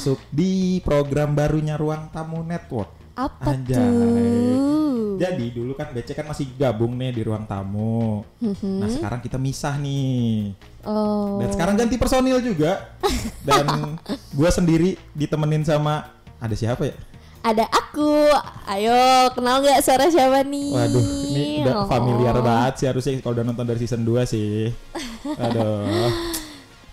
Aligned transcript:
masuk 0.00 0.16
di 0.32 0.80
program 0.80 1.36
barunya 1.36 1.76
Ruang 1.76 2.08
Tamu 2.08 2.40
Network 2.40 2.88
Apa 3.12 3.52
Anjay. 3.52 3.76
tuh? 3.76 5.20
Jadi 5.20 5.52
dulu 5.52 5.76
kan 5.76 5.92
BC 5.92 6.16
kan 6.16 6.24
masih 6.24 6.48
gabung 6.56 6.96
nih 6.96 7.12
di 7.12 7.20
Ruang 7.20 7.44
Tamu 7.44 8.24
Mhm. 8.40 8.80
Nah 8.80 8.88
sekarang 8.88 9.20
kita 9.20 9.36
misah 9.36 9.76
nih 9.76 10.56
Oh. 10.80 11.36
Dan 11.36 11.52
sekarang 11.52 11.76
ganti 11.76 12.00
personil 12.00 12.40
juga 12.40 12.96
Dan 13.44 14.00
gue 14.40 14.48
sendiri 14.48 14.96
ditemenin 15.12 15.68
sama 15.68 16.08
Ada 16.40 16.56
siapa 16.56 16.88
ya? 16.88 16.96
Ada 17.42 17.68
aku. 17.68 18.24
Ayo, 18.64 18.96
kenal 19.32 19.60
nggak 19.60 19.80
suara 19.80 20.08
siapa 20.08 20.40
nih? 20.42 20.72
Waduh 20.72 21.04
ini 21.28 21.44
udah 21.60 21.74
Oh. 21.76 21.84
familiar 21.86 22.40
banget 22.40 22.72
sih 22.80 22.86
harusnya 22.88 23.20
kalau 23.20 23.36
udah 23.36 23.44
nonton 23.44 23.68
dari 23.68 23.76
season 23.78 24.00
2 24.00 24.24
sih 24.24 24.72
Aduh 25.44 26.08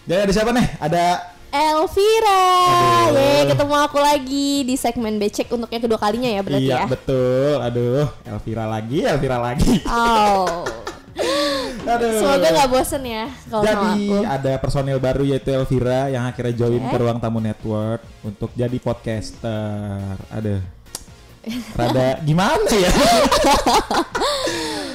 Jadi 0.03 0.19
ada 0.21 0.33
siapa 0.35 0.51
nih? 0.51 0.67
Ada 0.77 1.03
Elvira. 1.47 2.43
Yeay, 3.09 3.47
ketemu 3.47 3.75
aku 3.77 3.97
lagi 3.97 4.49
di 4.63 4.75
segmen 4.75 5.15
Becek 5.15 5.47
untuk 5.47 5.67
yang 5.67 5.79
kedua 5.79 5.95
kalinya 5.95 6.27
ya 6.27 6.41
berarti 6.41 6.67
Iya 6.67 6.77
ya. 6.77 6.85
betul 6.85 7.55
Aduh 7.57 8.05
Elvira 8.23 8.65
lagi 8.65 8.99
Elvira 9.01 9.37
lagi 9.37 9.79
Oh. 9.87 10.67
Aduh. 11.87 12.19
Semoga 12.19 12.47
nggak 12.51 12.69
bosen 12.69 13.01
ya 13.01 13.25
kalau 13.47 13.63
Jadi 13.63 13.91
aku. 14.05 14.17
ada 14.21 14.53
personil 14.59 14.99
baru 14.99 15.23
yaitu 15.23 15.49
Elvira 15.49 16.11
yang 16.11 16.27
akhirnya 16.27 16.53
join 16.53 16.77
Oke. 16.77 16.91
ke 16.91 16.97
Ruang 16.99 17.17
Tamu 17.17 17.39
Network 17.39 18.03
untuk 18.21 18.51
jadi 18.53 18.77
podcaster. 18.77 20.19
Aduh. 20.29 20.59
Rada 21.73 22.19
gimana 22.27 22.67
ya? 22.69 22.91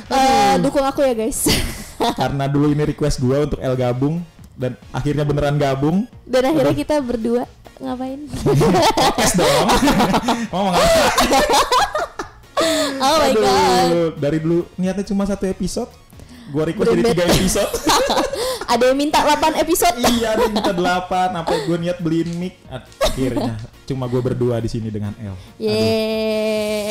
Eh, 0.06 0.54
dukung 0.60 0.84
aku 0.84 1.00
ya 1.00 1.16
guys. 1.16 1.48
Karena 1.96 2.44
dulu 2.44 2.68
ini 2.68 2.84
request 2.84 3.18
gua 3.18 3.48
untuk 3.48 3.56
El 3.56 3.72
gabung 3.72 4.20
dan 4.54 4.72
akhirnya 4.90 5.24
beneran 5.24 5.56
gabung. 5.56 6.04
Dan 6.22 6.42
akhirnya 6.46 6.74
kita 6.74 7.00
berdua 7.00 7.44
ngapain? 7.76 8.20
Podcast 8.30 9.34
dong. 9.36 9.66
Mau 10.52 10.70
ngapain? 10.70 10.86
Oh 13.02 13.16
my 13.18 13.32
god. 13.34 14.14
Dari 14.16 14.38
dulu 14.38 14.62
niatnya 14.76 15.02
cuma 15.02 15.26
satu 15.26 15.46
episode. 15.46 15.90
Gua 16.52 16.68
request 16.68 16.90
jadi 16.90 17.02
Berembet. 17.02 17.16
tiga 17.16 17.32
episode. 17.32 17.72
Ada 18.72 18.88
yang 18.88 18.96
minta 18.96 19.20
8 19.20 19.52
episode. 19.60 20.00
iya, 20.00 20.32
ada 20.32 20.48
yang 20.48 20.56
minta 20.56 20.72
delapan. 20.72 21.28
Sampai 21.36 21.60
gue 21.68 21.76
niat 21.76 22.00
beliin 22.00 22.32
mic. 22.40 22.56
Akhirnya 23.04 23.60
cuma 23.84 24.08
gue 24.08 24.16
berdua 24.16 24.64
di 24.64 24.68
sini 24.72 24.88
dengan 24.88 25.12
El. 25.20 25.36
Yeay, 25.60 26.88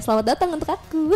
selamat 0.00 0.24
datang 0.32 0.56
untuk 0.56 0.72
aku. 0.72 1.12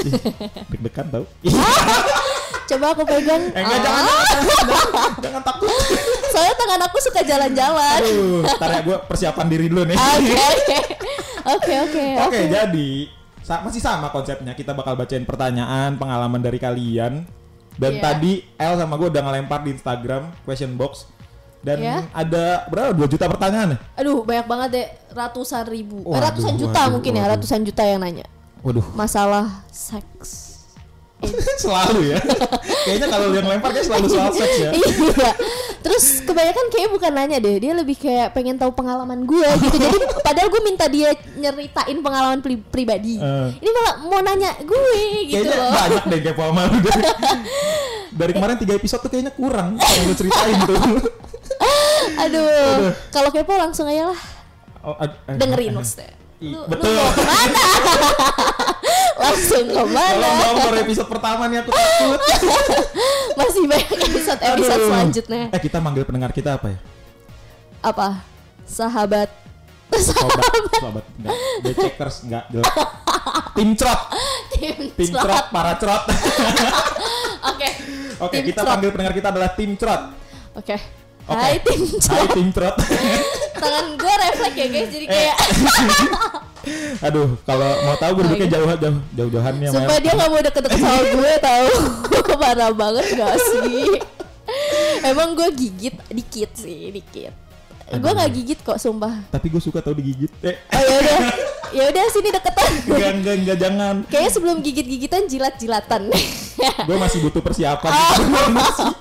Deg-degan 0.69 1.09
tau? 1.09 1.25
Coba 2.69 2.93
aku 2.93 3.03
pegang. 3.03 3.43
Eh, 3.49 3.59
enggak, 3.59 3.79
Ah, 3.79 3.83
jangan, 3.83 4.03
jangan, 4.05 4.45
jangan, 4.69 5.11
jangan 5.25 5.43
takut. 5.43 5.69
Soalnya 6.29 6.55
tangan 6.55 6.81
aku 6.85 6.97
suka 7.01 7.21
jalan-jalan. 7.23 7.99
Aduh, 7.99 8.45
ntar 8.47 8.69
ya 8.71 8.81
gue 8.83 8.97
persiapan 9.09 9.47
diri 9.49 9.67
dulu 9.67 9.83
nih. 9.85 9.97
Oke. 9.97 10.37
Oke, 11.49 11.75
oke, 11.81 12.05
Oke, 12.29 12.41
jadi 12.47 12.91
sa- 13.41 13.65
masih 13.65 13.81
sama 13.81 14.09
konsepnya. 14.09 14.53
Kita 14.53 14.77
bakal 14.77 14.95
bacain 14.95 15.25
pertanyaan, 15.25 15.97
pengalaman 15.97 16.39
dari 16.39 16.59
kalian. 16.59 17.25
Dan 17.73 17.93
Iya. 17.95 18.03
tadi 18.03 18.33
El 18.55 18.75
sama 18.75 18.95
gue 18.95 19.09
udah 19.09 19.23
ngelempar 19.23 19.63
di 19.63 19.71
Instagram 19.71 20.29
question 20.43 20.75
box. 20.75 21.09
Dan 21.59 21.81
Iya. 21.81 22.05
ada 22.13 22.69
berapa? 22.69 22.93
2 22.93 23.09
juta 23.09 23.27
pertanyaan 23.27 23.75
ya? 23.75 23.79
Aduh, 23.97 24.23
banyak 24.23 24.47
banget 24.47 24.69
deh, 24.71 24.87
ratusan 25.11 25.65
ribu. 25.67 26.03
Eh, 26.03 26.11
Waduh, 26.11 26.25
ratusan 26.29 26.55
juta 26.55 26.81
waduh, 26.81 26.93
mungkin 26.93 27.13
ya, 27.13 27.25
waduh. 27.25 27.33
ratusan 27.35 27.61
juta 27.63 27.83
yang 27.83 27.99
nanya. 27.99 28.27
Waduh, 28.61 28.85
Masalah 28.93 29.65
seks. 29.71 30.48
selalu 31.63 32.15
ya. 32.15 32.19
Kayaknya 32.87 33.07
kalau 33.09 33.27
yang 33.31 33.45
lempar 33.45 33.71
kayak 33.71 33.87
selalu 33.87 34.07
soal 34.07 34.31
seks 34.31 34.57
ya. 34.57 34.71
iya. 34.79 35.31
Terus 35.79 36.23
kebanyakan 36.23 36.67
kayak 36.69 36.89
bukan 36.89 37.11
nanya 37.11 37.39
deh, 37.39 37.59
dia 37.59 37.73
lebih 37.73 37.95
kayak 37.95 38.31
pengen 38.31 38.55
tahu 38.55 38.71
pengalaman 38.71 39.23
gue 39.23 39.49
gitu. 39.61 39.77
Jadi 39.79 39.99
padahal 40.27 40.49
gue 40.49 40.63
minta 40.63 40.87
dia 40.87 41.11
nyeritain 41.35 41.99
pengalaman 41.99 42.39
pri- 42.39 42.63
pribadi. 42.65 43.19
Eh. 43.19 43.49
Ini 43.57 43.71
malah 43.73 43.95
mau 44.05 44.21
nanya 44.21 44.55
gue 44.59 44.91
gitu 45.27 45.43
Kayaknya 45.43 45.57
loh. 45.57 45.71
banyak 45.73 46.05
deh 46.07 46.21
kepo 46.23 46.43
sama 46.45 46.63
lu 46.65 46.79
dari, 46.81 47.03
dari 48.13 48.33
kemarin 48.33 48.57
tiga 48.57 48.75
episode 48.75 49.01
tuh 49.01 49.11
kayaknya 49.11 49.33
kurang 49.33 49.75
yang 49.75 50.05
lu 50.07 50.15
ceritain 50.15 50.59
tuh. 50.65 50.79
Aduh, 52.19 52.95
kalau 53.11 53.31
kepo 53.31 53.53
langsung 53.53 53.87
aja 53.87 54.11
lah 54.11 54.21
Oh, 54.79 54.95
ad- 54.95 55.19
dengerin 55.29 55.75
maksudnya. 55.75 56.15
Lu, 56.39 56.63
betul. 56.65 56.87
lu 56.87 56.95
mau 56.95 57.11
ke 57.11 57.23
mana? 57.27 57.63
Langsung 59.19 59.65
ke 59.67 59.83
mana? 59.85 60.15
Tolong 60.15 60.39
dong 60.39 60.57
baru 60.65 60.77
episode 60.81 61.09
pertama 61.09 61.43
nih 61.47 61.59
aku 61.61 61.71
takut. 61.71 62.21
Masih 63.39 63.63
banyak 63.67 63.89
episode 64.01 64.41
episode 64.41 64.75
Aduh. 64.75 64.89
selanjutnya. 64.89 65.43
Eh 65.51 65.61
kita 65.61 65.79
manggil 65.79 66.03
pendengar 66.03 66.31
kita 66.31 66.55
apa 66.55 66.73
ya? 66.73 66.79
Apa? 67.81 68.23
Sahabat. 68.65 69.31
Sobat, 69.89 70.45
sobat 70.77 71.05
enggak. 71.17 71.33
Becekers 71.65 72.17
enggak 72.23 72.45
jelek. 72.53 72.69
Tim 73.57 73.73
trot, 73.75 74.01
Tim 74.53 74.77
tim 74.95 75.11
Trot. 75.11 75.25
trot, 75.25 75.45
para 75.51 75.73
trot. 75.75 76.03
Oke. 77.51 77.69
Oke, 78.21 78.37
Tim 78.39 78.45
kita 78.47 78.61
Trot. 78.63 78.71
panggil 78.71 78.91
pendengar 78.93 79.15
kita 79.17 79.29
adalah 79.33 79.51
tim 79.51 79.75
trot. 79.75 80.03
Oke. 80.55 80.77
Oke. 81.29 81.37
Hai 81.37 81.57
tim 81.61 81.81
Hai 81.85 82.01
Trot. 82.01 82.29
tim 82.33 82.49
trot. 82.51 82.75
Tangan 83.63 83.87
gue 83.95 84.15
refleks 84.19 84.57
ya 84.57 84.67
guys, 84.67 84.89
jadi 84.89 85.05
Eh. 85.05 85.11
kayak 85.11 85.37
Aduh, 87.01 87.37
kalau 87.43 87.71
mau 87.83 87.97
tahu 87.97 88.13
gue 88.13 88.25
duduknya 88.27 88.49
jauh 88.51 88.69
jauh 88.71 88.99
jauh 89.11 89.31
jauhannya 89.31 89.69
Sumpah 89.69 89.97
dia 89.99 90.13
gak 90.13 90.29
mau 90.29 90.37
deket-deket 90.39 90.79
sama 90.79 91.03
gue 91.07 91.33
tau 91.39 91.69
Parah 92.41 92.71
banget 92.71 93.07
gak 93.15 93.37
sih 93.39 93.89
Emang 95.01 95.33
gue 95.33 95.49
gigit 95.51 95.97
dikit 96.09 96.51
sih, 96.55 96.89
dikit 96.91 97.33
Gue 97.91 98.11
gak 98.11 98.31
gigit 98.31 98.59
kok 98.61 98.77
sumpah 98.77 99.17
Tapi 99.29 99.49
gue 99.49 99.61
suka 99.61 99.81
tau 99.81 99.93
digigit. 99.93 100.29
Eh, 100.41 100.57
Oh 100.69 100.83
yaudah 100.83 101.19
ya 101.71 101.85
udah 101.87 102.05
sini 102.09 102.29
deketan. 102.29 102.71
Enggak 102.85 103.11
enggak 103.15 103.35
enggak 103.37 103.57
jangan. 103.59 103.95
Kayaknya 104.07 104.33
sebelum 104.33 104.57
gigit-gigitan 104.61 105.23
jilat-jilatan. 105.27 106.03
Gue 106.89 106.97
masih 106.97 107.19
butuh 107.21 107.39
persiapan. 107.39 107.91
Oh. 107.91 108.17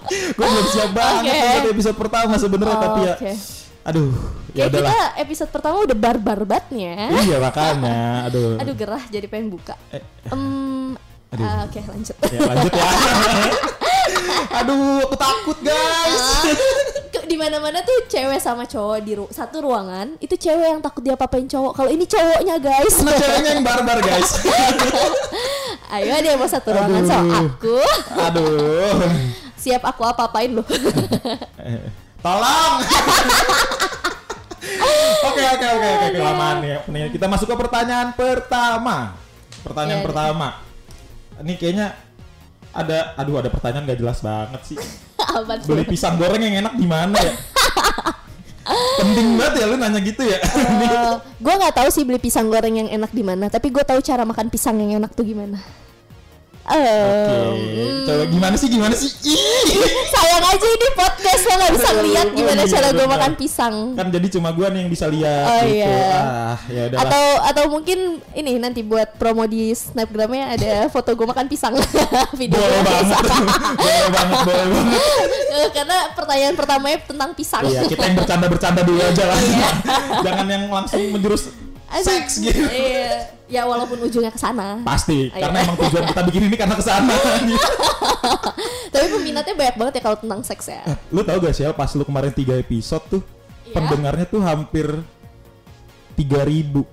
gue 0.07 0.45
belum 0.45 0.67
siap. 0.69 0.89
Banget 0.91 1.33
Oke. 1.33 1.49
untuk 1.57 1.71
episode 1.73 1.97
pertama 1.97 2.33
sebenarnya 2.35 2.73
Oh, 2.73 2.81
tapi 2.81 2.99
ya 3.01 3.13
oke. 3.13 3.31
aduh 3.87 4.11
ya 4.51 4.63
udahlah. 4.67 4.91
kita 4.91 4.99
episode 5.23 5.49
pertama 5.49 5.77
udah 5.79 5.95
barbar 5.95 6.39
batnya 6.43 7.07
iya 7.23 7.37
makanya. 7.39 8.27
Aduh. 8.27 8.59
Aduh 8.59 8.73
gerah 8.73 9.01
jadi 9.07 9.25
pengen 9.25 9.47
buka. 9.49 9.73
Eh, 9.89 10.03
Aduh. 11.27 11.43
ah, 11.43 11.65
Oke 11.65 11.79
lanjut. 11.81 12.15
Ya 12.23 12.39
lanjut 12.45 12.71
ya. 12.71 12.87
Aduh 14.59 15.03
aku 15.03 15.15
takut 15.15 15.57
guys. 15.59 16.23
Ke- 16.43 16.86
di 17.23 17.35
mana 17.35 17.57
mana 17.57 17.79
tuh 17.79 18.05
cewek 18.05 18.37
sama 18.37 18.63
cowok 18.63 18.97
di 18.99 19.13
ru- 19.13 19.29
satu 19.29 19.61
ruangan 19.61 20.15
itu 20.17 20.33
cewek 20.33 20.67
yang 20.67 20.81
takut 20.81 21.01
dia 21.01 21.13
papain 21.13 21.43
cowok. 21.43 21.73
Kalau 21.73 21.89
ini 21.89 22.03
cowoknya 22.03 22.55
guys. 22.57 22.95
Nah, 23.01 23.13
ceweknya 23.13 23.49
yang 23.53 23.63
barbar 23.63 23.99
guys. 23.99 24.29
Ayo 25.93 26.13
yang 26.15 26.35
mau 26.35 26.45
satu 26.45 26.71
ruangan? 26.71 27.01
Aduh. 27.01 27.09
sama 27.09 27.35
aku. 27.43 27.77
Aduh. 28.13 28.99
Siap 29.57 29.81
aku 29.81 30.01
apa 30.03 30.27
apain 30.27 30.51
lo 30.51 30.61
Eh, 31.57 31.81
tolong. 32.25 32.75
Oke 35.17 35.41
oke 35.43 35.65
oke 35.69 35.87
oke 35.89 36.07
kelamaan 36.13 36.59
ya. 36.61 36.77
Nih, 36.87 37.09
kita 37.09 37.25
masuk 37.25 37.47
ke 37.47 37.55
pertanyaan 37.57 38.11
pertama. 38.13 39.15
Pertanyaan 39.63 40.01
Ya, 40.01 40.05
pertama. 40.05 40.47
Ini 41.39 41.53
kayaknya 41.55 41.87
ada 42.77 43.17
aduh 43.17 43.41
ada 43.41 43.49
pertanyaan 43.49 43.89
gak 43.89 43.99
jelas 43.99 44.21
banget 44.21 44.61
sih 44.69 44.77
apa 45.37 45.65
beli 45.65 45.83
pisang 45.89 46.15
goreng 46.21 46.41
yang 46.45 46.55
enak 46.61 46.73
di 46.77 46.85
mana 46.85 47.17
ya? 47.17 47.33
Penting 48.99 49.39
banget 49.39 49.63
ya 49.63 49.65
lu 49.71 49.79
nanya 49.79 49.99
gitu 50.03 50.27
ya. 50.27 50.43
gue 51.43 51.53
nggak 51.55 51.71
tahu 51.71 51.87
sih 51.87 52.03
beli 52.03 52.19
pisang 52.19 52.51
goreng 52.51 52.75
yang 52.75 52.89
enak 52.91 53.15
di 53.15 53.23
mana 53.23 53.47
tapi 53.47 53.71
gue 53.71 53.79
tahu 53.79 54.03
cara 54.03 54.27
makan 54.27 54.51
pisang 54.51 54.75
yang 54.77 54.99
enak 54.99 55.15
tuh 55.15 55.23
gimana 55.23 55.55
Oke, 56.67 56.75
Eh, 56.77 58.03
coba 58.03 58.23
gimana 58.27 58.55
sih 58.55 58.67
gimana 58.67 58.91
sih? 58.91 59.07
Ih. 59.23 59.39
sayang 60.09 60.43
aja 60.45 60.67
ini 60.67 60.87
podcast 60.93 61.41
lo 61.41 61.53
nggak 61.55 61.73
bisa 61.73 61.89
lihat 62.01 62.27
gimana 62.29 62.59
oh 62.59 62.65
iya, 62.65 62.73
cara 62.73 62.87
gue 62.89 63.07
makan 63.07 63.33
pisang 63.33 63.75
Kan 63.93 64.07
jadi 64.09 64.27
cuma 64.29 64.51
gua 64.51 64.67
nih 64.67 64.83
yang 64.83 64.91
bisa 64.91 65.07
lihat 65.07 65.43
Oh, 65.47 65.61
gitu. 65.63 65.79
iya. 65.79 65.95
Ah, 66.11 66.57
ya 66.67 66.81
udahlah. 66.85 67.03
atau 67.03 67.23
atau 67.45 67.63
mungkin 67.69 67.99
ini 68.33 68.51
nanti 68.57 68.81
buat 68.81 69.15
promo 69.15 69.43
di 69.43 69.71
snapgramnya 69.71 70.45
ada 70.53 70.71
foto 70.87 71.07
gue 71.09 71.23
makan 71.25 71.47
pisang 71.47 71.71
video 72.39 72.59
boleh 72.59 72.67
gue 72.73 72.83
banget. 72.85 73.15
boleh 73.79 74.07
banget, 74.09 74.37
boleh 74.43 74.65
banget. 74.67 75.01
Karena 75.69 75.97
pertanyaan 76.13 76.53
pertamanya 76.53 76.97
tentang 77.01 77.29
pisang 77.31 77.63
Iya, 77.63 77.81
kita 77.85 78.03
yang 78.03 78.17
bercanda-bercanda 78.17 78.81
dulu 78.83 78.99
aja 78.99 79.23
lah. 79.25 79.39
Jangan 80.25 80.45
yang 80.45 80.63
langsung 80.67 80.99
menjurus 81.09 81.47
Aduh. 81.87 82.03
seks 82.03 82.39
gitu. 82.39 82.63
Iya. 82.63 83.31
ya 83.47 83.63
walaupun 83.63 83.95
ujungnya 84.01 84.27
ke 84.27 84.35
sana 84.35 84.83
Pasti, 84.83 85.31
Iya. 85.31 85.39
karena 85.39 85.57
emang 85.63 85.75
tujuan 85.79 86.03
kita 86.05 86.21
bikin 86.25 86.41
ini 86.45 86.55
karena 86.55 86.75
ke 86.75 86.83
sana. 86.83 87.15
tapi 88.91 89.05
peminatnya 89.09 89.53
banyak 89.53 89.75
banget 89.75 89.93
ya 89.95 90.01
kalau 90.03 90.17
tentang 90.17 90.41
seks 90.41 90.67
ya 90.67 90.81
lu 91.09 91.21
tau 91.21 91.37
gak 91.37 91.51
sih 91.51 91.61
El, 91.61 91.71
pas 91.71 91.89
lu 91.89 92.01
kemarin 92.01 92.29
3 92.29 92.57
episode 92.57 93.03
tuh 93.09 93.21
Iya. 93.63 93.73
pendengarnya 93.73 94.25
tuh 94.25 94.39
hampir 94.39 94.85
3000 96.15 96.83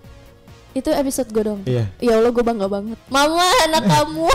itu 0.74 0.88
episode 0.90 1.28
gue 1.28 1.42
dong 1.44 1.60
Iya. 1.64 1.84
ya 1.98 2.12
Allah 2.14 2.30
gue 2.30 2.42
bangga 2.42 2.66
banget 2.66 2.96
mama 3.08 3.44
anak 3.64 3.82
kamu 3.84 4.26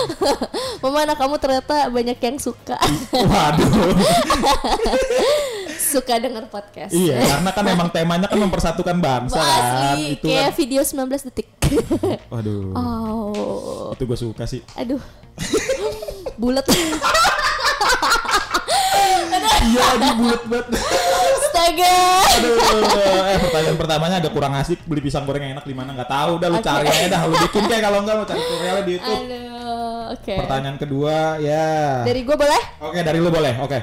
mama 0.82 0.98
anak 1.02 1.16
kamu 1.16 1.34
ternyata 1.38 1.74
banyak 1.88 2.18
yang 2.18 2.36
suka 2.36 2.76
Waduh. 3.12 3.68
suka 5.88 6.20
denger 6.20 6.44
podcast. 6.46 6.92
Iya, 6.92 7.16
karena 7.16 7.50
kan 7.50 7.64
emang 7.64 7.88
temanya 7.88 8.28
kan 8.28 8.36
mempersatukan 8.36 8.96
bangsa 9.00 9.40
kan. 9.40 9.96
Asli, 9.96 10.20
Itu 10.20 10.28
kayak 10.28 10.52
kan. 10.52 10.58
video 10.60 10.80
19 10.84 11.26
detik. 11.32 11.48
Waduh. 12.32 12.76
oh, 12.76 13.96
Itu 13.96 14.04
gue 14.04 14.18
suka 14.20 14.44
sih. 14.44 14.60
aduh. 14.76 15.00
Bulat. 16.40 16.68
iya, 19.58 19.84
lagi 19.98 20.10
bulat 20.14 20.42
banget. 20.46 20.66
Astaga. 21.34 21.98
Aduh, 22.38 22.54
eh 23.26 23.38
pertanyaan 23.42 23.76
pertamanya 23.76 24.16
agak 24.22 24.32
kurang 24.32 24.54
asik. 24.54 24.78
Beli 24.86 25.02
pisang 25.02 25.26
goreng 25.26 25.42
yang 25.42 25.58
enak 25.58 25.66
di 25.66 25.74
mana 25.74 25.90
nggak 25.98 26.06
tahu. 26.06 26.38
Udah 26.38 26.48
lu 26.48 26.58
Oke. 26.62 26.66
cari 26.66 26.86
aja 26.86 27.06
dah. 27.10 27.20
Lu 27.26 27.34
bikin 27.42 27.62
kayak 27.66 27.82
kalau 27.82 27.98
enggak 28.06 28.14
lu 28.14 28.24
cari 28.24 28.38
tutorialnya 28.40 28.84
di 28.86 28.92
YouTube. 28.94 29.18
Aduh, 29.18 30.02
oke. 30.14 30.34
Pertanyaan 30.38 30.76
kedua 30.78 31.16
ya. 31.42 31.66
Dari 32.06 32.20
gue 32.22 32.36
boleh? 32.38 32.62
Oke, 32.86 32.98
dari 33.02 33.18
lu 33.18 33.30
boleh. 33.34 33.54
Oke. 33.58 33.78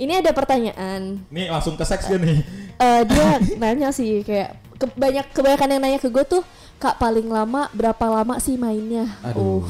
Ini 0.00 0.24
ada 0.24 0.32
pertanyaan. 0.32 1.20
Nih 1.28 1.52
langsung 1.52 1.76
ke 1.76 1.84
seks 1.84 2.08
dia 2.08 2.16
nih. 2.16 2.40
Eh 2.80 3.04
dia 3.04 3.36
nanya 3.60 3.92
sih 3.92 4.24
kayak 4.24 4.56
ke- 4.80 4.96
banyak 4.96 5.28
kebanyakan 5.36 5.68
yang 5.68 5.82
nanya 5.84 6.00
ke 6.00 6.08
gue 6.08 6.24
tuh 6.24 6.40
kak 6.80 6.96
paling 6.96 7.28
lama 7.28 7.68
berapa 7.76 8.00
lama 8.08 8.40
sih 8.40 8.56
mainnya? 8.56 9.04
Aduh. 9.20 9.60
Uh. 9.60 9.62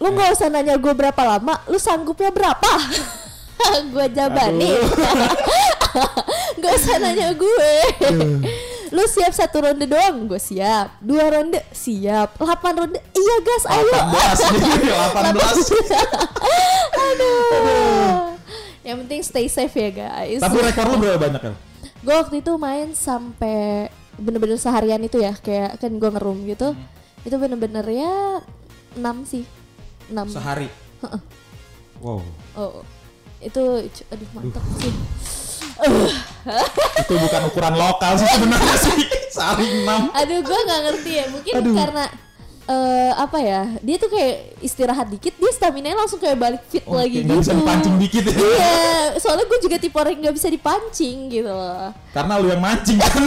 Lu 0.00 0.16
nggak 0.16 0.32
usah 0.32 0.48
nanya 0.48 0.80
gue 0.80 0.92
berapa 0.96 1.20
lama, 1.20 1.60
lu 1.68 1.76
sanggupnya 1.76 2.32
berapa? 2.32 2.72
gue 3.92 4.06
jabanin. 4.16 4.80
Gak 6.62 6.72
usah 6.80 6.96
nanya 7.02 7.36
gue. 7.36 7.72
Lu 8.90 9.02
siap 9.06 9.32
satu 9.34 9.62
ronde 9.62 9.86
doang? 9.86 10.26
Gue 10.26 10.42
siap. 10.42 10.98
Dua 10.98 11.30
ronde? 11.30 11.62
Siap. 11.70 12.38
Delapan 12.38 12.72
ronde? 12.86 12.98
Iya 13.14 13.36
gas, 13.46 13.64
ayo. 13.70 13.94
18 13.94 14.54
nih, 14.58 14.82
18. 15.34 15.94
Aduh. 16.98 18.34
Yang 18.82 18.96
penting 19.06 19.20
stay 19.22 19.46
safe 19.46 19.74
ya 19.78 19.90
guys. 19.94 20.40
Tapi 20.42 20.56
rekor 20.58 20.86
lu 20.90 20.96
berapa 20.98 21.18
banyak 21.18 21.42
kan? 21.42 21.54
gue 22.00 22.14
waktu 22.16 22.40
itu 22.40 22.52
main 22.56 22.96
sampai 22.96 23.92
bener-bener 24.16 24.56
seharian 24.56 25.00
itu 25.04 25.20
ya 25.20 25.36
kayak 25.36 25.76
kan 25.76 25.92
gue 25.92 26.10
ngerum 26.12 26.48
gitu 26.48 26.72
itu 27.28 27.36
bener-bener 27.36 27.84
ya 27.92 28.40
6 28.96 29.04
sih 29.28 29.44
6 30.08 30.32
Sehari. 30.32 30.68
Wow. 32.00 32.24
oh 32.56 32.80
itu 33.44 33.60
aduh 34.08 34.28
mantap 34.32 34.64
sih 34.80 34.92
Itu 37.00 37.14
bukan 37.16 37.40
ukuran 37.46 37.74
lokal 37.74 38.12
sih 38.16 38.28
sebenarnya 38.28 38.76
sih. 38.78 39.04
Sehari 39.30 39.66
6. 39.82 39.88
aduh 40.12 40.38
gue 40.40 40.58
nggak 40.60 40.80
ngerti 40.84 41.10
ya 41.12 41.24
mungkin 41.28 41.52
Aduh. 41.54 41.74
karena 41.74 42.04
eh 42.66 43.12
apa 43.12 43.38
ya 43.38 43.62
dia 43.78 43.96
tuh 43.96 44.06
kayak 44.08 44.34
istirahat 44.60 45.06
dikit 45.06 45.34
dia 45.34 45.50
stamina 45.50 45.90
langsung 45.92 46.18
kayak 46.18 46.34
balik 46.34 46.62
fit 46.66 46.82
Oh, 46.84 46.94
lagi 46.94 47.20
gitu 47.20 47.34
bisa 47.36 47.50
dipancing 47.52 47.94
dikit 47.96 48.22
ya. 48.22 48.34
iya 48.34 48.78
soalnya 49.16 49.42
gue 49.44 49.58
juga 49.60 49.74
tipe 49.74 49.94
orang 49.94 50.14
yang 50.14 50.22
nggak 50.24 50.36
bisa 50.36 50.48
dipancing 50.48 51.26
gitu 51.28 51.46
loh 51.46 51.90
Karena 52.10 52.38
lu 52.38 52.46
yang 52.48 52.58
mancing 52.58 52.94
kan. 52.96 53.22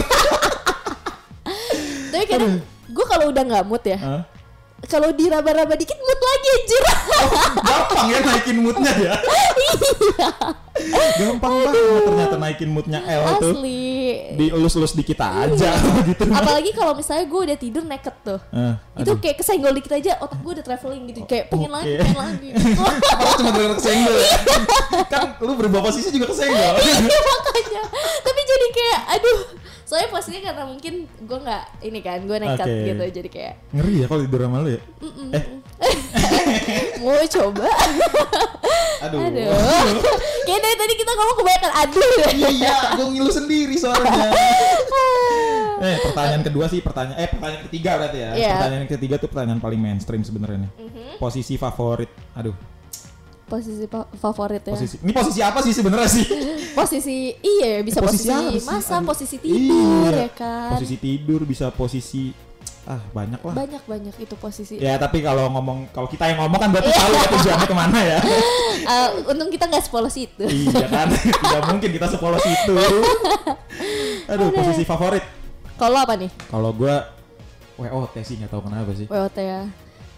tapi 2.08 2.24
kadang 2.24 2.60
gue 2.86 3.04
kalau 3.06 3.26
udah 3.28 3.42
nggak 3.42 3.64
mood 3.64 3.84
ya 3.84 3.98
Hah? 3.98 4.22
kalau 4.84 5.08
diraba-raba 5.10 5.74
dikit 5.74 5.96
mood 5.98 6.20
lagi 6.20 6.48
anjir 6.50 6.82
Gampang 7.58 8.06
ya 8.06 8.18
naikin 8.22 8.56
moodnya 8.58 8.92
ya. 8.94 9.14
Iya. 9.64 10.30
Gampang 11.14 11.54
banget 11.62 11.74
ternyata 12.02 12.34
naikin 12.36 12.68
moodnya 12.68 13.00
L 13.00 13.22
tuh. 13.38 13.52
asli 13.54 13.92
Dielus-elus 14.34 14.92
dikit 14.92 15.18
aja 15.18 15.72
gitu. 16.08 16.24
apalagi 16.28 16.70
kalau 16.70 16.92
misalnya 16.92 17.24
gue 17.24 17.40
udah 17.42 17.56
tidur 17.56 17.82
naked 17.82 18.14
tuh 18.20 18.40
Eh, 18.50 18.74
itu 18.96 19.10
aduh. 19.10 19.16
kayak 19.18 19.36
kesenggol 19.36 19.72
dikit 19.72 19.92
aja 19.92 20.18
otak 20.18 20.38
gue 20.38 20.52
udah 20.52 20.64
traveling 20.64 21.02
gitu 21.08 21.20
kayak 21.24 21.48
pengen 21.48 21.68
Oke. 21.68 21.76
lagi 21.76 21.92
pengen 21.98 22.18
lagi 22.20 22.48
Apa 23.12 23.22
lu 23.22 23.32
cuma 23.36 23.50
dengar 23.52 23.72
kesenggol 23.74 24.16
kan 25.06 25.26
lu 25.38 25.52
berubah 25.54 25.80
posisi 25.82 26.08
juga 26.10 26.26
kesenggol. 26.28 26.74
Iya, 26.78 27.18
makanya 27.20 27.82
tapi 28.20 28.40
jadi 28.42 28.66
kayak 28.70 29.00
aduh 29.10 29.38
soalnya 29.84 30.08
posisinya 30.08 30.42
karena 30.52 30.64
mungkin 30.64 30.94
gue 31.04 31.38
nggak 31.44 31.64
ini 31.84 32.00
kan 32.00 32.18
gue 32.24 32.36
nekat 32.40 32.66
Oke. 32.66 32.84
gitu 32.88 33.04
jadi 33.20 33.28
kayak 33.28 33.54
Ngeri 33.76 33.94
ya 34.00 34.06
kalau 34.08 34.20
tidur 34.24 34.40
sama 34.44 34.58
lu 34.64 34.70
ya? 34.72 34.82
Eh, 35.36 35.44
mau 37.04 37.20
coba 37.28 37.68
aduh. 39.04 39.20
aduh 39.20 39.52
kayak 40.48 40.60
dari 40.64 40.76
tadi 40.80 40.94
kita 40.96 41.12
ngomong 41.12 41.36
kebanyakan 41.36 41.72
aduh 41.84 42.12
ya 42.16 42.48
iya, 42.48 42.76
gue 42.96 43.06
ngilu 43.12 43.30
sendiri 43.32 43.76
soalnya. 43.76 44.12
eh, 45.84 45.96
pertanyaan 46.00 46.42
kedua 46.44 46.66
sih 46.70 46.80
pertanyaan 46.80 47.18
eh 47.20 47.28
pertanyaan 47.28 47.62
ketiga 47.68 47.90
berarti 48.00 48.18
ya. 48.18 48.30
Iya. 48.32 48.52
Pertanyaan 48.56 48.86
ketiga 48.88 49.14
tuh 49.20 49.28
pertanyaan 49.28 49.60
paling 49.60 49.80
mainstream 49.80 50.22
sebenarnya 50.24 50.68
nih. 50.68 50.70
Mhm. 50.80 51.04
Posisi 51.20 51.54
favorit. 51.60 52.10
Aduh, 52.38 52.54
posisi 53.44 53.84
fa- 53.84 54.08
favorit 54.10 54.60
ya 54.60 54.72
posisi. 54.72 54.96
Ini 54.98 55.12
posisi 55.12 55.40
apa 55.40 55.58
sih 55.60 55.70
sebenarnya 55.70 56.08
sih? 56.08 56.24
posisi 56.74 57.16
iya 57.36 57.80
bisa 57.80 57.98
Eh, 57.98 58.04
posisi, 58.04 58.26
sih? 58.26 58.64
masa 58.64 58.98
posisi 59.00 59.36
tidur 59.36 60.08
Iya. 60.08 60.24
ya 60.24 60.30
kan 60.30 60.70
Posisi 60.74 60.96
tidur 60.96 61.40
bisa 61.42 61.68
posisi 61.70 62.32
ah 62.84 63.00
banyak 63.10 63.40
lah. 63.40 63.54
banyak 63.54 63.82
banyak 63.82 64.14
itu 64.18 64.34
posisi 64.34 64.76
Ya 64.76 64.96
tapi 64.96 65.20
kalau 65.20 65.48
ngomong 65.48 65.88
kalau 65.88 66.04
kita 66.04 66.24
yang 66.26 66.36
ngomong 66.38 66.58
kan 66.58 66.68
berarti 66.68 66.90
tahu 66.90 67.10
ya 67.10 67.24
tujuannya 67.30 67.66
ke 67.66 67.74
mana 67.74 67.98
ya. 68.00 68.18
Eh, 68.84 69.08
untung 69.26 69.48
kita 69.48 69.64
nggak 69.64 69.80
sepolos 69.82 70.12
itu 70.14 70.44
iya 70.44 70.84
kan, 70.86 71.08
tidak 71.40 71.62
mungkin 71.66 71.88
kita 71.90 72.04
sepolos 72.06 72.42
itu. 72.42 72.76
Aduh, 74.26 74.48
posisi 74.50 74.82
favorit. 74.82 75.24
kalau 75.74 75.98
apa 75.98 76.14
nih 76.14 76.28
Kalau 76.46 76.70
gua 76.70 77.08
WOT 77.74 78.14
sih 78.20 78.36
nggak 78.36 78.48
tahu 78.48 78.62
kenapa 78.62 78.92
sih. 78.92 79.06
WOT 79.06 79.36
ya 79.36 79.64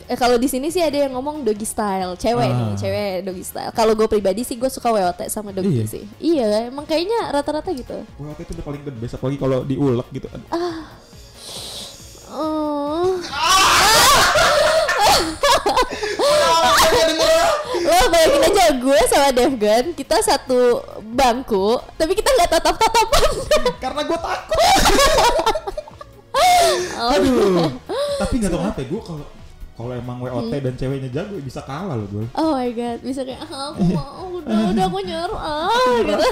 eh, 0.07 0.15
kalau 0.15 0.35
di 0.35 0.47
sini 0.47 0.69
sih 0.69 0.79
ada 0.79 0.97
yang 0.97 1.13
ngomong 1.13 1.43
doggy 1.43 1.65
style 1.65 2.15
cewek 2.15 2.45
Ah. 2.45 2.57
nih 2.65 2.75
cewek 2.77 3.13
doggy 3.23 3.43
style 3.43 3.71
kalau 3.71 3.93
gue 3.93 4.07
pribadi 4.07 4.43
sih 4.43 4.55
gue 4.55 4.69
suka 4.69 4.89
WOT 4.89 5.27
sama 5.27 5.51
doggy 5.51 5.83
Iya. 5.83 5.87
sih 5.87 6.05
iya 6.19 6.47
emang 6.65 6.85
kayaknya 6.85 7.31
rata-rata 7.31 7.71
gitu 7.71 8.07
WOT 8.17 8.39
itu 8.39 8.53
udah 8.53 8.65
paling 8.65 8.83
the 8.83 8.93
best 8.93 9.15
apalagi 9.15 9.37
kalau 9.37 9.63
diulek 9.63 10.07
gitu. 10.13 10.27
Aduh. 10.27 10.47
oh 12.29 13.17
lo 17.87 18.05
bayangin 18.09 18.43
aja 18.45 18.65
gue 18.75 18.99
sama 19.07 19.31
Devgan 19.31 19.85
kita 19.93 20.19
satu 20.21 20.83
bangku 21.07 21.79
tapi 21.95 22.13
kita 22.13 22.31
nggak 22.33 22.51
tatap 22.53 22.75
tatapan 22.77 23.23
Karena 23.83 24.01
gua 24.03 24.19
takut. 24.19 24.59
Aduh. 27.13 27.71
Tapi 28.17 28.35
nggak 28.37 28.51
tahu 28.51 28.61
kenapa 28.61 28.81
ya, 28.81 28.87
gua 28.89 29.01
kalau 29.03 29.25
kalau 29.77 29.93
emang 29.93 30.17
WOT 30.19 30.53
dan 30.57 30.73
ceweknya 30.73 31.13
jago 31.13 31.37
bisa 31.39 31.61
kalah 31.61 31.95
loh 31.95 32.09
gue. 32.09 32.25
oh 32.33 32.57
my 32.57 32.73
god 32.73 32.99
bisa 33.01 33.21
kayak 33.23 33.45
ah, 33.45 33.71
aku 33.71 33.83
mau 33.93 34.41
udah 34.41 34.73
udah 34.73 34.85
aku 34.89 34.99
nyuruh 35.05 35.41
ah 35.53 35.69
gitu 36.01 36.25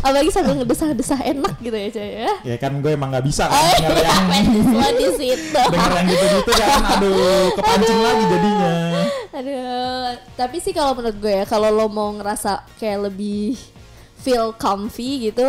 apalagi 0.00 0.30
sambil 0.30 0.54
ngedesah-desah 0.58 1.20
enak 1.22 1.54
gitu 1.60 1.76
ya 1.76 1.88
coy 1.90 2.08
ya 2.24 2.32
Ya 2.42 2.56
kan 2.56 2.72
gue 2.78 2.90
emang 2.90 3.12
nggak 3.12 3.26
bisa 3.26 3.44
Oh, 3.46 3.52
kan 3.52 3.92
denger 3.92 3.96
yang 4.02 4.96
di 4.96 5.08
situ. 5.14 5.60
denger 5.72 5.92
yang 5.92 6.06
gitu-gitu 6.08 6.52
kan. 6.52 6.80
Aduh, 6.96 7.46
kepancing 7.54 8.00
lagi 8.00 8.24
jadinya. 8.26 8.72
Aduh, 9.32 10.08
tapi 10.34 10.56
sih 10.58 10.72
kalau 10.72 10.92
menurut 10.92 11.16
gue 11.18 11.32
ya, 11.32 11.44
kalau 11.44 11.68
lo 11.68 11.86
mau 11.86 12.12
ngerasa 12.12 12.64
kayak 12.76 13.12
lebih 13.12 13.56
feel 14.22 14.54
comfy 14.54 15.28
gitu, 15.28 15.44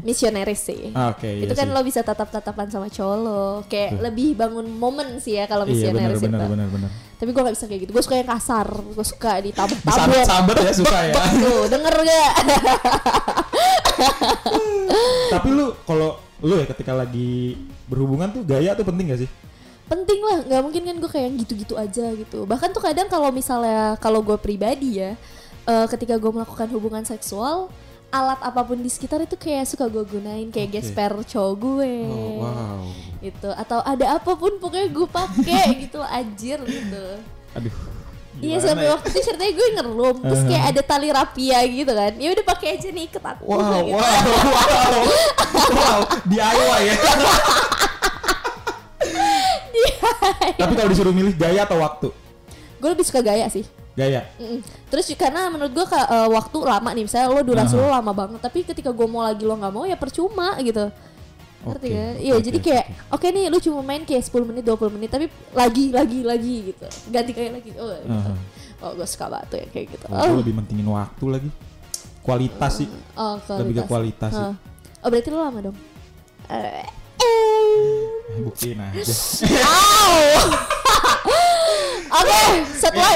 missionaries 0.00 0.64
sih. 0.64 0.88
Oke, 0.90 1.28
iya 1.28 1.44
itu 1.44 1.52
kan 1.52 1.68
sih. 1.68 1.74
lo 1.76 1.80
bisa 1.84 2.00
tatap-tatapan 2.00 2.72
sama 2.72 2.88
cowok 2.88 3.16
lo, 3.20 3.44
kayak 3.68 4.00
lebih 4.00 4.32
bangun 4.32 4.64
momen 4.72 5.20
sih 5.20 5.36
ya 5.36 5.44
kalau 5.44 5.68
Iya 5.68 5.92
benar 5.92 6.16
missionaries 6.16 6.20
benar 6.24 6.40
itu. 6.40 6.52
benar 6.56 6.68
benar. 6.72 6.90
Tapi 7.16 7.30
gue 7.32 7.42
gak 7.44 7.56
bisa 7.56 7.64
kayak 7.64 7.80
gitu, 7.84 7.92
gue 7.96 8.04
suka 8.04 8.16
yang 8.20 8.28
kasar, 8.28 8.68
gue 8.72 9.06
suka 9.08 9.32
ditabuk-tabuk. 9.40 10.04
Disabet-sabet 10.04 10.56
ya 10.60 10.72
suka 10.72 10.98
ya. 11.00 11.14
Tuh, 11.16 11.62
denger 11.68 11.94
gak? 12.04 12.32
Tapi 15.32 15.48
lu 15.52 15.66
kalau 15.84 16.20
lu 16.44 16.60
ya 16.60 16.66
ketika 16.68 16.92
lagi 16.92 17.56
berhubungan 17.88 18.28
tuh 18.32 18.42
gaya 18.44 18.76
tuh 18.76 18.84
penting 18.84 19.12
gak 19.12 19.20
sih? 19.24 19.30
penting 19.86 20.18
lah 20.18 20.42
nggak 20.42 20.62
mungkin 20.66 20.82
kan 20.82 20.96
gue 20.98 21.10
kayak 21.10 21.30
gitu-gitu 21.46 21.78
aja 21.78 22.10
gitu 22.18 22.42
bahkan 22.42 22.74
tuh 22.74 22.82
kadang 22.82 23.06
kalau 23.06 23.30
misalnya 23.30 23.94
kalau 24.02 24.18
gue 24.18 24.34
pribadi 24.34 24.98
ya 24.98 25.14
eh, 25.62 25.86
ketika 25.86 26.18
gue 26.18 26.26
melakukan 26.26 26.66
hubungan 26.74 27.06
seksual 27.06 27.70
alat 28.08 28.38
apa 28.40 28.60
pun 28.62 28.76
di 28.76 28.86
sekitar 28.86 29.20
itu 29.20 29.34
kayak 29.34 29.66
suka 29.66 29.86
gue 29.86 30.02
gunain 30.02 30.48
kayak 30.48 30.68
Oke. 30.68 30.76
gesper 30.78 31.12
cowok 31.22 31.54
gue 31.56 31.92
Oh, 32.06 32.40
wow. 32.40 32.80
gitu 33.18 33.50
atau 33.50 33.82
ada 33.82 34.16
apa 34.16 34.32
pun 34.32 34.56
pokoknya 34.56 34.88
gue 34.88 35.06
pakai 35.06 35.64
gitu 35.84 36.00
anjir 36.00 36.58
gitu 36.60 37.04
Aduh. 37.52 37.74
iya 38.36 38.56
sampai 38.58 38.84
ya? 38.84 38.92
waktu 38.92 39.08
itu 39.10 39.20
ceritanya 39.22 39.52
gue 39.52 39.68
ngerum 39.74 40.16
terus 40.22 40.42
kayak 40.44 40.64
ada 40.70 40.82
tali 40.82 41.08
rapia 41.08 41.58
gitu 41.64 41.88
kan 41.90 42.12
ya 42.14 42.28
udah 42.30 42.44
pakai 42.46 42.68
aja 42.74 42.88
nih 42.88 43.04
ikat 43.06 43.24
aku 43.26 43.42
Wow, 43.44 43.58
gitu. 43.58 43.96
wow, 43.96 44.04
wow, 44.54 45.02
wow, 45.72 46.00
DIY 46.24 46.80
ya. 46.84 46.94
Tapi 50.56 50.72
kalau 50.72 50.88
disuruh 50.88 51.12
milih 51.12 51.34
gaya 51.34 51.64
atau 51.64 51.78
waktu? 51.78 52.08
gue 52.76 52.90
lebih 52.92 53.04
suka 53.04 53.20
gaya 53.20 53.48
sih 53.48 53.64
Gaya. 53.96 54.28
Mm-mm. 54.36 54.60
Terus 54.86 55.08
karena 55.16 55.48
menurut 55.48 55.72
gua 55.72 55.88
eh, 55.88 56.28
waktu 56.28 56.58
lama 56.60 56.90
nih, 56.92 57.02
misalnya 57.02 57.28
lo 57.28 57.40
durasi 57.40 57.74
lo 57.74 57.88
lama 57.88 58.12
banget, 58.12 58.38
tapi 58.38 58.60
ketika 58.62 58.92
gua 58.92 59.08
mau 59.08 59.22
lagi 59.22 59.42
lo 59.42 59.56
nggak 59.56 59.72
mau 59.72 59.82
ya 59.82 59.96
percuma 59.96 60.52
gitu. 60.60 60.92
Ngerti 61.66 61.88
kan? 61.88 62.14
oke, 62.14 62.22
Iya, 62.22 62.32
oke, 62.36 62.44
jadi 62.44 62.58
kayak 62.60 62.84
oke. 63.10 63.14
oke 63.16 63.26
nih 63.32 63.44
lu 63.48 63.58
cuma 63.58 63.80
main 63.82 64.02
kayak 64.04 64.22
10 64.22 64.44
menit, 64.44 64.62
20 64.62 64.86
menit, 64.92 65.10
tapi 65.10 65.26
lagi 65.50 65.90
lagi 65.90 66.20
lagi 66.22 66.54
gitu. 66.70 66.86
Ganti 67.08 67.32
kayak 67.32 67.58
lagi. 67.58 67.70
Oh, 67.74 67.90
gitu. 67.90 68.12
Aha. 68.12 68.32
Oh, 68.76 68.90
gue 68.92 69.06
suka 69.08 69.26
banget 69.26 69.46
tuh 69.48 69.58
ya 69.58 69.66
kayak 69.72 69.86
gitu. 69.90 70.06
Oh, 70.06 70.14
Oh, 70.14 70.24
gue 70.30 70.38
lebih 70.44 70.54
mentingin 70.54 70.86
waktu 70.86 71.24
lagi. 71.26 71.50
kualitas 72.20 72.72
sih. 72.76 72.88
Oh, 73.16 73.40
kualitas. 73.40 73.58
Lebih 73.58 73.74
ke 73.74 73.84
kualitas 73.84 74.30
sih. 74.30 74.46
Hah. 74.46 74.54
Oh, 75.00 75.08
berarti 75.08 75.28
lu 75.32 75.40
lama 75.40 75.58
dong. 75.64 75.76
Eh, 76.46 76.84
Eh, 77.16 78.42
Buktiin 78.44 78.76
aja. 78.76 79.02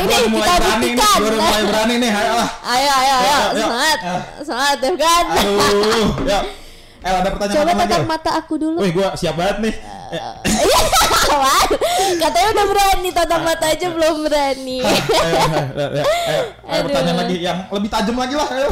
Eh, 0.00 0.20
ini 0.22 0.32
kita 0.32 0.54
berani 0.54 0.80
nih, 0.80 0.90
buktikan. 0.94 1.18
udah 1.20 1.38
mulai 1.38 1.64
berani 1.64 1.94
nih, 1.96 2.10
ayolah. 2.10 2.48
Ayo, 2.62 2.90
ayo, 2.90 3.14
ayo, 3.14 3.20
Yuk, 3.20 3.28
yuk, 3.30 3.50
yuk. 3.52 3.60
semangat, 3.60 3.98
Ah. 4.00 4.20
semangat, 4.40 4.76
Devgan. 4.80 5.24
Aduh, 5.30 6.08
ya. 6.24 6.40
El 7.00 7.14
ada 7.16 7.28
pertanyaan 7.30 7.56
Coba 7.56 7.72
tatap 7.74 8.02
mata 8.04 8.30
aku 8.34 8.54
dulu. 8.56 8.78
Wih, 8.78 8.92
gua 8.92 9.08
siap 9.14 9.32
banget 9.34 9.56
nih. 9.62 9.74
Eh, 10.10 10.20
Iya, 10.60 10.80
kawan. 11.22 11.66
Katanya 12.18 12.48
udah 12.50 12.66
berani, 12.66 13.08
tatap 13.10 13.40
mata 13.40 13.66
aja 13.66 13.86
belum 13.88 14.16
berani. 14.22 14.78
ayo, 14.80 15.00
ayo, 15.16 15.86
ayo, 15.88 16.04
ayo, 16.04 16.42
ayo, 16.66 16.80
pertanyaan 16.84 17.18
lagi 17.18 17.36
yang 17.38 17.58
lebih 17.66 17.88
tajam 17.88 18.16
lagi 18.16 18.34
lah, 18.34 18.48
ayo. 18.50 18.68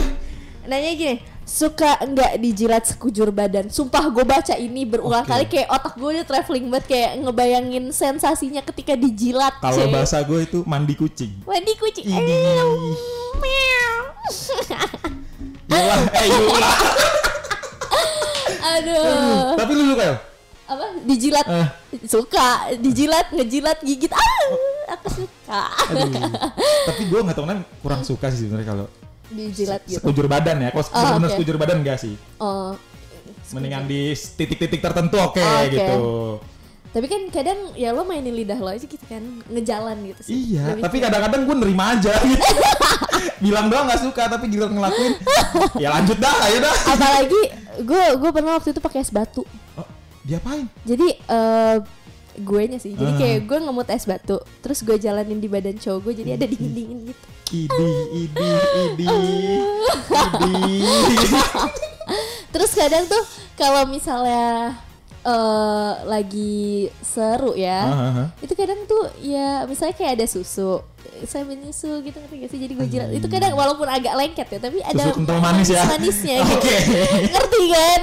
Nanya 0.63 0.91
gini, 0.93 1.15
suka 1.49 1.97
nggak 2.05 2.37
dijilat 2.37 2.85
sekujur 2.85 3.33
badan? 3.33 3.73
Sumpah 3.73 4.05
gue 4.13 4.21
baca 4.21 4.53
ini 4.61 4.85
berulang 4.85 5.25
Oke. 5.25 5.33
kali 5.33 5.45
kayak 5.49 5.73
otak 5.73 5.97
gue 5.97 6.09
udah 6.21 6.27
traveling 6.29 6.69
banget 6.69 6.87
kayak 6.93 7.25
ngebayangin 7.25 7.89
sensasinya 7.89 8.61
ketika 8.61 8.93
dijilat. 8.93 9.57
Kalau 9.65 9.89
bahasa 9.89 10.21
gue 10.21 10.45
itu 10.45 10.61
mandi 10.69 10.93
kucing. 10.93 11.33
Mandi 11.49 11.73
kucing. 11.81 12.05
Meow. 12.13 12.69
Yula, 15.73 15.97
eh 16.13 16.27
Yula. 16.29 16.71
Aduh. 18.69 19.57
Tapi 19.57 19.73
lu 19.73 19.85
suka 19.97 20.05
ya? 20.05 20.17
Apa? 20.69 20.87
Dijilat. 21.09 21.47
Eh. 21.49 21.69
Suka. 22.05 22.49
Dijilat, 22.77 23.33
ngejilat, 23.33 23.81
gigit. 23.81 24.13
Ah, 24.13 24.37
aku 24.93 25.25
suka. 25.25 25.63
Aduh. 25.93 26.13
Tapi 26.93 27.03
gue 27.09 27.21
nggak 27.25 27.37
tahu 27.37 27.47
kan 27.49 27.59
kurang 27.81 28.03
suka 28.05 28.29
sih 28.29 28.45
sebenarnya 28.45 28.69
kalau 28.69 28.87
Dijilat 29.29 29.83
gitu. 29.85 30.01
sekujur 30.01 30.25
badan 30.25 30.57
ya. 30.59 30.71
Kalau 30.71 30.85
Oh, 30.89 31.13
bener 31.17 31.29
oke. 31.29 31.35
sekujur 31.35 31.57
badan 31.57 31.77
enggak 31.81 31.99
sih. 31.99 32.15
Oh. 32.39 32.73
Mendingan 33.49 33.85
di 33.85 34.13
titik-titik 34.13 34.79
tertentu 34.79 35.17
oke 35.17 35.41
Oke. 35.41 35.69
gitu. 35.71 36.01
Tapi 36.89 37.05
kan 37.05 37.21
kadang 37.29 37.59
ya 37.75 37.93
lo 37.93 38.01
mainin 38.03 38.33
lidah 38.33 38.57
lo 38.57 38.67
aja 38.67 38.81
gitu 38.81 39.05
kan, 39.05 39.21
ngejalan 39.47 39.97
gitu 40.07 40.21
sih. 40.23 40.33
Iya, 40.51 40.73
Lebih 40.73 40.83
tapi 40.83 40.97
kadang-kadang 40.99 41.41
gue 41.45 41.57
nerima 41.59 41.85
aja 41.93 42.13
gitu. 42.19 42.41
Bilang 43.45 43.69
doang 43.69 43.85
nggak 43.85 44.03
suka 44.03 44.23
tapi 44.27 44.49
giliran 44.49 44.73
ngelakuin 44.73 45.15
ya 45.85 45.89
lanjut 45.91 46.17
dah, 46.17 46.33
ayo 46.45 46.59
dah. 46.59 46.75
apalagi 46.89 47.41
gue 47.79 48.03
gue 48.17 48.31
pernah 48.33 48.57
waktu 48.57 48.73
itu 48.73 48.81
pakai 48.81 49.01
es 49.01 49.11
batu. 49.11 49.45
Oh, 49.75 49.87
diapain? 50.23 50.65
Jadi 50.83 51.09
eh 51.15 51.77
gue 52.39 52.63
nya 52.65 52.79
sih, 52.79 52.95
jadi 52.95 53.13
Ah. 53.13 53.19
kayak 53.19 53.39
gue 53.45 53.59
ngemut 53.61 53.89
es 53.89 54.05
batu, 54.05 54.39
terus 54.59 54.81
gue 54.81 54.97
jalanin 54.97 55.39
di 55.39 55.47
badan 55.47 55.75
cowok 55.75 56.01
gue, 56.01 56.13
jadi 56.17 56.31
ada 56.35 56.47
dingin 56.47 56.73
dingin 56.73 56.99
gitu. 57.07 57.27
Idi, 57.49 57.89
idi, 58.15 58.49
idi, 58.77 59.07
idi. 59.09 60.57
Terus 62.53 62.71
kadang 62.73 63.05
tuh 63.05 63.23
kalau 63.55 63.85
misalnya 63.85 64.77
eh 65.21 65.93
lagi 66.07 66.57
seru 66.99 67.53
ya, 67.53 67.85
Hahaha. 67.85 68.25
itu 68.39 68.53
kadang 68.53 68.81
tuh 68.85 69.03
ya 69.19 69.65
misalnya 69.65 69.93
kayak 69.93 70.13
ada 70.15 70.27
susu, 70.27 70.81
sambil 71.25 71.59
nyusu 71.59 72.01
gitu 72.01 72.17
ngerti 72.17 72.37
gak 72.39 72.51
sih? 72.51 72.59
Jadi 72.59 72.73
gue 72.75 72.87
jilat. 72.87 73.11
Itu 73.13 73.27
kadang 73.27 73.53
walaupun 73.53 73.85
agak 73.85 74.15
lengket 74.15 74.49
ya, 74.49 74.59
tapi 74.59 74.79
ada 74.81 75.03
Susu 75.03 75.19
kental 75.19 75.39
manis 75.39 75.69
ya? 75.69 75.85
manisnya 75.85 76.37
gitu. 76.47 76.61
Oke. 76.61 76.77
ngerti 77.27 77.63
kan? 77.67 78.03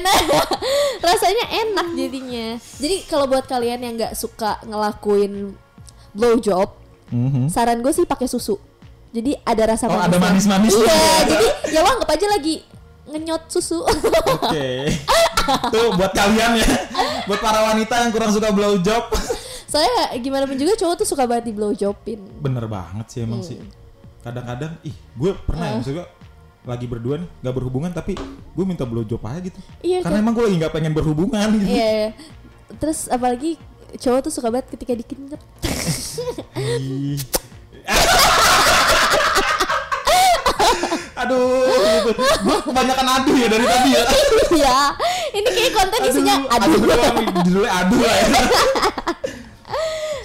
Rasanya 1.07 1.45
enak 1.63 1.87
jadinya. 1.93 2.47
Jadi 2.75 2.95
kalau 3.05 3.25
buat 3.25 3.45
kalian 3.45 3.79
yang 3.79 3.93
nggak 3.95 4.13
suka 4.13 4.57
ngelakuin 4.63 5.53
blowjob, 6.11 6.81
Mhm. 7.05 7.47
saran 7.47 7.79
gue 7.79 7.93
sih 7.93 8.03
pakai 8.03 8.25
susu. 8.25 8.57
Jadi 9.15 9.31
ada 9.47 9.63
rasa 9.63 9.87
Oh, 9.87 9.95
ada 9.95 10.19
manis-manisnya. 10.19 10.83
Iya, 10.91 11.15
jadi 11.23 11.47
ya 11.71 11.79
lo 11.79 11.89
anggap 11.95 12.09
aja 12.11 12.27
lagi 12.27 12.55
ngenyot 13.07 13.43
susu. 13.47 13.79
Oke. 14.43 14.91
Tuh 15.71 15.95
buat 15.95 16.11
kalian 16.11 16.59
ya. 16.59 16.67
Buat 17.23 17.39
para 17.39 17.63
wanita 17.71 17.95
yang 18.03 18.11
kurang 18.11 18.35
suka 18.35 18.51
blowjob. 18.51 19.07
Soalnya 19.71 20.19
gimana 20.19 20.43
pun 20.43 20.59
juga 20.59 20.75
cowok 20.75 20.95
tuh 20.99 21.07
suka 21.07 21.23
banget 21.23 21.47
di 21.47 21.53
blowjobin. 21.55 22.43
Bener 22.43 22.67
banget 22.67 23.05
sih 23.07 23.19
emang 23.23 23.39
sih. 23.39 23.55
Kadang-kadang 24.19 24.75
ih, 24.83 24.95
gue 25.15 25.31
pernah 25.47 25.65
ya 25.69 25.73
maksudnya 25.79 26.05
lagi 26.65 26.89
berdua 26.89 27.21
nih 27.21 27.29
nggak 27.45 27.55
berhubungan 27.61 27.93
tapi 27.93 28.17
gue 28.57 28.65
minta 28.65 28.83
blowjob 28.83 29.21
aja 29.21 29.39
gitu. 29.39 29.59
Iya, 29.85 30.01
Karena 30.01 30.17
kan? 30.19 30.23
emang 30.25 30.33
gue 30.35 30.43
lagi 30.49 30.57
nggak 30.59 30.73
pengen 30.73 30.91
berhubungan 30.97 31.47
gitu. 31.61 31.71
Iya, 31.71 31.87
iya. 31.87 32.09
Terus 32.81 33.07
apalagi 33.07 33.55
cowok 33.95 34.19
tuh 34.27 34.33
suka 34.33 34.49
banget 34.51 34.75
ketika 34.75 34.91
dikenyer. 34.97 35.39
Aduh, 41.15 41.65
gitu. 42.05 42.21
Gue 42.43 42.57
kebanyakan 42.61 43.05
aduh 43.07 43.35
ya 43.35 43.47
dari 43.47 43.65
tadi 43.65 43.89
ya. 43.91 44.03
Iya. 44.51 44.77
Ini 45.31 45.49
kayak 45.49 45.71
konten 45.73 45.99
isinya 46.05 46.35
aduh, 46.49 46.75
aduh. 46.75 47.25
judulnya 47.43 47.71
aduh 47.73 47.99
lah 47.99 48.15
ya. 48.15 48.27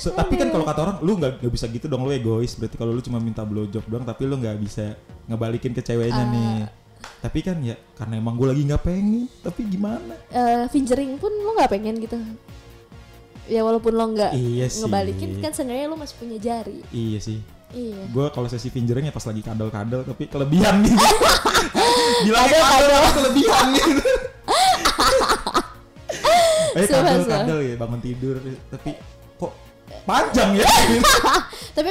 So, 0.00 0.17
tapi 0.17 0.40
kan 0.40 0.49
kalau 0.49 0.64
kata 0.64 0.81
orang 0.81 0.97
lu 1.05 1.12
nggak 1.21 1.45
bisa 1.45 1.69
gitu 1.69 1.85
dong 1.85 2.09
lu 2.09 2.11
egois 2.11 2.57
berarti 2.57 2.73
kalau 2.73 2.97
lu 2.97 3.05
cuma 3.05 3.21
minta 3.21 3.45
blowjob 3.45 3.85
doang 3.85 4.00
tapi 4.00 4.25
lu 4.25 4.40
nggak 4.40 4.57
bisa 4.57 4.97
ngebalikin 5.29 5.76
ke 5.76 5.85
ceweknya 5.85 6.25
Ah. 6.25 6.33
nih 6.33 6.57
tapi 7.21 7.45
kan 7.45 7.61
ya 7.61 7.76
karena 7.95 8.17
emang 8.17 8.33
gue 8.33 8.49
lagi 8.49 8.64
nggak 8.64 8.81
pengen 8.81 9.29
tapi 9.45 9.61
gimana 9.69 10.17
Eh, 10.33 10.64
fingering 10.73 11.21
pun 11.21 11.29
lo 11.29 11.52
nggak 11.52 11.69
pengen 11.69 12.00
gitu. 12.00 12.17
Ya 13.47 13.61
walaupun 13.61 13.92
lo 13.92 14.04
nggak 14.09 14.32
Iya 14.32 14.66
sih. 14.66 14.80
ngebalikin 14.80 15.38
kan 15.38 15.50
seenggaknya 15.50 15.87
lo 15.87 15.97
masih 15.97 16.16
punya 16.16 16.37
jari. 16.37 16.80
iya 16.90 17.18
sih 17.18 17.40
Iya. 17.70 18.02
gue 18.04 18.26
kalau 18.28 18.47
sesi 18.47 18.66
fingering 18.66 19.06
ya 19.06 19.12
pas 19.12 19.23
lagi 19.23 19.40
kadal-kadal 19.40 20.02
tapi 20.02 20.26
kelebihan 20.26 20.82
gitu 20.82 20.99
bilangnya 22.26 22.59
Kadal, 22.59 22.66
kadal 22.82 23.02
kelebihan 23.14 23.66
gitu 23.73 24.02
eh 26.73 26.85
Sumpah, 26.87 26.99
kadal 27.00 27.18
sumpah. 27.20 27.38
kadal 27.40 27.59
ya 27.62 27.75
bangun 27.76 28.00
tidur 28.00 28.35
tapi 28.68 28.90
kok 29.37 29.52
panjang 30.02 30.50
ya 30.56 30.66
Tapi 31.78 31.88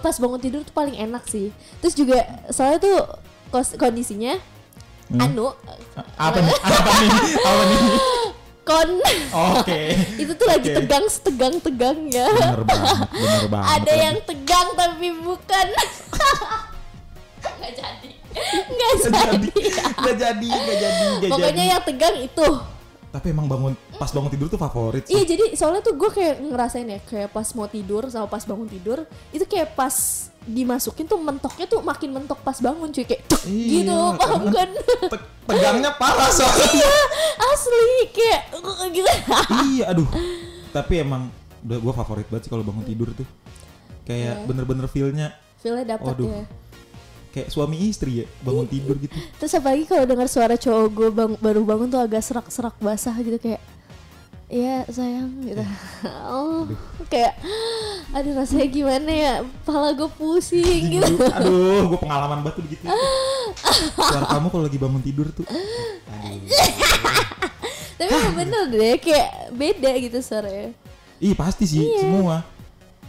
pas 0.00 0.16
bangun 0.16 0.40
tidur 0.40 0.60
tuh 0.62 0.72
paling 0.72 0.96
enak 0.96 1.22
sih. 1.24 1.52
Terus 1.78 1.92
juga 1.92 2.18
soalnya 2.48 2.80
tuh 2.80 2.96
kondisinya 3.76 4.40
Hmm. 5.10 5.20
anu 5.20 5.50
apa 6.16 6.38
nih 6.38 6.54
apa 6.62 6.90
nih 6.94 7.10
apa 7.36 7.62
nih 7.66 7.80
kon 8.70 8.90
oke 9.34 9.80
itu 10.22 10.32
tuh 10.32 10.46
lagi 10.46 10.68
Oke. 10.68 10.76
tegang 10.78 11.04
setegang 11.06 11.54
tegangnya. 11.58 12.26
bener 12.30 12.62
banget 12.62 13.08
bener 13.10 13.44
banget 13.52 13.66
Ada 13.74 13.90
lagi. 13.90 14.04
yang 14.04 14.16
tegang 14.22 14.68
tapi 14.74 15.08
bukan. 15.18 15.66
Nggak 17.40 17.72
jadi. 17.74 18.10
Nggak 18.70 18.94
jadi 18.94 19.50
nggak 19.90 20.16
jadi 20.16 20.46
nggak 20.46 20.76
jadi 20.78 21.04
nggak 21.10 21.30
Pokoknya 21.30 21.50
jadi 21.52 21.62
yang 21.68 21.82
tegang 21.82 22.16
itu. 22.20 22.46
tapi 23.10 23.26
emang 23.28 23.50
bangun 23.50 23.74
pas 23.92 24.06
bangun 24.08 24.30
tidur 24.30 24.46
tuh 24.46 24.54
favorit 24.56 25.02
Iya 25.04 25.26
jadi 25.26 25.44
soalnya 25.52 25.82
tuh 25.82 25.98
gue 25.98 26.10
kayak 26.10 26.46
ngerasain 26.46 26.86
ya 26.86 27.02
kayak 27.02 27.34
pas 27.34 27.50
mau 27.52 27.66
tidur 27.66 28.06
sama 28.06 28.30
pas 28.30 28.38
bangun 28.40 28.70
tidur 28.70 29.02
itu 29.28 29.42
kayak 29.42 29.74
pas 29.74 29.90
dimasukin 30.50 31.04
tuh 31.04 31.16
mentoknya 31.16 31.64
tuh 31.64 31.80
makin 31.80 32.10
mentok 32.12 32.38
pas 32.40 32.54
bangun 32.54 32.88
cuy. 32.88 33.04
Kayak 33.04 33.22
Iya, 33.42 33.70
gitu. 33.80 33.98
paham 34.14 34.42
karena- 34.42 34.52
kan 34.52 34.70
Te- 35.08 35.26
tegangnya 35.46 35.90
parah 35.94 36.28
soalnya. 36.28 36.68
Iya 36.76 36.96
asli. 37.46 37.88
Kayak 38.10 38.42
gitu. 38.96 39.10
Iya 39.70 39.84
aduh. 39.88 40.08
Tapi 40.70 40.94
emang 40.98 41.30
udah 41.60 41.78
gue 41.78 41.92
favorit 41.94 42.26
banget 42.26 42.42
sih 42.44 42.50
kalau 42.50 42.62
bangun 42.62 42.82
tidur 42.82 43.08
tuh. 43.12 43.26
Kayak 44.02 44.34
Iya. 44.36 44.46
bener-bener 44.46 44.86
feelnya. 44.86 45.28
Feelnya 45.58 45.96
dapat 45.96 46.14
ya. 46.18 46.44
Kayak 47.30 47.48
suami 47.48 47.78
istri 47.80 48.22
ya 48.22 48.26
bangun 48.40 48.66
tidur 48.66 48.98
gitu. 48.98 49.14
Terus 49.38 49.54
apalagi 49.54 49.86
kalau 49.86 50.02
dengar 50.02 50.26
suara 50.26 50.54
cowok 50.54 50.86
gue 50.90 51.08
bang- 51.10 51.38
baru 51.38 51.62
bangun 51.62 51.86
tuh 51.86 52.00
agak 52.00 52.20
serak-serak 52.20 52.74
basah 52.76 53.14
gitu 53.16 53.38
kayak 53.38 53.62
Iya 54.50 54.82
sayang 54.90 55.30
gitu. 55.46 55.62
Oh 56.26 56.66
kayak 57.06 57.38
Aduh 58.10 58.34
rasanya 58.34 58.66
gimana 58.66 59.10
ya? 59.10 59.34
Kepala 59.62 59.94
gue 59.94 60.10
pusing 60.10 60.98
gitu. 60.98 61.14
Aduh, 61.22 61.86
gue 61.86 61.98
pengalaman 62.02 62.42
banget 62.42 62.58
tuh 62.58 62.64
gitu 62.66 62.82
suara 64.10 64.26
kamu 64.26 64.46
kalau 64.50 64.64
lagi 64.66 64.78
bangun 64.82 64.98
tidur 64.98 65.30
tuh. 65.30 65.46
Tapi 67.94 68.28
bener 68.34 68.62
deh 68.68 68.98
Kayak 68.98 69.30
beda 69.54 69.90
gitu 70.02 70.18
suaranya. 70.18 70.74
Ih 71.22 71.38
pasti 71.38 71.70
sih 71.70 71.86
Iya. 71.86 72.02
semua. 72.02 72.42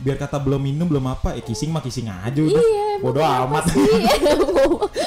Biar 0.02 0.18
kata 0.18 0.38
belum 0.38 0.62
minum 0.62 0.86
belum 0.86 1.10
apa 1.10 1.34
eh 1.34 1.42
kissing 1.42 1.74
mah 1.74 1.82
kissing 1.82 2.06
aja 2.06 2.38
udah. 2.38 2.62
Iya 2.62 2.86
bodoh 3.02 3.26
amat. 3.26 3.66
sih? 3.66 3.82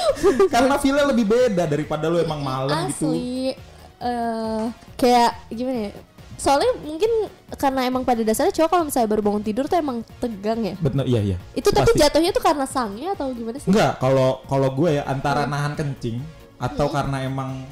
karena 0.53 0.75
feelnya 0.75 1.07
lebih 1.07 1.31
beda 1.31 1.63
daripada 1.63 2.11
lu 2.11 2.19
emang 2.19 2.43
malam 2.43 2.91
gitu. 2.91 3.07
Asli 3.07 3.55
eh 4.03 4.63
Kayak 4.95 5.31
gimana 5.47 5.79
ya 5.87 5.93
Soalnya 6.35 6.71
mungkin 6.79 7.11
karena 7.51 7.81
emang 7.83 8.01
pada 8.01 8.19
dasarnya 8.19 8.51
cowok 8.53 8.69
kalau 8.69 8.83
misalnya 8.83 9.07
baru 9.07 9.21
bangun 9.21 9.41
tidur 9.41 9.65
tuh 9.65 9.77
emang 9.77 10.03
tegang 10.17 10.59
ya. 10.61 10.75
bener 10.77 11.05
iya 11.05 11.21
iya 11.23 11.37
Itu 11.51 11.69
tapi 11.69 11.89
Pasti. 11.89 12.01
jatuhnya 12.01 12.29
tuh 12.29 12.43
karena 12.43 12.65
sangnya 12.65 13.09
atau 13.11 13.31
gimana 13.31 13.55
sih? 13.55 13.67
Enggak, 13.67 13.97
kalau 13.97 14.43
kalau 14.43 14.69
gue 14.69 14.89
ya 14.93 15.03
antara 15.05 15.43
Hmm. 15.43 15.51
nahan 15.51 15.73
kencing 15.73 16.19
atau 16.57 16.87
karena 16.87 17.21
emang 17.21 17.63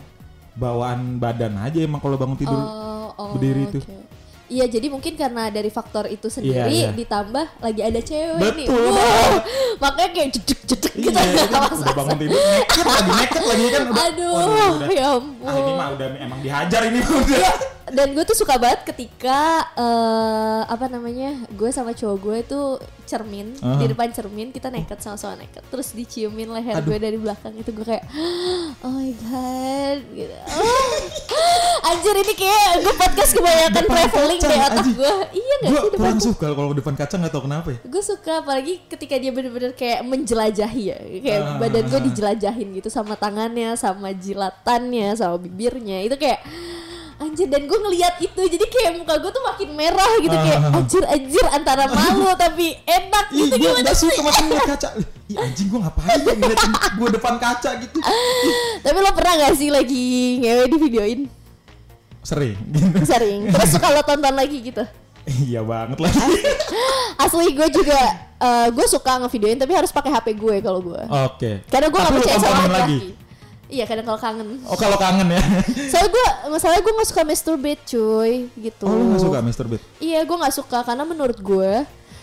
bawaan 0.53 1.17
badan 1.17 1.57
aja 1.57 1.79
emang 1.79 1.97
kalau 1.97 2.15
bangun 2.15 2.35
tidur. 2.35 2.55
Oh, 2.55 3.09
oh, 3.11 3.27
berdiri 3.33 3.65
oke. 3.65 3.73
tuh. 3.73 3.83
Iya, 4.45 4.69
jadi 4.69 4.85
mungkin 4.87 5.13
karena 5.13 5.49
dari 5.49 5.67
faktor 5.67 6.05
itu 6.05 6.29
sendiri 6.29 6.61
Iya, 6.61 6.67
iya. 6.69 6.89
ditambah 6.93 7.57
lagi 7.57 7.81
ada 7.81 7.97
cewek 7.97 8.37
nih. 8.53 8.67
Betul 8.67 8.85
Wow, 8.85 9.33
makanya 9.81 10.09
kayak 10.13 10.29
jedek 10.31 10.59
jedek 10.63 10.93
gitu 10.93 11.09
Iya, 11.09 11.45
kan 11.47 11.61
Pas 11.65 11.79
udah 11.79 11.95
bangun 11.95 12.17
tidur 12.17 12.37
naked 12.37 12.85
lagi 12.85 13.09
naked 13.09 13.43
lagi 13.43 13.65
kan 13.65 13.81
udah. 13.83 14.03
aduh 14.03 14.29
waduh, 14.29 14.71
udah. 14.77 14.87
ya 14.91 15.03
Ah 15.03 15.15
ampun 15.15 15.53
ini 15.57 15.71
mah 15.73 15.87
udah 15.91 16.07
emang 16.17 16.39
dihajar 16.39 16.81
ini 16.85 16.97
mah 16.99 17.13
udah. 17.23 17.39
Dan 17.91 18.15
gue 18.15 18.23
tuh 18.23 18.37
suka 18.37 18.55
banget 18.55 18.87
ketika 18.87 19.39
eh, 19.75 20.61
apa 20.63 20.87
namanya 20.87 21.43
gue 21.51 21.67
sama 21.67 21.91
cowok 21.91 22.17
gue 22.17 22.37
tuh 22.45 22.67
cermin 23.03 23.51
Aha. 23.59 23.75
di 23.75 23.91
depan 23.91 24.07
cermin 24.09 24.49
kita 24.49 24.71
naked 24.71 24.95
sama-sama 24.97 25.35
naked 25.35 25.59
terus 25.67 25.91
diciumin 25.91 26.47
leher 26.47 26.79
Aduh. 26.79 26.87
gue 26.87 26.97
dari 26.97 27.17
belakang 27.19 27.51
itu 27.53 27.69
gue 27.69 27.83
kayak 27.83 28.07
oh 28.87 28.91
my 28.93 29.11
god 29.19 29.99
gitu. 30.15 30.31
Oh. 30.31 30.95
anjir 31.91 32.15
ini 32.15 32.33
kayak 32.33 32.71
gue 32.79 32.93
podcast 32.95 33.31
kebanyakan 33.35 33.83
Depan 33.83 33.91
traveling 33.91 34.39
kaca, 34.39 34.47
deh 34.47 34.59
otak 34.63 34.85
gue 34.95 35.13
iya 35.35 35.55
gak 35.59 35.67
sih 35.67 35.81
depan 35.83 35.99
kurang 35.99 36.21
suka 36.23 36.47
kalau 36.55 36.69
di 36.71 36.77
depan 36.79 36.95
kaca 36.95 37.15
nggak 37.19 37.33
tahu 37.35 37.43
kenapa 37.43 37.67
ya. 37.75 37.79
gue 37.83 38.03
suka 38.03 38.31
apalagi 38.39 38.73
ketika 38.87 39.15
dia 39.19 39.31
bener-bener 39.35 39.71
kayak 39.75 39.99
menjelajahi 40.07 40.83
ya 40.87 40.97
kayak 41.19 41.41
Ah. 41.43 41.59
badan 41.59 41.83
gue 41.91 41.99
dijelajahin 42.07 42.67
gitu 42.79 42.87
sama 42.87 43.19
tangannya 43.19 43.75
sama 43.75 44.15
jilatannya 44.15 45.11
sama 45.19 45.35
bibirnya 45.35 45.99
itu 46.07 46.15
kayak 46.15 46.39
anjir 47.33 47.49
dan 47.49 47.61
gue 47.63 47.79
ngeliat 47.79 48.15
itu 48.19 48.41
jadi 48.45 48.61
kayak 48.63 48.91
muka 48.95 49.17
gue 49.17 49.31
tuh 49.31 49.41
makin 49.43 49.69
merah 49.73 50.11
gitu 50.19 50.31
kayak 50.31 50.59
Ah. 50.63 50.77
anjir 50.77 51.01
anjir 51.03 51.45
antara 51.49 51.83
malu 51.87 52.29
tapi 52.45 52.77
enak 52.79 53.25
Ih, 53.27 53.37
gitu 53.41 53.55
gue 53.55 53.65
gimana 53.65 53.81
nggak 53.81 53.95
sih 53.95 54.05
suka 54.07 54.21
makin 54.23 54.43
ngeliat 54.45 54.67
kaca. 54.69 54.89
Ih, 55.25 55.35
anjing 55.35 55.67
gue 55.67 55.79
ngapain 55.79 56.19
ya 56.19 56.33
ngeliatin 56.35 56.71
gue 56.93 57.09
depan 57.11 57.33
kaca 57.35 57.69
gitu. 57.79 57.97
tapi 58.79 58.97
lo 58.99 59.11
pernah 59.11 59.33
gak 59.39 59.53
sih 59.55 59.69
lagi 59.69 60.05
ngewe 60.39 60.63
di 60.67 60.77
videoin 60.79 61.19
Sering. 62.21 62.55
Gitu. 62.69 63.03
sering 63.03 63.39
terus 63.49 63.67
suka 63.67 63.89
lo 63.89 64.01
tonton 64.01 64.31
lagi 64.31 64.61
gitu 64.61 64.85
Iya 65.25 65.59
banget 65.59 65.97
lagi. 65.97 66.19
asli 67.23 67.49
gue 67.49 67.67
juga 67.73 67.99
gue 68.69 68.85
suka 68.85 69.17
ngevideoin 69.19 69.55
tapi 69.55 69.71
harus 69.71 69.89
pakai 69.89 70.11
HP 70.11 70.27
gue 70.33 70.55
kalau 70.59 70.79
gue 70.81 71.01
Oke. 71.25 71.63
karena 71.65 71.87
gue 71.87 71.95
gak 71.97 72.11
lu 72.11 72.17
percaya 72.17 72.37
sama 72.37 72.63
lagi. 72.65 72.69
laki 72.69 72.97
iya 73.73 73.89
kadang 73.89 74.05
kalau 74.05 74.21
kangen 74.21 74.61
Oh 74.69 74.77
kalau 74.77 74.97
kangen 75.01 75.33
ya. 75.33 75.41
Soalnya 75.91 76.09
gue, 76.13 76.27
masalahnya 76.53 76.81
gue 76.85 76.93
gak 76.93 77.09
suka 77.09 77.23
masturbate 77.25 77.81
cuy, 77.89 78.33
gitu. 78.53 78.85
Oh 78.85 78.93
lu 78.93 79.03
gak 79.17 79.23
suka 79.25 79.39
masturbate? 79.41 79.83
Iya, 79.97 80.21
gue 80.21 80.37
gak 80.37 80.53
suka 80.53 80.85
karena 80.85 81.03
menurut 81.03 81.41
gue, 81.41 81.73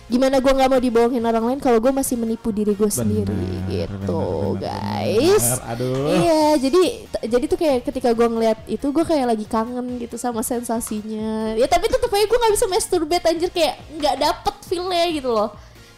gimana 0.06 0.38
gue 0.38 0.52
gak 0.54 0.70
mau 0.70 0.80
dibohongin 0.82 1.22
orang 1.22 1.44
lain 1.50 1.60
kalau 1.62 1.78
gue 1.82 1.90
masih 1.90 2.14
menipu 2.18 2.54
diri 2.54 2.74
gue 2.74 2.90
sendiri, 2.90 3.34
gitu, 3.66 3.94
bener, 4.06 4.54
bener, 4.54 4.62
guys. 4.62 5.42
bener. 5.42 5.60
Aduh. 5.74 6.06
Iya, 6.14 6.42
jadi 6.62 6.82
jadi 7.26 7.44
tuh 7.50 7.58
kayak 7.58 7.78
ketika 7.90 8.10
gue 8.14 8.26
ngeliat 8.26 8.58
itu 8.70 8.86
gue 8.90 9.04
kayak 9.06 9.26
lagi 9.34 9.46
kangen 9.46 9.86
gitu 9.98 10.14
sama 10.18 10.46
sensasinya. 10.46 11.54
Ya 11.58 11.66
tapi 11.66 11.90
tetep 11.90 12.10
aja 12.10 12.26
gue 12.26 12.38
nggak 12.38 12.54
bisa 12.54 12.66
masturbate 12.70 13.26
anjir 13.26 13.50
kayak 13.50 13.74
nggak 13.98 14.14
dapet 14.18 14.54
feelnya 14.66 15.04
gitu 15.10 15.30
loh. 15.34 15.50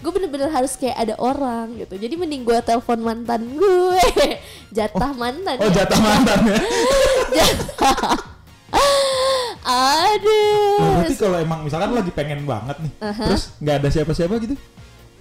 Gue 0.02 0.10
bener-bener 0.10 0.50
harus 0.50 0.74
kayak 0.74 0.98
ada 0.98 1.14
orang 1.16 1.78
gitu. 1.78 1.94
Jadi 1.94 2.14
mending 2.14 2.42
gue 2.42 2.58
telepon 2.60 2.98
mantan 2.98 3.54
gue, 3.54 4.02
jatah 4.76 5.14
mantan. 5.14 5.56
Oh 5.56 5.66
ya. 5.66 5.74
jatah 5.78 6.00
mantan 6.00 6.38
ya. 6.42 6.58
Aduh. 9.62 10.74
Nah, 10.76 10.90
berarti 10.98 11.16
kalau 11.16 11.38
emang 11.38 11.62
misalkan 11.62 11.90
lagi 11.92 12.10
pengen 12.10 12.42
banget 12.42 12.76
nih, 12.78 12.92
Aha. 13.00 13.24
terus 13.30 13.54
nggak 13.56 13.76
ada 13.78 13.88
siapa-siapa 13.88 14.34
gitu? 14.40 14.56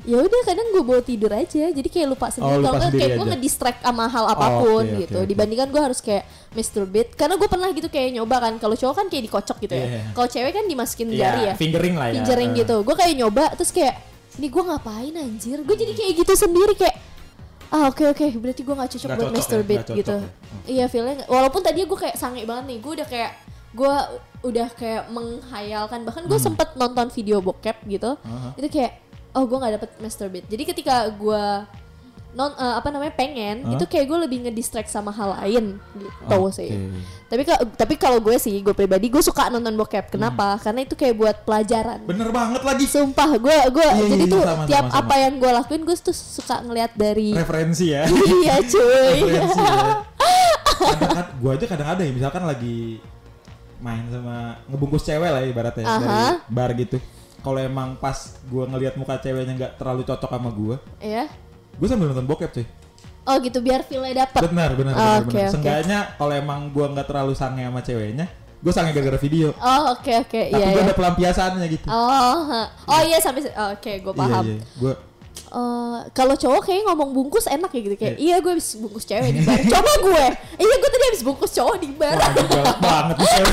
ya 0.01 0.17
udah 0.17 0.41
kadang 0.41 0.73
gue 0.73 0.81
bawa 0.81 0.97
tidur 0.97 1.29
aja 1.29 1.69
jadi 1.69 1.85
kayak 1.85 2.09
lupa 2.09 2.33
sendiri 2.33 2.57
Oh, 2.57 2.73
kalau 2.73 2.89
kayak 2.89 3.21
gue 3.21 3.27
ngedistract 3.37 3.85
sama 3.85 4.09
hal 4.09 4.25
apa 4.25 4.57
pun 4.57 4.81
oke, 4.81 4.97
gitu 4.97 5.13
oke, 5.13 5.21
oke. 5.21 5.29
dibandingkan 5.29 5.69
gue 5.69 5.77
harus 5.77 6.01
kayak 6.01 6.25
masturbate 6.57 7.13
karena 7.13 7.37
gue 7.37 7.45
pernah 7.45 7.69
gitu 7.69 7.85
kayak 7.85 8.09
nyoba 8.11 8.41
kan 8.41 8.53
kalau 8.57 8.73
cowok 8.73 8.95
kan 8.97 9.05
kayak 9.13 9.29
dikocok 9.29 9.61
gitu 9.61 9.77
ya 9.77 9.85
Iya. 9.85 10.01
kalau 10.17 10.25
cewek 10.25 10.51
kan 10.51 10.65
dimasukin 10.65 11.05
Iya, 11.05 11.17
jari 11.21 11.41
ya 11.45 11.53
fingering 11.53 11.95
lah 11.95 12.07
ya. 12.09 12.13
fingering 12.17 12.49
Eh. 12.49 12.57
gitu 12.65 12.75
gue 12.81 12.95
kayak 12.97 13.13
nyoba 13.13 13.43
terus 13.53 13.69
kayak 13.69 13.93
ini 14.33 14.47
gue 14.47 14.63
ngapain 14.63 15.13
anjir 15.13 15.57
gue 15.59 15.75
jadi 15.75 15.93
kayak 15.93 16.13
gitu 16.17 16.33
sendiri 16.35 16.73
kayak 16.73 16.95
ah 17.69 17.87
oke 17.87 18.03
oke 18.05 18.25
berarti 18.37 18.61
gue 18.61 18.73
nggak 18.73 18.89
cocok 18.89 19.07
Nggak 19.07 19.17
buat 19.17 19.23
cocok 19.23 19.31
ya, 19.31 19.39
masturbate 19.39 19.79
cocok 19.81 19.97
gitu 19.97 20.13
ya. 20.13 20.27
iya 20.67 20.85
feelnya 20.85 21.13
nggak- 21.17 21.29
walaupun 21.29 21.61
tadi 21.61 21.79
gue 21.81 21.99
kayak 21.99 22.15
sange 22.15 22.43
banget 22.43 22.65
nih 22.65 22.77
gue 22.77 22.91
udah 22.93 23.07
kayak 23.07 23.31
gue 23.71 23.93
udah 24.43 24.67
kayak 24.73 25.03
menghayalkan 25.07 25.99
bahkan 26.01 26.23
gue 26.25 26.35
sempet 26.37 26.75
nonton 26.75 27.07
video 27.09 27.39
bokep 27.39 27.77
gitu 27.85 28.15
Hmm. 28.17 28.31
Aha. 28.33 28.49
itu 28.55 28.67
kayak 28.69 28.99
oh 29.31 29.43
gue 29.43 29.57
nggak 29.57 29.73
dapet 29.77 29.89
masturbate 29.97 30.45
jadi 30.45 30.63
ketika 30.65 30.95
gue 31.09 31.43
non 32.31 32.51
eh, 32.53 32.75
apa 32.75 32.87
namanya 32.87 33.11
pengen 33.11 33.61
Hah? 33.61 33.75
itu 33.75 33.83
kayak 33.85 34.05
gue 34.05 34.19
lebih 34.23 34.37
ngedistract 34.43 34.87
sama 34.87 35.11
hal 35.11 35.35
lain 35.35 35.75
gitu 35.93 36.39
Oke. 36.41 36.55
sih 36.55 36.71
tapi 37.27 37.43
tapi 37.73 37.93
kalau 37.95 38.17
gue 38.17 38.35
sih 38.35 38.55
gue 38.57 38.71
pribadi 38.71 39.07
gue 39.07 39.19
suka 39.19 39.47
nonton 39.47 39.75
bokep 39.75 40.07
kenapa 40.09 40.55
Hmm. 40.55 40.61
karena 40.61 40.79
itu 40.81 40.95
kayak 40.95 41.15
buat 41.15 41.37
pelajaran 41.41 41.99
Bener 42.03 42.29
banget 42.29 42.61
lagi. 42.61 42.85
sumpah 42.85 43.35
gue 43.35 43.57
gue 43.69 43.87
Iya, 43.89 44.05
jadi 44.09 44.25
iya, 44.25 44.31
tuh 44.31 44.41
sama, 44.41 44.63
tiap 44.63 44.85
sama, 44.85 44.91
sama. 44.91 44.99
apa 45.03 45.15
yang 45.17 45.33
gue 45.37 45.51
lakuin 45.51 45.81
gue 45.83 45.95
tuh 45.97 46.15
suka 46.15 46.55
ngeliat 46.61 46.91
dari 46.93 47.35
Referensi 47.35 47.85
ya. 47.89 48.07
iya 48.39 48.55
cuy 48.63 49.15
Referensi 49.21 49.59
ya. 49.59 49.79
Kadang 50.81 51.29
gua 51.37 51.53
aja 51.53 51.65
kadang 51.67 51.89
ada 51.89 52.01
ya, 52.01 52.09
misalkan 52.09 52.41
lagi 52.41 52.97
main 53.77 54.01
sama 54.09 54.57
ngebungkus 54.65 55.03
cewek 55.03 55.29
lah 55.29 55.41
ya 55.41 55.47
ibaratnya 55.47 55.85
Aha. 55.85 55.97
dari 56.01 56.25
bar 56.49 56.71
gitu. 56.73 56.97
Kalau 57.37 57.57
emang 57.57 57.97
pas 57.97 58.17
gua 58.45 58.65
ngelihat 58.65 58.97
muka 58.97 59.17
ceweknya 59.17 59.53
nggak 59.55 59.73
terlalu 59.77 60.01
cocok 60.03 60.25
sama 60.27 60.49
gua, 60.49 60.81
ya 60.97 61.29
gua 61.75 61.87
sambil 61.87 62.07
nonton 62.07 62.25
bokep 62.25 62.51
cuy. 62.51 62.65
oh 63.21 63.35
gitu 63.37 63.59
biar 63.59 63.81
feelnya 63.81 64.25
dapet 64.25 64.41
Benar, 64.43 64.73
benar, 64.73 64.93
Oh, 64.93 64.97
benar, 64.97 65.17
oke, 65.19 65.29
benar. 65.29 65.45
oke. 65.45 65.51
Seenggaknya 65.51 65.99
kalau 66.15 66.33
emang 66.33 66.59
gua 66.69 66.89
nggak 66.89 67.05
terlalu 67.05 67.33
sange 67.33 67.61
sama 67.61 67.79
ceweknya, 67.79 68.25
gua 68.57 68.71
sange 68.71 68.89
gara-gara 68.91 69.17
video. 69.17 69.53
oh 69.53 69.81
oke 69.91 70.11
oke 70.19 70.41
Tapi 70.43 70.51
iya 70.51 70.67
gua 70.67 70.75
iya 70.75 70.85
ada 70.85 70.95
pelampiasannya 70.95 71.65
gitu. 71.69 71.85
oh 71.85 72.37
ha. 72.45 72.61
oh 72.87 73.01
iya 73.01 73.17
sampai 73.17 73.45
oh, 73.47 73.69
oke 73.71 73.91
gue 73.99 74.13
paham 74.15 74.43
Iya, 74.43 74.55
iya. 74.55 74.65
Gua 74.75 74.93
Eh, 75.51 75.99
kalau 76.11 76.31
cowok 76.31 76.63
kayak 76.63 76.87
ngomong 76.87 77.11
bungkus 77.11 77.43
enak 77.43 77.67
ya 77.69 77.81
gitu 77.83 77.95
kayak 77.97 78.15
Iya. 78.15 78.23
iya 78.23 78.35
gue 78.39 78.51
habis 78.51 78.71
bungkus 78.73 79.03
cewek 79.03 79.31
di 79.31 79.43
bar 79.43 79.59
coba 79.59 79.91
gue 80.01 80.25
iya 80.57 80.75
gue 80.75 80.89
tadi 80.89 81.05
habis 81.07 81.21
bungkus 81.21 81.51
cowok 81.51 81.75
di 81.75 81.91
bar 81.91 82.15
wah, 82.15 82.31
banget 82.79 83.15
cewek. 83.19 83.51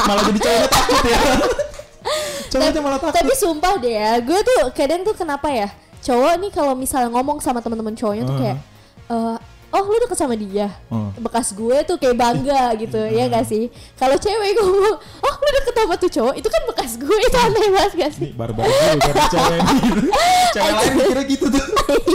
Malah 0.00 0.22
jadi 0.24 0.40
cowoknya 0.40 0.68
takut 0.70 1.02
ya. 1.04 1.18
Cowoknya 2.48 2.80
malah 2.80 2.96
takut. 2.98 3.16
tapi 3.18 3.32
sumpah 3.34 3.74
deh 3.76 3.92
ya 3.92 4.12
gue 4.20 4.38
tuh 4.40 4.60
kadang 4.72 5.00
tuh 5.02 5.12
kenapa 5.12 5.48
ya 5.50 5.68
cowok 6.04 6.34
nih 6.38 6.50
kalau 6.50 6.72
misalnya 6.74 7.08
ngomong 7.10 7.40
sama 7.40 7.58
teman-teman 7.58 7.92
cowoknya 7.92 8.22
tuh 8.22 8.36
kayak 8.36 8.58
eh, 9.06 9.36
oh 9.70 9.82
lu 9.82 9.98
deket 9.98 10.14
sama 10.16 10.34
dia 10.34 10.70
Oh. 10.86 11.10
bekas 11.18 11.50
gue 11.50 11.76
tuh 11.82 11.96
kayak 11.96 12.14
bangga 12.14 12.70
gitu 12.82 12.94
ya 13.02 13.26
gak 13.26 13.42
sih 13.42 13.66
kalau 13.94 14.14
cewek 14.14 14.54
ngomong 14.54 14.94
oh 15.00 15.34
lu 15.34 15.48
deket 15.52 15.74
sama 15.74 15.94
tuh 15.96 16.10
cowok 16.12 16.34
itu 16.36 16.46
kan 16.46 16.62
bekas 16.68 16.90
gue 16.94 17.16
itu 17.18 17.36
aneh 17.36 17.66
banget 17.72 17.92
gak 17.98 18.12
sih 18.12 18.22
Nih 18.28 18.32
barbar 18.36 18.62
juga 18.62 19.10
nih 19.10 19.26
cewek 19.26 19.58
ini. 19.66 20.08
Cewek 20.52 20.70
lain 20.70 20.92
mikirnya 20.94 21.24
gitu 21.26 21.46
tuh. 21.48 21.64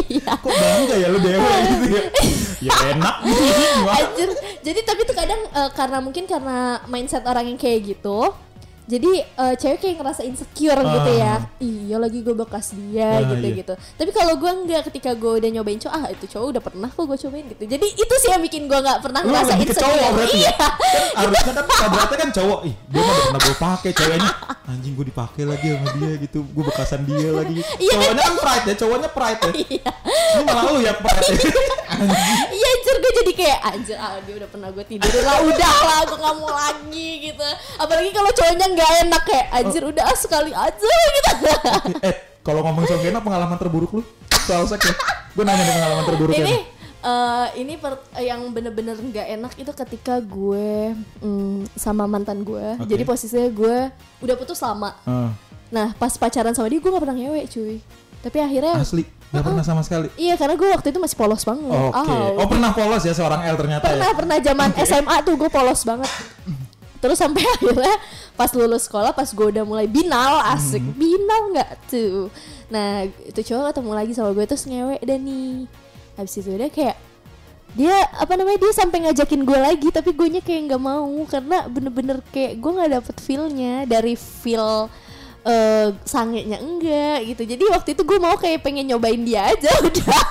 Iya. 0.08 0.32
Kok 0.34 0.48
bangga 0.50 0.96
ya 0.96 1.08
lu 1.10 1.20
dewa 1.20 1.50
gitu 1.60 1.88
ya. 1.92 2.04
Ya 2.60 2.76
enak 2.92 3.16
gitu. 3.24 3.44
Anjir. 3.88 4.30
Jadi 4.60 4.80
tapi 4.84 5.02
tuh 5.04 5.16
kadang 5.16 5.42
eh, 5.44 5.70
karena 5.72 5.98
mungkin 6.00 6.24
karena 6.24 6.58
mindset 6.88 7.24
orang 7.24 7.48
yang 7.48 7.56
kayak 7.56 7.84
gitu. 7.88 8.32
Jadi 8.90 9.12
eh, 9.22 9.54
cewek 9.54 9.78
kayak 9.80 9.96
ngerasa 9.98 10.22
insecure 10.24 10.82
gitu 10.82 11.12
ya. 11.14 11.34
Iya 11.60 11.96
lagi 11.96 12.20
gue 12.20 12.34
bekas 12.34 12.74
dia 12.74 13.06
Ah, 13.16 13.30
gitu 13.30 13.46
iya. 13.46 13.58
gitu. 13.62 13.74
Tapi 13.78 14.10
kalau 14.10 14.34
gue 14.36 14.50
enggak 14.52 14.82
ketika 14.84 15.14
gue 15.14 15.32
udah 15.38 15.50
nyobain 15.52 15.78
cowok, 15.78 15.94
ah 15.94 16.10
itu 16.10 16.26
cowok 16.26 16.48
udah 16.50 16.64
pernah 16.64 16.90
kok 16.90 17.06
gue 17.06 17.18
cobain 17.20 17.46
gitu. 17.48 17.64
Jadi 17.68 17.86
itu 17.88 18.14
sih 18.18 18.30
yang 18.30 18.42
bikin 18.42 18.66
gue 18.66 18.76
nggak 18.76 19.00
pernah 19.00 19.22
Lu 19.22 19.30
ngerasa 19.30 19.54
ke 19.54 19.70
cowok 19.70 19.94
insecure. 19.94 20.14
berarti 20.16 20.38
Iya. 20.40 20.50
ya? 20.50 20.58
Kan 20.58 21.22
harusnya 21.22 21.54
kan 21.54 21.66
kodratnya 21.68 22.18
kan 22.18 22.30
cowok. 22.34 22.60
Ih, 22.66 22.76
dia 22.88 23.00
mah 23.00 23.16
pernah 23.20 23.40
gue 23.40 23.56
pakai 23.56 23.92
ceweknya. 23.94 24.30
Anjing 24.66 24.94
gue 24.94 25.06
dipakai 25.06 25.44
lagi 25.46 25.68
sama 25.70 25.88
dia 25.96 26.12
gitu. 26.20 26.40
Gue 26.48 26.64
bekasan 26.66 27.02
dia 27.06 27.30
lagi. 27.32 27.58
Iya. 27.80 27.94
Cowoknya 27.94 28.24
kan 28.24 28.36
pride 28.40 28.66
ya, 28.66 28.76
cowoknya 28.76 29.10
pride 29.12 29.40
ya. 29.40 29.52
Iya. 29.56 29.92
Ini 30.10 30.42
malah 30.44 30.64
lu 30.68 30.80
yang 30.80 30.98
pride 30.98 31.26
ya. 31.28 31.38
Iya 32.50 32.68
anjir 32.72 32.96
gue 32.98 33.12
jadi 33.14 33.32
kayak 33.34 33.60
anjir 33.66 33.98
ah 33.98 34.16
dia 34.22 34.36
udah 34.38 34.48
pernah 34.48 34.70
gue 34.70 34.84
tidurin 34.84 35.20
lah 35.20 35.42
udah 35.42 35.76
lah 35.82 36.00
gue 36.06 36.18
gak 36.18 36.36
mau 36.38 36.48
lagi 36.50 37.10
gitu. 37.22 37.48
Apalagi 37.76 38.10
kalau 38.10 38.32
cowoknya 38.32 38.68
nggak 38.80 38.92
enak 39.04 39.22
kayak 39.24 39.46
anjir 39.52 39.84
udah 39.84 40.04
ah, 40.04 40.16
sekali 40.16 40.52
aja 40.52 40.88
gitu. 41.16 41.32
eh, 42.00 42.14
kalau 42.40 42.64
ngomong 42.64 42.84
soal 42.86 43.04
enak 43.04 43.20
pengalaman 43.20 43.56
terburuk 43.56 43.92
lu 43.92 44.02
soal 44.42 44.64
seks 44.66 44.86
ya? 44.86 44.96
Gue 45.30 45.44
nanya 45.44 45.60
nih 45.60 45.74
pengalaman 45.74 46.06
terburuk 46.06 46.34
ini 46.34 46.48
ya. 46.50 46.60
eh, 47.02 47.48
ini 47.58 47.74
per- 47.76 48.08
yang 48.18 48.42
bener-bener 48.50 48.96
nggak 48.96 49.28
enak 49.30 49.52
itu 49.54 49.72
ketika 49.74 50.18
gue 50.20 50.96
mm, 51.20 51.70
sama 51.74 52.04
mantan 52.06 52.42
gue 52.42 52.66
Oke. 52.78 52.88
jadi 52.88 53.04
posisinya 53.04 53.50
gue 53.50 53.78
udah 54.20 54.36
putus 54.36 54.60
lama 54.60 54.96
Ah, 55.04 55.36
nah 55.70 55.92
pas 55.94 56.12
pacaran 56.14 56.52
sama 56.52 56.66
dia 56.66 56.80
gue 56.80 56.88
nggak 56.88 57.04
pernah 57.04 57.16
ngewe 57.16 57.42
cuy 57.46 57.78
tapi 58.20 58.36
akhirnya 58.38 58.76
asli, 58.76 59.08
gak 59.30 59.44
pernah 59.46 59.64
sama 59.64 59.80
sekali. 59.80 60.12
iya 60.16 60.36
karena 60.36 60.54
gue 60.54 60.68
waktu 60.70 60.92
itu 60.92 61.00
masih 61.00 61.16
polos 61.16 61.40
banget 61.42 61.72
Oke. 61.72 62.04
Aw. 62.04 62.36
Oh 62.36 62.48
pernah 62.48 62.72
polos 62.74 63.00
ya 63.00 63.14
seorang 63.14 63.44
L 63.44 63.56
ternyata 63.56 63.86
pernah 63.86 64.08
ya. 64.08 64.16
pernah 64.18 64.38
zaman 64.42 64.70
SMA 64.78 65.16
tuh 65.22 65.36
gue 65.36 65.48
polos 65.48 65.82
banget 65.84 66.12
terus 67.00 67.18
sampai 67.20 67.44
akhirnya 67.56 67.96
pas 68.36 68.52
lulus 68.56 68.88
sekolah 68.88 69.12
pas 69.16 69.28
gue 69.28 69.48
udah 69.56 69.64
mulai 69.64 69.88
binal 69.88 70.44
asik. 70.56 70.84
Hmm. 70.84 70.96
binal 70.96 71.42
nggak 71.56 71.72
tuh? 71.88 72.28
Nah 72.72 73.08
itu 73.26 73.40
cowok 73.52 73.74
ketemu 73.74 73.92
lagi 73.96 74.12
sama 74.16 74.32
gue 74.36 74.46
terus 74.46 74.64
ngewe 74.68 74.98
dan 75.04 75.20
nih. 75.24 75.68
Habis 76.20 76.34
itu 76.44 76.50
udah 76.52 76.70
kayak 76.70 76.98
dia 77.78 77.96
apa 78.18 78.34
namanya 78.34 78.66
dia 78.66 78.74
sampai 78.74 78.98
ngajakin 79.06 79.46
gue 79.46 79.60
lagi 79.62 79.88
tapi 79.94 80.10
gue 80.12 80.28
nya 80.28 80.42
kayak 80.44 80.62
nggak 80.72 80.84
mau. 80.84 81.12
Karena 81.26 81.66
bener-bener 81.66 82.18
kayak 82.32 82.60
gue 82.60 82.72
nggak 82.72 82.92
dapet 83.00 83.16
feelnya 83.24 83.88
dari 83.88 84.14
feel 84.20 84.92
eh 85.40 85.96
sangenya 86.04 86.60
enggak 86.60 87.24
gitu. 87.32 87.48
Jadi 87.48 87.64
waktu 87.72 87.90
itu 87.96 88.04
gue 88.04 88.18
mau 88.20 88.36
kayak 88.36 88.60
pengen 88.60 88.92
nyobain 88.92 89.24
dia 89.24 89.48
aja 89.48 89.72
udah. 89.88 90.24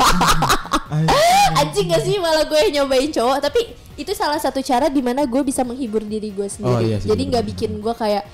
Anjing 1.64 1.92
gak 1.92 2.04
sih 2.04 2.20
malah 2.20 2.44
gue 2.44 2.61
nyobain 2.76 3.09
cowok. 3.09 3.40
Tapi 3.40 3.88
itu 3.99 4.13
salah 4.15 4.39
satu 4.39 4.63
cara 4.63 4.87
di 4.87 5.03
mana 5.03 5.27
gue 5.27 5.43
bisa 5.43 5.67
menghibur 5.67 6.07
diri 6.07 6.31
gue 6.31 6.47
sendiri. 6.47 6.71
Oh, 6.71 6.81
iya 6.81 6.97
sih, 7.03 7.11
jadi 7.11 7.23
nggak 7.35 7.45
bikin 7.51 7.71
gue 7.83 7.95
kayak 7.99 8.25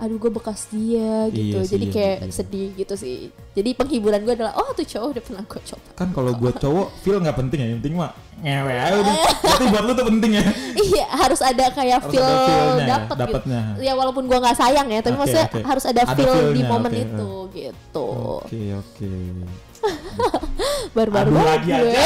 aduh 0.00 0.16
gue 0.16 0.32
bekas 0.32 0.64
dia 0.72 1.28
gitu. 1.28 1.60
Iya 1.60 1.68
sih, 1.68 1.76
jadi 1.76 1.84
iya, 1.84 1.92
kayak 1.92 2.16
iya. 2.24 2.32
sedih 2.32 2.68
gitu 2.72 2.94
sih. 2.96 3.28
Jadi 3.52 3.76
penghiburan 3.76 4.24
gue 4.24 4.32
adalah 4.32 4.56
oh 4.56 4.72
tuh 4.72 4.88
cowok 4.88 5.08
udah 5.12 5.22
pernah 5.28 5.42
gue 5.44 5.60
coba. 5.60 5.88
Kan 5.92 6.08
kalau 6.16 6.32
buat 6.40 6.56
cowok 6.56 6.86
feel 7.04 7.20
nggak 7.20 7.36
penting 7.36 7.58
ya. 7.60 7.66
Yang 7.68 7.78
penting 7.84 7.94
mah 8.00 8.10
ngewe 8.40 8.74
aja 8.80 8.96
udah. 8.96 9.14
Berarti 9.44 9.64
buat 9.68 9.84
lu 9.84 9.92
tuh 9.92 10.06
penting 10.08 10.30
ya. 10.40 10.44
Iya 10.72 11.06
harus 11.12 11.40
ada 11.44 11.64
kayak 11.68 11.98
Harus 12.00 12.12
feel 12.16 12.24
ada 12.24 12.80
ya, 12.80 12.88
dapet. 12.96 13.16
dapetnya. 13.20 13.60
gitu 13.76 13.80
ya 13.84 13.92
walaupun 13.92 14.24
gue 14.24 14.38
nggak 14.40 14.56
sayang 14.56 14.88
ya 14.88 15.00
tapi 15.04 15.14
Oke, 15.14 15.20
maksudnya 15.20 15.48
oke. 15.52 15.60
harus 15.68 15.84
ada, 15.84 16.02
Ada 16.08 16.16
feel 16.16 16.34
di 16.56 16.62
momen 16.64 16.92
oke, 16.96 17.02
itu 17.04 17.28
gitu. 17.52 18.06
Oke 18.40 18.60
oke. 18.72 19.12
Baru-baru 20.96 21.28
Aduh, 21.28 21.36
banget 21.36 21.52
lagi 21.60 21.68
gue. 21.68 21.92
aja. 21.92 22.04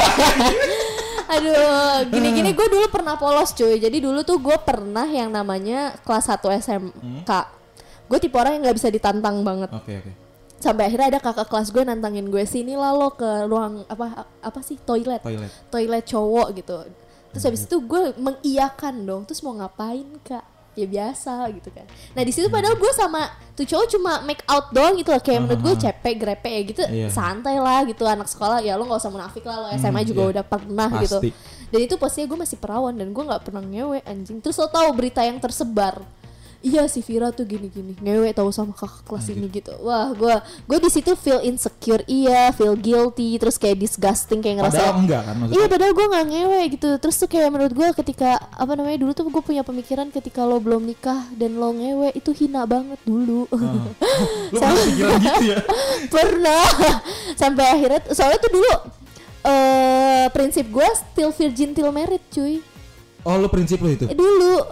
Aduh, 1.29 2.09
gini-gini 2.13 2.53
gue 2.53 2.67
dulu 2.69 2.87
pernah 2.93 3.17
polos 3.17 3.57
cuy. 3.57 3.81
Jadi 3.81 4.01
dulu 4.05 4.21
tuh 4.23 4.39
gue 4.39 4.57
pernah 4.61 5.09
yang 5.09 5.33
namanya 5.33 5.97
kelas 6.05 6.29
1 6.29 6.41
SMK. 6.61 7.31
Gue 8.05 8.19
tipe 8.21 8.37
orang 8.37 8.61
yang 8.61 8.63
nggak 8.69 8.77
bisa 8.77 8.89
ditantang 8.93 9.41
banget. 9.41 9.73
oke 9.73 9.93
oke 10.05 10.13
Sampai 10.61 10.89
akhirnya 10.89 11.17
ada 11.17 11.21
kakak 11.21 11.49
kelas 11.53 11.69
gue 11.77 11.85
nantangin 11.85 12.25
gue 12.33 12.45
sini 12.49 12.73
lah 12.73 12.97
lo 12.97 13.13
ke 13.13 13.45
ruang 13.45 13.85
apa 13.85 14.25
apa 14.41 14.61
sih 14.65 14.81
toilet. 14.81 15.21
toilet 15.21 15.53
Toilet 15.69 16.05
cowok 16.09 16.49
gitu. 16.57 16.77
Terus 17.35 17.45
habis 17.45 17.63
itu 17.67 17.77
gue 17.85 18.15
mengiyakan 18.17 18.95
dong. 19.05 19.23
Terus 19.29 19.43
mau 19.45 19.53
ngapain 19.59 20.07
kak? 20.25 20.54
Ya 20.75 20.87
biasa 20.87 21.47
gitu 21.51 21.71
kan. 21.71 21.87
Nah 22.13 22.23
di 22.23 22.33
situ 22.35 22.47
padahal 22.47 22.75
gue 22.75 22.93
sama 22.93 23.27
tuh 23.55 23.63
cowok 23.63 23.87
cuma 23.89 24.13
make 24.23 24.43
out 24.45 24.71
doang 24.71 24.95
gitu 24.95 25.11
loh. 25.11 25.23
Kayak 25.23 25.41
menurut 25.43 25.61
gue 25.63 25.75
cepet 25.81 26.15
grepe 26.15 26.51
ya 26.51 26.63
gitu. 26.63 26.83
Iya. 26.85 27.09
Santai 27.09 27.63
lah 27.63 27.87
gitu 27.87 28.03
anak 28.03 28.27
sekolah. 28.27 28.59
Ya 28.59 28.75
lo 28.75 28.85
nggak 28.85 28.99
usah 28.99 29.13
munafik 29.15 29.43
lah 29.43 29.57
lo 29.59 29.67
SMA 29.75 30.03
Hmm, 30.03 30.09
juga 30.11 30.21
iya. 30.21 30.31
udah 30.35 30.45
pernah 30.45 30.91
gitu. 30.99 31.19
Pasti. 31.23 31.31
Dan 31.71 31.81
itu 31.83 31.95
posisinya 31.95 32.27
gue 32.27 32.39
masih 32.43 32.59
perawan 32.59 32.95
dan 32.95 33.11
gue 33.11 33.25
nggak 33.25 33.43
pernah 33.43 33.63
ngewe 33.63 33.99
anjing. 34.03 34.39
Terus 34.39 34.59
lo 34.59 34.67
tahu 34.67 34.89
berita 34.95 35.23
yang 35.23 35.39
tersebar? 35.39 36.03
Iya 36.65 36.89
si 36.89 37.05
Vira 37.05 37.29
tuh 37.29 37.45
gini-gini 37.45 37.93
ngewe 38.01 38.33
tahu 38.33 38.49
sama 38.49 38.73
kakak 38.73 39.05
kelas 39.05 39.29
ini 39.37 39.53
gitu. 39.53 39.77
Wah 39.85 40.17
gue 40.17 40.33
gue 40.65 40.79
di 40.81 40.89
situ 40.89 41.13
feel 41.13 41.45
insecure 41.45 42.01
iya, 42.09 42.49
feel 42.57 42.73
guilty, 42.73 43.37
terus 43.37 43.61
kayak 43.61 43.85
disgusting 43.85 44.41
kayak 44.41 44.65
ngerasa 44.65 44.81
padahal 44.81 44.97
enggak 45.05 45.23
kan 45.29 45.35
maksudnya? 45.37 45.61
Iya 45.61 45.65
padahal 45.69 45.93
gue 45.93 46.07
gak 46.09 46.27
ngewe 46.33 46.61
gitu. 46.73 46.89
Terus 46.97 47.15
tuh 47.21 47.29
kayak 47.29 47.49
menurut 47.53 47.73
gue 47.77 47.89
ketika 48.01 48.41
Apa 48.57 48.73
namanya 48.81 48.97
dulu 48.97 49.13
tuh 49.13 49.29
gue 49.29 49.45
punya 49.45 49.61
pemikiran 49.61 50.09
Ketika 50.09 50.47
lo 50.49 50.57
belum 50.57 50.89
nikah 50.89 51.29
Dan 51.37 51.61
lo 51.61 51.75
ngewe 51.75 52.17
Itu 52.17 52.33
hina 52.33 52.65
banget 52.65 52.97
dulu. 53.05 53.45
Ah. 53.53 53.85
lu 54.55 54.59
pernah 54.61 55.17
gitu 55.21 55.43
ya? 55.53 55.59
Pernah. 56.15 56.65
Sampai 57.37 57.65
akhirnya 57.69 58.01
Soalnya 58.09 58.39
tuh 58.41 58.53
dulu 58.57 58.73
eh 59.45 60.27
Prinsip 60.33 60.73
gue 60.73 60.89
Still 61.13 61.31
virgin 61.37 61.77
till 61.77 61.93
married 61.93 62.25
cuy 62.33 62.65
oh 63.25 63.35
lu 63.37 63.49
prinsip 63.49 63.81
lu 63.81 63.91
itu? 63.91 64.05
Eh, 64.07 64.17
Dulu 64.17 64.61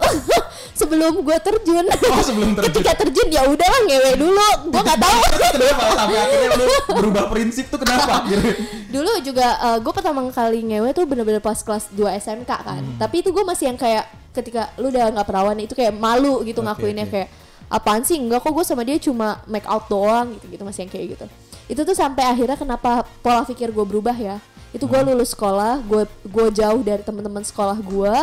Sebelum 0.73 1.21
gue 1.21 1.37
terjun. 1.37 1.85
Oh, 1.85 2.21
sebelum 2.25 2.53
terjun. 2.57 2.81
Ketika 2.81 3.05
terjun 3.05 3.27
ya 3.29 3.45
udahlah 3.45 3.81
ngewe 3.85 4.11
dulu. 4.17 4.47
Gue 4.73 4.81
gak 4.81 4.99
tahu. 4.99 5.19
Kenapa? 5.53 5.85
Sampai 5.93 6.17
akhirnya 6.17 6.49
lu 6.57 6.65
berubah 6.97 7.23
prinsip 7.29 7.69
tuh 7.69 7.77
kenapa? 7.77 8.25
Dulu 8.93 9.11
juga 9.21 9.47
gue 9.77 9.93
pertama 9.93 10.25
kali 10.29 10.65
ngewe 10.65 10.89
tuh 10.93 11.05
bener-bener 11.05 11.41
pas 11.41 11.57
kelas 11.57 11.93
2 11.93 12.09
SMK 12.17 12.51
kan. 12.51 12.81
Hmm. 12.81 12.97
tapi 12.97 13.21
itu 13.21 13.29
gue 13.29 13.43
masih 13.45 13.69
yang 13.69 13.77
kayak 13.77 14.05
ketika 14.33 14.73
lu 14.81 14.89
udah 14.89 15.13
nggak 15.13 15.27
perawan 15.29 15.57
itu 15.61 15.73
kayak 15.77 15.93
malu 15.93 16.41
gitu 16.41 16.61
Oke, 16.61 16.67
ngakuinnya 16.73 17.05
oke. 17.05 17.13
kayak 17.13 17.29
apaan 17.69 18.01
sih? 18.01 18.17
Enggak 18.17 18.41
kok 18.41 18.53
gue 18.53 18.65
sama 18.65 18.81
dia 18.81 18.97
cuma 18.97 19.41
make 19.45 19.65
out 19.69 19.85
doang 19.85 20.33
gitu 20.37 20.57
gitu 20.57 20.63
masih 20.65 20.85
yang 20.85 20.91
kayak 20.91 21.05
gitu. 21.17 21.25
Itu 21.69 21.81
tuh 21.85 21.93
sampai 21.93 22.25
akhirnya 22.25 22.57
kenapa 22.57 23.05
pola 23.21 23.45
pikir 23.45 23.69
gue 23.69 23.85
berubah 23.85 24.13
ya 24.13 24.37
itu 24.73 24.83
gue 24.83 24.97
Hmm. 24.97 25.09
lulus 25.09 25.31
sekolah 25.31 25.79
gue 25.81 26.03
gue 26.23 26.47
jauh 26.51 26.81
dari 26.81 26.99
teman-teman 26.99 27.41
sekolah 27.41 27.77
gue 27.77 28.15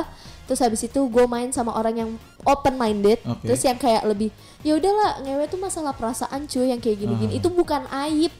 terus 0.45 0.59
habis 0.59 0.83
itu 0.83 0.99
gue 1.01 1.25
main 1.25 1.47
sama 1.49 1.73
orang 1.73 1.95
yang 1.97 2.11
open 2.43 2.75
minded 2.75 3.23
Oke. 3.23 3.47
terus 3.47 3.63
yang 3.63 3.75
kayak 3.77 4.03
lebih 4.03 4.35
ya 4.61 4.75
udahlah 4.75 5.23
ngewe 5.23 5.47
tuh 5.47 5.57
masalah 5.57 5.93
perasaan 5.93 6.45
cuy 6.45 6.69
yang 6.69 6.79
kayak 6.79 6.99
gini-gini 6.99 7.33
Ah. 7.33 7.39
itu 7.39 7.49
bukan 7.49 7.83
aib 8.05 8.35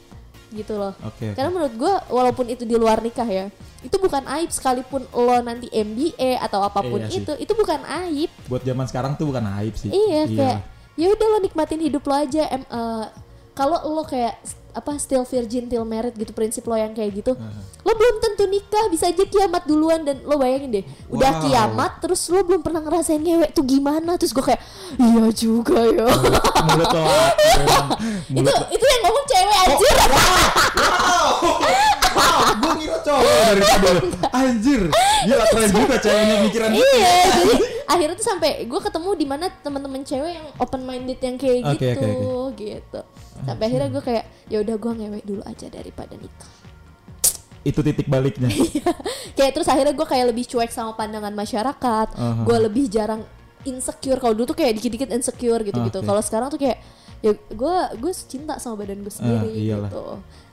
gitu 0.51 0.75
loh 0.75 0.91
oke. 0.99 1.31
karena 1.31 1.47
menurut 1.49 1.71
gue 1.73 1.93
walaupun 2.11 2.45
itu 2.45 2.63
di 2.63 2.75
luar 2.75 2.99
nikah 2.99 3.23
ya 3.23 3.47
itu 3.79 3.95
bukan 3.95 4.27
aib 4.29 4.51
sekalipun 4.51 5.07
lo 5.09 5.39
nanti 5.39 5.71
MBA 5.71 6.37
atau 6.37 6.59
apa 6.61 6.83
pun 6.83 6.99
Iya 6.99 7.07
sih. 7.07 7.23
itu 7.23 7.31
itu 7.39 7.53
bukan 7.55 7.79
aib 8.03 8.27
buat 8.45 8.59
zaman 8.61 8.83
sekarang 8.85 9.15
tuh 9.15 9.31
bukan 9.31 9.47
aib 9.57 9.73
sih 9.73 9.87
iya 9.87 10.27
kayak 10.27 10.59
ya 10.93 11.07
udah 11.07 11.27
lo 11.29 11.37
nikmatin 11.39 11.79
hidup 11.79 12.03
lo 12.03 12.13
aja 12.13 12.43
em 12.49 12.61
eh, 12.61 13.05
kalau 13.53 13.79
lo 13.89 14.03
kayak 14.03 14.35
apa 14.71 14.95
still 14.95 15.23
virgin 15.23 15.65
till 15.65 15.83
married 15.83 16.13
gitu 16.13 16.31
prinsip 16.31 16.63
lo 16.63 16.73
yang 16.73 16.91
kayak 16.91 17.11
gitu. 17.13 17.35
Lo 17.81 17.91
belum 17.91 18.15
tentu 18.19 18.45
nikah 18.45 18.87
bisa 18.87 19.07
aja 19.07 19.23
kiamat 19.23 19.63
duluan 19.63 20.01
dan 20.01 20.23
lo 20.23 20.35
bayangin 20.35 20.81
deh 20.81 20.83
udah 21.07 21.31
Wow. 21.31 21.41
kiamat 21.43 21.91
terus 21.99 22.21
lo 22.27 22.41
belum 22.41 22.61
pernah 22.61 22.79
ngerasain 22.79 23.17
ngewek 23.17 23.51
tuh 23.51 23.63
gimana 23.63 24.15
terus 24.15 24.31
gue 24.31 24.43
kayak 24.43 24.61
iya 24.95 25.25
juga 25.31 25.79
ya. 25.83 26.05
Mulut 26.65 26.89
lo 26.89 27.01
memang 27.51 27.87
itu 28.39 28.51
itu 28.71 28.85
yang 28.85 29.01
ngomong 29.03 29.25
cewek 29.25 29.55
anjir. 29.59 29.95
Wow 30.91 31.35
gue 32.51 32.71
ngira 32.77 32.97
cowok 33.01 33.23
dari 33.47 33.61
tadi 33.63 34.07
anjir 34.31 34.81
gila 35.23 35.45
keren 35.47 35.69
juga 35.71 35.95
ceweknya 35.97 36.35
pikiran 36.43 36.69
iya 36.75 37.15
jadi 37.31 37.55
akhirnya 37.91 38.15
tuh 38.15 38.27
sampai 38.31 38.51
gue 38.63 38.79
ketemu 38.79 39.09
di 39.19 39.25
mana 39.27 39.45
teman-teman 39.51 40.01
cewek 40.07 40.31
yang 40.39 40.47
open 40.57 40.81
minded 40.87 41.19
yang 41.19 41.35
kayak 41.35 41.67
Oke, 41.67 41.91
gitu 41.91 42.07
oke, 42.47 42.55
gitu. 42.55 43.01
Sampai 43.43 43.63
akhirnya 43.67 43.89
gue 43.91 44.03
kayak 44.03 44.25
ya 44.47 44.57
udah 44.63 44.75
gue 44.79 44.91
ngewek 45.03 45.23
dulu 45.27 45.41
aja 45.43 45.67
daripada 45.67 46.15
nikah. 46.15 46.51
Itu 47.61 47.85
titik 47.85 48.09
baliknya. 48.09 48.49
Kayak 49.37 49.53
terus 49.53 49.69
akhirnya 49.69 49.93
gue 49.93 50.07
kayak 50.09 50.33
lebih 50.33 50.49
cuek 50.49 50.73
sama 50.73 50.97
pandangan 50.97 51.29
masyarakat. 51.29 52.07
Aha. 52.17 52.41
gue 52.41 52.57
lebih 52.57 52.89
jarang 52.89 53.21
insecure. 53.69 54.17
Kalau 54.17 54.33
dulu 54.33 54.49
tuh 54.49 54.57
kayak 54.57 54.81
dikit-dikit 54.81 55.13
insecure 55.13 55.61
gitu-gitu. 55.61 56.01
Oke. 56.01 56.07
kalau 56.09 56.21
sekarang 56.25 56.49
tuh 56.49 56.57
kayak 56.57 56.81
ya 57.21 57.31
gue 57.33 57.75
gue 57.97 58.11
cinta 58.23 58.57
sama 58.57 58.75
badan 58.77 58.99
gue 58.99 59.09
sendiri 59.09 59.49
iyalah. 59.51 59.87
gitu. 59.87 60.05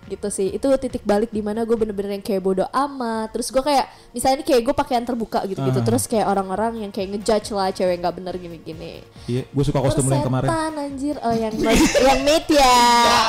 Gitu 0.09 0.29
sih. 0.29 0.49
Itu 0.51 0.73
titik 0.77 1.03
balik 1.03 1.29
di 1.29 1.41
mana 1.41 1.65
gue 1.65 1.73
bener-bener 1.73 2.15
yang 2.15 2.25
kayak 2.25 2.41
bodoh 2.41 2.65
amat. 2.67 3.29
Terus 3.29 3.49
gue 3.49 3.61
kayak 3.61 3.85
misalnya 4.11 4.41
nih 4.41 4.47
kayak 4.47 4.63
gue 4.63 4.75
pakaian 4.75 5.03
terbuka 5.03 5.45
gitu-gitu 5.45 5.81
Ah. 5.81 5.85
terus 5.85 6.05
kayak 6.05 6.25
orang-orang 6.27 6.81
yang 6.81 6.91
kayak 6.91 7.13
ngejudge 7.13 7.53
lah 7.53 7.69
cewek 7.69 7.99
nggak 7.99 8.17
bener 8.17 8.35
gini-gini. 8.35 9.05
Iya 9.25 9.45
gue 9.45 9.65
suka 9.65 9.81
kostum 9.81 10.05
lu 10.05 10.15
yang 10.15 10.25
kemarin. 10.25 10.49
anjir. 10.49 11.17
Oh 11.21 11.29
yang 11.31 11.53
yang 12.09 12.21
mate 12.23 12.53
ya. 12.53 12.81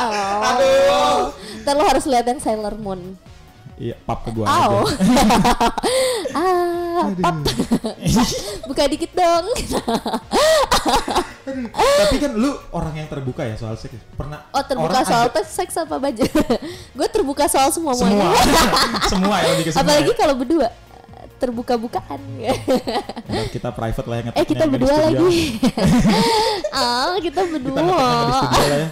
Oh. 0.03 0.11
Aduh. 0.45 1.19
ntar 1.59 1.75
lo 1.75 1.83
harus 1.83 2.07
lihat 2.07 2.23
yang 2.25 2.39
Sailor 2.39 2.75
Moon 2.75 3.19
iya 3.79 3.95
pap 3.97 4.21
ke 4.21 4.29
gue 4.29 4.43
Aw. 4.43 4.83
aja 4.83 4.91
ah, 6.35 7.07
pap. 7.17 7.35
Buka 8.69 8.83
dikit 8.85 9.11
dong. 9.11 9.45
tapi 11.97 12.15
kan 12.19 12.31
lu 12.35 12.53
orang 12.69 12.93
yang 12.95 13.07
terbuka 13.07 13.41
ya 13.41 13.55
soal 13.55 13.73
seks 13.73 13.97
pernah 14.13 14.45
Oh 14.51 14.61
terbuka 14.61 15.01
soal 15.01 15.27
ada- 15.27 15.41
seks 15.41 15.73
apa 15.75 15.95
baju? 15.97 16.23
gue 16.97 17.07
terbuka 17.09 17.47
soal 17.47 17.71
semua 17.71 17.95
semua 17.95 18.29
semua 19.07 19.37
ya 19.39 19.51
semua 19.63 19.79
Apalagi 19.79 20.11
ya. 20.11 20.17
kalau 20.17 20.35
berdua 20.35 20.67
terbuka-bukaan. 21.39 22.19
Kita 23.49 23.71
private 23.71 24.07
lah 24.07 24.17
ya 24.19 24.31
eh 24.35 24.45
kita 24.45 24.63
berdua 24.67 24.95
lagi. 25.09 25.57
ah 26.69 27.15
kita 27.25 27.39
kita 27.39 27.51
berdua. 27.55 27.79
lah 27.81 28.43
ya 28.67 28.87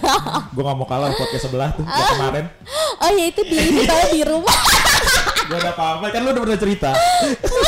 gue 0.48 0.62
gak 0.64 0.76
mau 0.76 0.86
kalah 0.88 1.12
podcast 1.14 1.44
sebelah 1.46 1.70
tuh 1.76 1.84
kayak 1.84 2.08
kemarin 2.16 2.44
Oh 3.04 3.10
ya 3.14 3.30
itu 3.30 3.40
di 3.46 3.54
kita 3.54 3.94
di 4.10 4.20
rumah. 4.26 4.56
gue 5.48 5.56
udah 5.56 5.72
apa 5.72 6.06
kan 6.12 6.20
lu 6.20 6.28
udah 6.36 6.42
pernah 6.44 6.60
cerita 6.60 6.90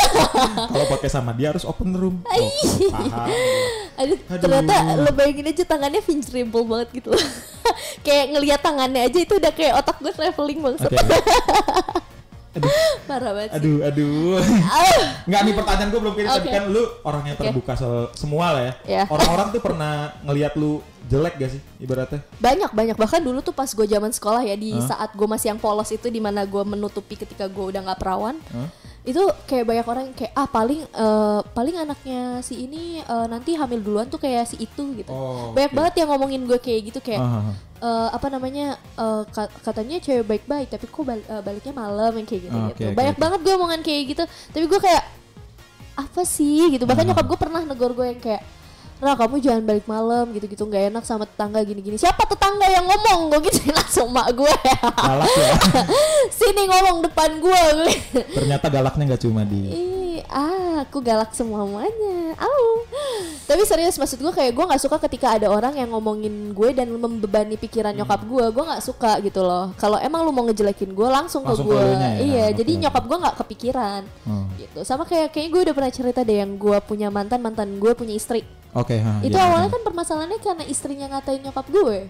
kalau 0.74 0.86
podcast 0.90 1.14
sama 1.16 1.32
dia 1.32 1.48
harus 1.48 1.64
open 1.64 1.96
room 1.96 2.20
oh, 2.20 2.50
paham 2.92 3.28
Aduh, 3.96 4.18
Aduh. 4.28 4.36
ternyata 4.36 4.74
lo 5.00 5.10
bayangin 5.16 5.48
aja 5.48 5.64
tangannya 5.64 6.04
fingerable 6.04 6.68
banget 6.68 7.00
gitu. 7.00 7.08
kayak 8.04 8.36
ngelihat 8.36 8.60
tangannya 8.60 9.08
aja 9.08 9.18
itu 9.24 9.32
udah 9.32 9.52
kayak 9.56 9.80
otak 9.80 9.96
gue 9.96 10.12
traveling 10.12 10.60
banget. 10.60 10.92
oke 10.92 10.98
aduh 12.52 12.70
Parah 13.08 13.30
banget 13.32 13.48
sih. 13.48 13.56
aduh 13.56 13.76
aduh 13.82 14.34
Ah. 14.64 15.02
Nggak 15.28 15.40
nih 15.40 15.54
pertanyaan 15.54 15.88
gue 15.88 16.00
belum 16.00 16.14
tadi 16.14 16.28
Oke. 16.28 16.50
kan 16.50 16.64
lu 16.66 16.82
orang 17.02 17.22
yang 17.24 17.36
Oke. 17.36 17.44
terbuka 17.44 17.72
soal 17.74 18.10
semua 18.12 18.46
lah 18.50 18.62
ya. 18.62 18.72
Iya. 18.84 19.02
Orang-orang 19.06 19.46
tuh 19.50 19.60
pernah 19.60 19.92
ngelihat 20.22 20.52
lu 20.54 20.78
jelek 21.02 21.34
gak 21.36 21.50
sih 21.50 21.60
ibaratnya? 21.78 22.20
banyak 22.36 22.70
banyak 22.70 22.94
bahkan 22.94 23.18
dulu 23.18 23.38
tuh 23.40 23.50
pas 23.50 23.66
gue 23.66 23.82
zaman 23.84 24.10
sekolah 24.10 24.42
ya 24.42 24.54
di 24.54 24.70
Hah? 24.72 24.86
saat 24.88 25.10
gue 25.10 25.26
masih 25.26 25.46
yang 25.48 25.58
polos 25.58 25.88
itu 25.88 26.06
di 26.06 26.18
mana 26.18 26.42
gue 26.44 26.62
menutupi 26.64 27.14
ketika 27.14 27.44
gue 27.44 27.64
udah 27.66 27.82
nggak 27.82 27.98
perawan 27.98 28.38
Hah? 28.48 28.70
itu 29.00 29.18
kayak 29.44 29.64
banyak 29.64 29.86
orang 29.88 30.04
yang 30.04 30.16
kayak 30.16 30.32
ah 30.34 30.46
paling 30.46 30.84
eh, 30.84 31.40
paling 31.48 31.76
anaknya 31.78 32.20
si 32.40 32.62
ini 32.62 32.82
eh, 33.00 33.26
nanti 33.26 33.54
hamil 33.54 33.80
duluan 33.80 34.06
tuh 34.06 34.18
kayak 34.18 34.44
si 34.44 34.60
itu 34.60 34.84
gitu 34.94 35.08
Oh, 35.08 35.50
banyak 35.50 35.70
oke. 35.70 35.76
banget 35.76 35.94
yang 35.98 36.08
ngomongin 36.10 36.42
gue 36.44 36.58
kayak 36.58 36.80
gitu 36.84 37.00
kayak 37.00 37.18
Ah, 37.18 37.42
ah, 37.42 37.54
eh, 37.80 38.08
apa 38.10 38.26
namanya 38.28 38.76
ka- 39.26 39.52
katanya 39.62 39.96
cewek 39.98 40.22
baik-baik 40.22 40.68
tapi 40.68 40.84
kok 40.84 41.00
bal- 41.00 41.24
eh, 41.24 41.40
baliknya 41.40 41.72
malam 41.72 42.12
yang 42.12 42.24
kayak 42.24 42.42
gitu 42.44 42.54
Ah, 42.54 42.68
gitu 42.68 42.76
oke, 42.78 42.84
oke, 42.86 42.96
banyak 42.96 43.14
oke. 43.14 43.22
banget 43.22 43.38
gue 43.40 43.52
omongan 43.54 43.80
kayak 43.80 44.02
gitu 44.06 44.22
tapi 44.50 44.64
gue 44.66 44.80
kayak 44.80 45.04
apa 45.92 46.22
sih 46.22 46.70
gitu 46.70 46.84
bahkan 46.84 47.04
Ah. 47.04 47.08
nyokap 47.10 47.26
gue 47.26 47.38
pernah 47.38 47.60
negor 47.62 47.92
gue 47.92 48.06
yang 48.06 48.20
kayak 48.20 48.42
Nah 49.00 49.14
kamu 49.14 49.36
jangan 49.38 49.62
balik 49.62 49.84
malam 49.84 50.28
gitu-gitu 50.30 50.62
nggak 50.62 50.84
enak 50.90 51.04
sama 51.04 51.24
tetangga 51.24 51.60
gini-gini 51.60 51.96
Siapa 51.96 52.20
tetangga 52.22 52.64
yang 52.64 52.84
ngomong 52.84 53.32
gue 53.32 53.48
gitu 53.48 53.72
langsung 53.72 54.08
mak 54.08 54.28
gue 54.30 54.52
Galak 54.92 55.32
ya. 55.32 55.52
Sini 56.38 56.62
ngomong 56.64 57.02
depan 57.02 57.30
gue 57.36 57.62
Ternyata 58.30 58.68
galaknya 58.68 59.04
nggak 59.08 59.22
cuma 59.22 59.42
di 59.42 59.90
Ih, 60.10 60.26
ah, 60.26 60.82
aku 60.82 61.00
galak 61.00 61.32
semuanya. 61.32 62.34
Au. 62.36 62.82
Tapi 63.46 63.62
serius 63.62 63.94
maksud 63.94 64.18
gue 64.18 64.28
kayak 64.28 64.52
gue 64.52 64.64
nggak 64.64 64.82
suka 64.82 65.00
ketika 65.00 65.32
ada 65.32 65.48
orang 65.48 65.72
yang 65.72 65.88
ngomongin 65.88 66.50
gue 66.50 66.70
dan 66.70 66.90
membebani 66.90 67.54
pikiran 67.54 67.90
Hmm. 67.90 68.02
nyokap 68.02 68.20
gue. 68.22 68.44
Gue 68.50 68.64
nggak 68.64 68.82
suka 68.82 69.16
gitu 69.20 69.40
loh. 69.40 69.72
Kalau 69.74 69.96
emang 69.96 70.20
lu 70.20 70.30
mau 70.30 70.44
ngejelekin 70.44 70.90
gue 70.90 71.08
langsung, 71.08 71.40
Langsung 71.42 71.64
ke 71.64 71.72
gue. 71.72 71.82
ya? 71.94 72.10
Iya, 72.18 72.44
Oke. 72.44 72.56
jadi 72.58 72.70
nyokap 72.84 73.04
gue 73.06 73.18
nggak 73.18 73.36
kepikiran 73.38 74.02
Oh. 74.26 74.44
gitu. 74.54 74.78
Sama 74.82 75.02
kayak 75.04 75.30
kayaknya 75.30 75.48
gue 75.48 75.60
udah 75.64 75.74
pernah 75.74 75.92
cerita 75.94 76.20
deh 76.20 76.36
yang 76.36 76.52
gue 76.54 76.76
punya 76.82 77.08
mantan 77.08 77.40
mantan 77.40 77.78
gue 77.78 77.92
punya 77.94 78.12
istri. 78.12 78.44
Oke, 78.70 79.02
ha, 79.02 79.18
Itu 79.20 79.34
iya, 79.34 79.50
awalnya 79.50 79.66
iya. 79.66 79.74
kan 79.74 79.82
permasalahannya 79.82 80.38
karena 80.38 80.62
istrinya 80.64 81.06
ngatain 81.10 81.42
nyokap 81.42 81.66
gue. 81.66 82.06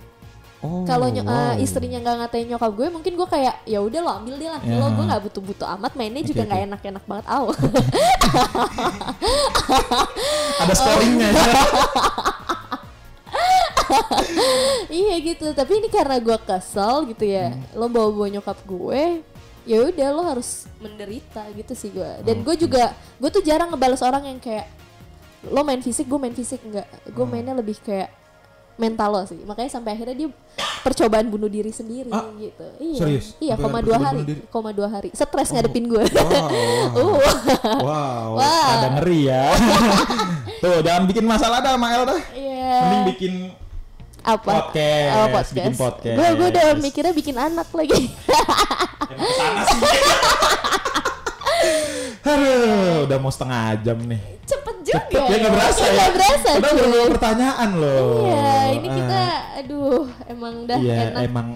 Oh, 0.60 0.84
Kalau 0.84 1.08
wow. 1.08 1.56
eh, 1.56 1.64
istrinya 1.64 1.96
nggak 2.04 2.16
ngatain 2.20 2.52
nyokap 2.52 2.68
gue, 2.76 2.92
mungkin 2.92 3.16
gue 3.16 3.24
kayak 3.24 3.64
ya 3.64 3.80
udah 3.80 4.00
lo 4.04 4.10
ambil 4.20 4.36
dia 4.36 4.52
lah. 4.52 4.60
Ya. 4.60 4.76
Lo 4.76 4.92
gue 4.92 5.08
nggak 5.08 5.24
butuh-butuh 5.24 5.64
amat 5.80 5.96
mainnya 5.96 6.20
juga 6.20 6.44
nggak 6.44 6.60
oke. 6.60 6.68
enak-enak 6.68 7.04
banget. 7.08 7.26
Au. 7.32 7.48
ada 10.60 10.74
storynya 10.76 11.28
ya. 11.32 11.44
iya 14.92 15.14
gitu 15.18 15.50
tapi 15.50 15.82
ini 15.82 15.88
karena 15.90 16.22
gue 16.22 16.38
kesel 16.46 17.10
gitu 17.10 17.26
ya 17.26 17.50
Hmm. 17.50 17.62
lo 17.74 17.86
bawa 17.90 18.08
bawa 18.12 18.28
nyokap 18.30 18.58
gue 18.62 19.22
ya 19.66 19.78
udah 19.82 20.08
lo 20.14 20.22
harus 20.24 20.66
menderita 20.78 21.46
gitu 21.54 21.72
sih 21.74 21.90
gue 21.90 22.10
dan 22.22 22.42
gue 22.42 22.54
juga 22.54 22.94
gue 23.18 23.30
tuh 23.30 23.42
jarang 23.42 23.70
ngebales 23.70 24.02
orang 24.02 24.26
yang 24.26 24.38
kayak 24.38 24.66
lo 25.42 25.60
main 25.62 25.80
fisik 25.80 26.04
gue 26.04 26.18
main 26.18 26.32
fisik 26.32 26.60
enggak 26.62 26.84
gue 27.06 27.16
Hmm. 27.16 27.30
mainnya 27.30 27.54
lebih 27.54 27.78
kayak 27.78 28.12
mental 28.76 29.08
lo 29.10 29.22
sih 29.24 29.40
makanya 29.42 29.70
sampai 29.70 29.92
akhirnya 29.92 30.16
dia 30.16 30.28
percobaan 30.80 31.28
bunuh 31.28 31.46
diri 31.46 31.68
sendiri 31.68 32.08
Ah, 32.08 32.32
gitu 32.34 32.64
iya 32.78 32.96
serius? 32.98 33.26
iya 33.36 33.52
Sampai 33.52 33.64
koma 33.66 33.78
dua 33.80 33.98
hari 33.98 34.20
koma 34.48 34.70
dua 34.70 34.88
hari 34.88 35.08
stres 35.12 35.48
Oh. 35.48 35.52
ngadepin 35.54 35.84
gue 35.86 36.00
Wow, 36.00 36.24
wow, 36.24 36.88
uh 37.00 37.16
wow, 37.78 38.28
Wah. 38.36 38.68
ada 38.74 38.88
ngeri 38.96 39.20
ya. 39.26 39.44
Tuh, 40.60 40.80
jangan 40.80 41.04
bikin 41.06 41.24
masalah 41.24 41.60
dah, 41.60 41.72
Mael 41.74 42.04
dah. 42.04 42.20
iya 42.32 42.72
Mending 42.82 43.04
bikin 43.10 43.32
apa 44.20 44.44
podcast, 44.68 45.12
Oh, 45.14 45.26
bikin 45.52 45.74
podcast. 45.74 46.16
gue 46.16 46.28
gue 46.34 46.48
udah 46.50 46.64
mikirnya 46.78 47.12
bikin 47.12 47.36
anak 47.36 47.68
lagi 47.70 48.12
Emang 49.10 49.24
ke 49.24 49.34
sana 49.34 49.60
sih. 49.66 49.80
Aduh, 52.22 53.04
udah 53.04 53.18
mau 53.18 53.28
setengah 53.28 53.62
jam 53.80 53.98
nih. 53.98 54.20
cepet 54.44 54.76
juga 54.82 54.98
Cepet 55.00 55.22
ya 55.22 55.36
nggak 55.38 55.52
berasa 55.52 55.80
ya. 55.80 55.92
Nggak 55.92 56.12
berasa 56.12 56.48
Udah 56.52 56.72
beberapa 56.74 57.08
pertanyaan 57.12 57.70
loh. 57.72 58.26
Iya, 58.26 58.52
ini 58.72 58.86
Ah, 58.86 58.94
kita, 58.94 59.22
aduh, 59.58 60.02
emang 60.26 60.54
dah 60.64 60.78
Iya, 60.78 60.96
enak. 61.08 61.20
emang 61.24 61.46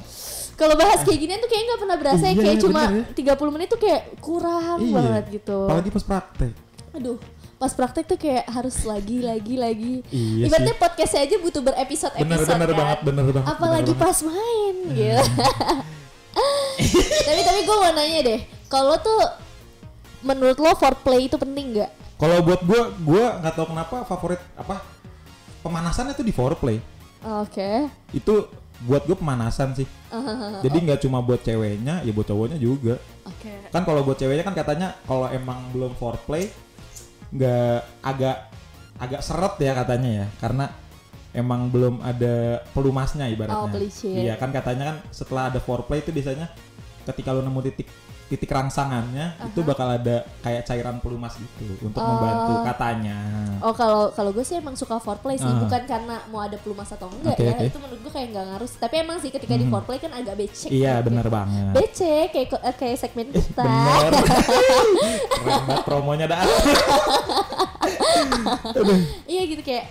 Kalau 0.55 0.75
bahas 0.75 1.03
kayak 1.03 1.19
gini 1.19 1.33
tuh 1.37 1.49
kayak 1.49 1.62
nggak 1.67 1.81
pernah 1.81 1.97
berasa 1.99 2.25
ya, 2.25 2.33
Iya, 2.33 2.40
kayak 2.40 2.59
cuma 2.62 2.81
bener 2.87 3.11
30 3.12 3.51
menit 3.51 3.69
tuh 3.69 3.81
kayak 3.81 4.03
kurang 4.19 4.79
iya. 4.81 4.95
banget 4.95 5.25
gitu. 5.33 5.59
Apalagi 5.67 5.90
pas 5.90 6.05
praktek. 6.07 6.53
Aduh, 6.95 7.19
pas 7.57 7.73
praktek 7.75 8.05
tuh 8.07 8.14
kayak 8.17 8.45
harus 8.47 8.77
lagi, 8.85 9.19
lagi, 9.19 9.55
lagi. 9.59 9.95
Iya 10.09 10.47
Ibaratnya 10.47 10.75
sih. 10.75 10.81
podcastnya 10.81 11.21
aja 11.27 11.37
butuh 11.37 11.61
berepisode-episode 11.61 12.23
Bener 12.23 12.38
bener 12.47 12.69
kan. 12.71 12.79
banget, 12.79 12.99
bener 13.03 13.25
banget. 13.27 13.51
Apalagi 13.51 13.83
bener 13.90 13.99
banget. 13.99 14.07
pas 14.07 14.19
main, 14.23 14.75
gitu. 14.88 15.23
tapi 17.27 17.40
tapi 17.43 17.61
gue 17.62 17.77
mau 17.77 17.93
nanya 17.93 18.21
deh, 18.23 18.40
kalau 18.67 18.95
tuh 18.99 19.21
menurut 20.25 20.57
lo 20.59 20.73
foreplay 20.75 21.29
itu 21.29 21.37
penting 21.37 21.77
nggak? 21.77 21.91
Kalau 22.17 22.41
buat 22.41 22.61
gua, 22.65 22.83
gua 23.05 23.25
nggak 23.45 23.55
tahu 23.55 23.67
kenapa 23.71 23.97
favorit 24.09 24.41
apa 24.57 24.81
pemanasannya 25.61 26.17
tuh 26.17 26.27
di 26.27 26.33
foreplay. 26.33 26.81
Oke. 27.25 27.89
Itu 28.13 28.49
buat 28.85 29.09
gue 29.09 29.17
pemanasan 29.17 29.73
sih. 29.73 29.89
Jadi 30.65 30.77
nggak 30.85 31.01
cuma 31.07 31.25
buat 31.25 31.41
ceweknya, 31.41 32.05
ya 32.05 32.13
buat 32.13 32.29
cowoknya 32.29 32.61
juga. 32.61 33.01
Oke. 33.25 33.53
Kan 33.73 33.83
kalau 33.89 34.05
buat 34.05 34.21
ceweknya 34.21 34.45
kan 34.45 34.57
katanya 34.57 34.89
kalau 35.09 35.29
emang 35.33 35.73
belum 35.73 35.97
foreplay 35.97 36.53
nggak 37.35 37.81
agak 38.05 38.37
agak 39.01 39.21
seret 39.27 39.55
ya 39.59 39.73
katanya 39.75 40.11
ya, 40.23 40.27
karena 40.39 40.71
emang 41.35 41.67
belum 41.67 41.99
ada 42.05 42.63
pelumasnya 42.71 43.27
ibaratnya. 43.27 43.67
Oh, 43.67 43.73
pelicin. 43.73 44.15
Iya 44.15 44.39
kan 44.39 44.55
katanya 44.55 44.95
kan 44.95 44.97
setelah 45.11 45.51
ada 45.51 45.59
foreplay 45.59 45.99
itu 45.99 46.15
biasanya 46.15 46.47
ketika 47.05 47.35
lo 47.35 47.43
nemu 47.43 47.61
titik 47.69 47.91
titik 48.27 48.49
rangsangannya 48.49 49.27
itu 49.45 49.61
bakal 49.61 49.85
ada 49.91 50.25
kayak 50.41 50.65
cairan 50.65 50.97
pelumas 50.97 51.35
gitu 51.35 51.77
untuk 51.83 52.01
membantu 52.01 52.65
katanya. 52.65 53.19
Oh 53.61 53.71
kalau 53.71 54.09
kalau 54.11 54.31
gue 54.31 54.41
sih 54.41 54.57
emang 54.57 54.73
suka 54.75 54.97
foreplay 54.97 55.37
sih 55.37 55.45
Ah. 55.45 55.61
bukan 55.61 55.83
karena 55.85 56.17
mau 56.27 56.41
ada 56.41 56.57
pelumas 56.57 56.89
atau 56.89 57.07
enggak 57.11 57.33
Oke, 57.33 57.43
ya 57.43 57.53
oke. 57.53 57.65
itu 57.67 57.79
menurut 57.79 58.01
gue 58.01 58.13
kayak 58.13 58.29
nggak 58.31 58.45
ngaruh 58.47 58.71
tapi 58.75 58.95
emang 58.99 59.17
sih 59.19 59.29
ketika 59.29 59.55
di 59.55 59.67
foreplay 59.67 59.99
kan 59.99 60.11
agak 60.11 60.35
becek 60.37 60.69
Iya 60.69 60.93
gitu. 60.95 61.07
benar 61.07 61.27
banget. 61.29 61.73
becek 61.75 62.27
kayak 62.31 62.49
eh, 62.59 62.75
kayak 62.75 62.97
segmen 62.99 63.27
kita 63.29 63.61
Bener. 63.63 64.13
Keren 65.35 65.61
banget 65.61 65.85
promonya 65.85 66.27
dah. 66.27 66.43
iya 69.27 69.43
gitu 69.45 69.61
kayak 69.61 69.85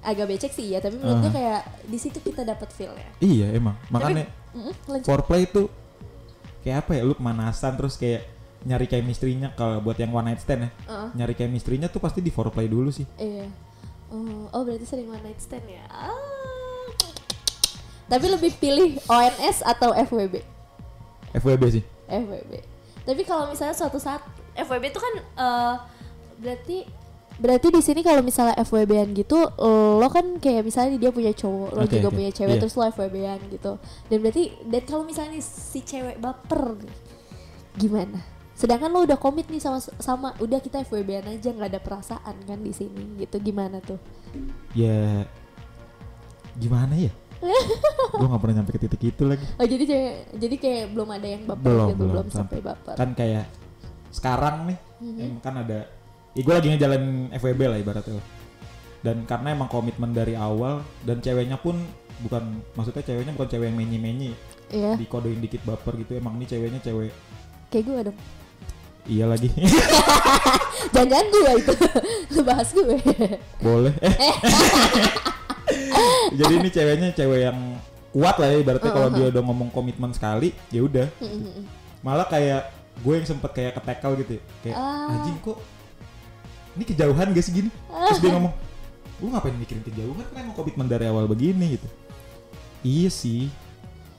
agak 0.00 0.26
becek 0.26 0.50
sih 0.50 0.66
ya 0.68 0.78
tapi 0.78 0.96
menurut 0.96 1.20
gue 1.20 1.28
Ah. 1.28 1.34
kayak 1.34 1.60
di 1.84 1.98
situ 1.98 2.18
kita 2.18 2.40
dapat 2.42 2.70
feel 2.70 2.92
ya 2.92 3.10
iya 3.20 3.46
emang. 3.52 3.76
Makanya 3.88 4.24
Mm-mm, 4.50 4.74
lanjut. 4.88 5.04
foreplay 5.04 5.44
itu 5.44 5.68
kayak 6.60 6.86
apa 6.86 6.90
ya? 6.96 7.02
Lu 7.04 7.14
pemanasan 7.14 7.74
terus 7.76 7.96
kayak 7.96 8.26
nyari 8.60 8.84
chemistry-nya 8.84 9.56
kalau 9.56 9.80
buat 9.80 9.96
yang 9.96 10.12
one 10.12 10.28
night 10.28 10.40
stand 10.44 10.68
ya. 10.68 10.70
Uh-uh. 10.84 11.08
Nyari 11.16 11.32
chemistry-nya 11.32 11.88
tuh 11.88 11.98
pasti 11.98 12.20
di 12.20 12.28
foreplay 12.28 12.68
dulu 12.68 12.92
sih. 12.92 13.08
iya 13.16 13.48
oh, 14.10 14.50
oh 14.50 14.62
berarti 14.66 14.84
sering 14.84 15.06
one 15.06 15.22
night 15.22 15.38
stand 15.38 15.64
ya 15.64 15.80
Ah. 15.86 16.12
tapi 18.04 18.26
lebih 18.26 18.50
pilih 18.58 18.98
ONS 19.06 19.62
atau 19.62 19.94
FWB 19.94 20.42
FWB 21.30 21.62
sih. 21.70 21.84
FWB. 22.10 22.52
Tapi 23.06 23.22
kalau 23.22 23.46
misalnya 23.46 23.70
suatu 23.70 24.02
saat 24.02 24.18
FWB 24.58 24.90
itu 24.90 24.98
kan 24.98 25.14
eh, 25.22 25.74
berarti 26.42 26.90
berarti 27.40 27.72
di 27.72 27.80
sini 27.80 28.00
kalau 28.00 28.20
misalnya 28.20 28.52
FWB-an 28.54 29.16
gitu 29.16 29.40
lo 29.96 30.08
kan 30.08 30.36
kayak 30.36 30.60
misalnya 30.62 30.94
dia 30.94 31.08
punya 31.08 31.32
cowok, 31.32 31.70
lo 31.72 31.82
Oke, 31.82 31.96
juga 31.96 32.08
oke. 32.08 32.16
punya 32.16 32.30
cewek 32.30 32.54
Iya. 32.54 32.60
terus 32.60 32.76
lo 32.76 32.84
FWB-an 32.86 33.40
gitu. 33.48 33.72
Dan 34.06 34.16
berarti 34.20 34.42
dan 34.62 34.82
kalau 34.84 35.02
misalnya 35.02 35.40
si 35.40 35.80
cewek 35.80 36.16
baper 36.16 36.76
nih, 36.78 36.96
gimana? 37.76 38.20
Sedangkan 38.52 38.92
lo 38.92 39.02
udah 39.02 39.16
komit 39.16 39.48
nih 39.48 39.56
sama 39.56 39.80
sama 39.80 40.36
udah 40.36 40.60
kita 40.60 40.84
FWB-an 40.84 41.32
aja 41.32 41.48
nggak 41.48 41.70
ada 41.72 41.80
perasaan 41.80 42.36
kan 42.44 42.60
di 42.60 42.70
sini 42.70 43.16
gitu. 43.18 43.40
Gimana 43.40 43.80
tuh? 43.80 43.96
Ya 44.72 45.24
gimana 46.54 46.92
ya? 46.94 47.12
gue 48.20 48.26
gak 48.28 48.36
pernah 48.36 48.60
nyampe 48.60 48.76
ke 48.76 48.80
titik 48.84 49.16
itu 49.16 49.24
lagi. 49.24 49.40
Oh 49.56 49.64
jadi 49.64 49.84
cewek, 49.88 50.14
jadi 50.36 50.56
kayak 50.60 50.84
belum 50.92 51.08
ada 51.08 51.24
yang 51.24 51.42
baper 51.48 51.64
Belum, 51.64 51.88
gitu, 51.88 51.96
belum, 51.96 52.12
belum, 52.12 52.26
sampai 52.28 52.58
baper. 52.60 52.94
Kan 53.00 53.10
kayak 53.16 53.48
sekarang 54.12 54.68
nih, 54.68 54.78
Mhm. 55.00 55.16
em, 55.16 55.34
kan 55.40 55.54
ada, 55.56 55.88
ya 56.30 56.40
gue 56.40 56.54
lagi 56.54 56.68
ngejalanin 56.68 57.12
FWB 57.32 57.60
lah 57.64 57.78
ibaratnya. 57.78 58.22
Dan 59.00 59.24
karena 59.24 59.48
emang 59.50 59.66
komitmen 59.66 60.10
dari 60.10 60.34
awal 60.34 60.84
dan 61.02 61.18
ceweknya 61.18 61.56
pun 61.56 61.80
bukan, 62.20 62.42
maksudnya 62.74 63.00
ceweknya 63.00 63.32
bukan 63.32 63.48
cewek 63.48 63.66
yang 63.66 63.78
menyi-menyi, 63.78 64.36
Iya, 64.68 64.92
dikodein 64.94 65.40
dikit 65.40 65.64
baper 65.64 65.96
gitu. 65.96 66.14
Emang 66.14 66.36
ini 66.36 66.44
ceweknya 66.44 66.78
cewek, 66.78 67.08
kayak 67.68 67.84
gue 67.84 68.00
dong. 68.06 68.18
iya 69.08 69.24
lagi, 69.24 69.48
Jangan-jangan 70.94 71.26
gue 71.26 71.50
itu, 71.56 71.72
lu 72.30 72.42
bahas 72.48 72.68
gue. 72.70 72.96
boleh. 73.58 73.94
Eh. 73.98 74.12
Jadi 76.36 76.52
ini 76.56 76.68
ceweknya 76.68 77.08
cewek 77.10 77.40
yang 77.42 77.58
kuat 78.10 78.36
lah 78.36 78.48
ya 78.48 78.58
ibaratnya 78.58 78.90
kalau 78.90 79.08
dia 79.08 79.26
udah 79.30 79.42
ngomong 79.42 79.70
komitmen 79.70 80.12
sekali, 80.12 80.52
ya 80.68 80.82
udah. 80.82 81.08
Malah 82.00 82.26
kayak 82.26 82.68
gue 83.00 83.14
yang 83.14 83.24
sempet 83.24 83.50
kayak 83.50 83.80
ketekel 83.80 84.12
gitu 84.20 84.32
ya. 84.36 84.42
Kayak 84.62 84.76
Ah. 84.76 85.08
anjing 85.10 85.40
kok 85.40 85.58
ini 86.72 86.84
kejauhan 86.84 87.30
gak 87.30 87.40
sih 87.40 87.52
gini? 87.54 87.70
Terus 87.88 88.18
dia 88.18 88.30
ngomong, 88.36 88.52
lu 89.18 89.26
ngapain 89.28 89.54
mikirin 89.54 89.82
kejauhan 89.82 90.24
kan 90.24 90.40
emang 90.40 90.54
komitmen 90.54 90.86
dari 90.86 91.04
awal 91.04 91.24
begini 91.24 91.74
gitu. 91.74 91.88
Iya 92.80 93.08
sih. 93.08 93.50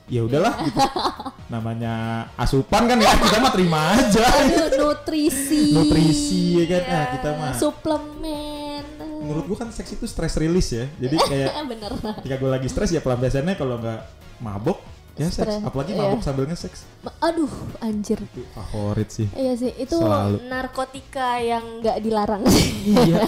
Ya 0.06 0.22
udahlah 0.22 0.60
gitu. 0.62 0.76
Namanya 1.54 1.94
asupan 2.36 2.84
kan 2.86 2.98
ya 2.98 3.12
kita 3.12 3.38
mah 3.38 3.52
terima 3.52 3.80
aja. 3.92 4.24
Aduh, 4.28 4.68
nutrisi. 4.92 5.72
Nutrisi, 5.72 6.44
ya 6.58 6.66
kan? 6.70 6.82
Iya, 6.82 6.92
Ah, 6.94 7.06
kita 7.12 7.30
mah. 7.34 7.54
suplemen. 7.56 8.84
Menurut 9.22 9.46
gue 9.46 9.58
kan 9.58 9.70
seks 9.70 9.94
itu 9.94 10.04
stress 10.04 10.36
release 10.36 10.72
ya. 10.74 10.86
Jadi 10.98 11.16
kayak 11.32 11.52
bener. 11.66 11.92
ketika 12.20 12.36
gue 12.38 12.50
lagi 12.50 12.68
stres 12.68 12.90
ya 12.90 13.00
pelampiasannya 13.00 13.56
kalau 13.56 13.78
nggak 13.78 14.02
mabok 14.38 14.84
ya 15.14 15.28
seks. 15.28 15.36
Stres, 15.36 15.62
Apalagi 15.62 15.92
iya. 15.92 16.02
mabok 16.02 16.22
sambil 16.22 16.44
nge-seks. 16.46 16.80
Ma- 17.02 17.18
Aduh, 17.22 17.52
anjir. 17.80 18.18
Itu 18.18 18.42
favorit 18.52 19.10
sih. 19.10 19.28
Iya 19.32 19.54
sih, 19.56 19.72
itu 19.76 19.94
Selalu. 19.94 20.40
narkotika 20.46 21.38
yang 21.38 21.80
nggak 21.80 21.98
dilarang. 22.00 22.42
iya. 22.86 23.28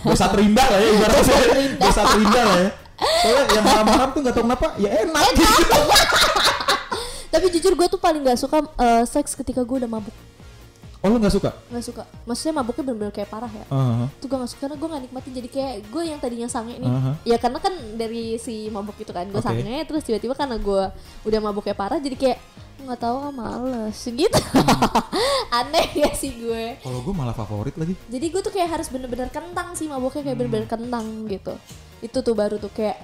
Dosa 0.00 0.28
terindah 0.28 0.66
lah 0.66 0.78
ya 0.78 0.88
ibaratnya. 0.90 1.36
Dosa 1.76 2.02
terindah 2.06 2.44
lah 2.44 2.58
ya. 2.60 2.70
Soalnya 2.98 3.42
yang 3.52 3.64
haram-haram 3.64 4.08
tuh 4.10 4.20
gak 4.20 4.34
tau 4.34 4.42
kenapa 4.42 4.66
ya 4.76 4.90
enak 5.00 5.22
gitu. 5.32 5.78
Tapi 7.32 7.46
jujur 7.52 7.72
gue 7.72 7.86
tuh 7.86 8.00
paling 8.00 8.24
nggak 8.24 8.36
suka 8.36 8.58
eh, 8.74 9.04
seks 9.04 9.32
ketika 9.34 9.62
gue 9.62 9.76
udah 9.78 9.90
mabuk. 9.90 10.14
Oh 10.98 11.06
lu 11.06 11.16
nggak 11.16 11.30
suka? 11.30 11.50
nggak 11.70 11.84
suka. 11.84 12.02
Maksudnya 12.26 12.54
mabuknya 12.56 12.82
bener-bener 12.82 13.14
kayak 13.14 13.30
parah 13.30 13.46
ya. 13.48 13.64
Aha, 13.70 14.10
tuh 14.18 14.26
gue 14.26 14.34
nggak 14.34 14.50
suka 14.50 14.60
karena 14.62 14.76
gue 14.76 14.88
nggak 14.88 15.02
nikmatin. 15.06 15.32
Jadi 15.32 15.48
kayak 15.48 15.74
gue 15.86 16.02
yang 16.04 16.18
tadinya 16.18 16.48
sange 16.48 16.74
nih. 16.74 16.90
Aha. 16.90 17.12
ya 17.22 17.36
karena 17.38 17.58
kan 17.58 17.70
dari 17.94 18.34
si 18.36 18.66
mabuk 18.66 18.98
itu 18.98 19.10
kan 19.10 19.22
gue 19.24 19.38
Oke. 19.38 19.46
sange 19.46 19.76
terus 19.86 20.02
tiba-tiba 20.02 20.34
karena 20.34 20.58
gue 20.58 20.82
udah 21.22 21.40
mabuknya 21.40 21.72
parah 21.72 21.96
jadi 21.96 22.18
kayak 22.18 22.38
nggak 22.78 22.98
tahu 22.98 23.16
ah 23.20 23.30
males. 23.30 23.94
Gitu. 23.94 24.40
Aneh 25.58 25.86
ya 25.94 26.10
sih 26.12 26.34
gue. 26.34 26.82
Kalau 26.82 26.98
gue 27.00 27.14
malah 27.14 27.32
favorit 27.32 27.74
lagi. 27.74 27.94
jadi 28.10 28.26
gue 28.28 28.40
tuh 28.42 28.50
kayak 28.50 28.68
harus 28.68 28.90
bener-bener 28.90 29.30
kentang 29.30 29.78
sih 29.78 29.86
mabuknya 29.86 30.22
kayak 30.24 30.36
bener-bener 30.36 30.66
kentang 30.66 31.06
gitu. 31.26 31.54
Itu 31.98 32.22
tuh 32.22 32.34
baru 32.34 32.58
tuh 32.58 32.70
kayak 32.70 32.98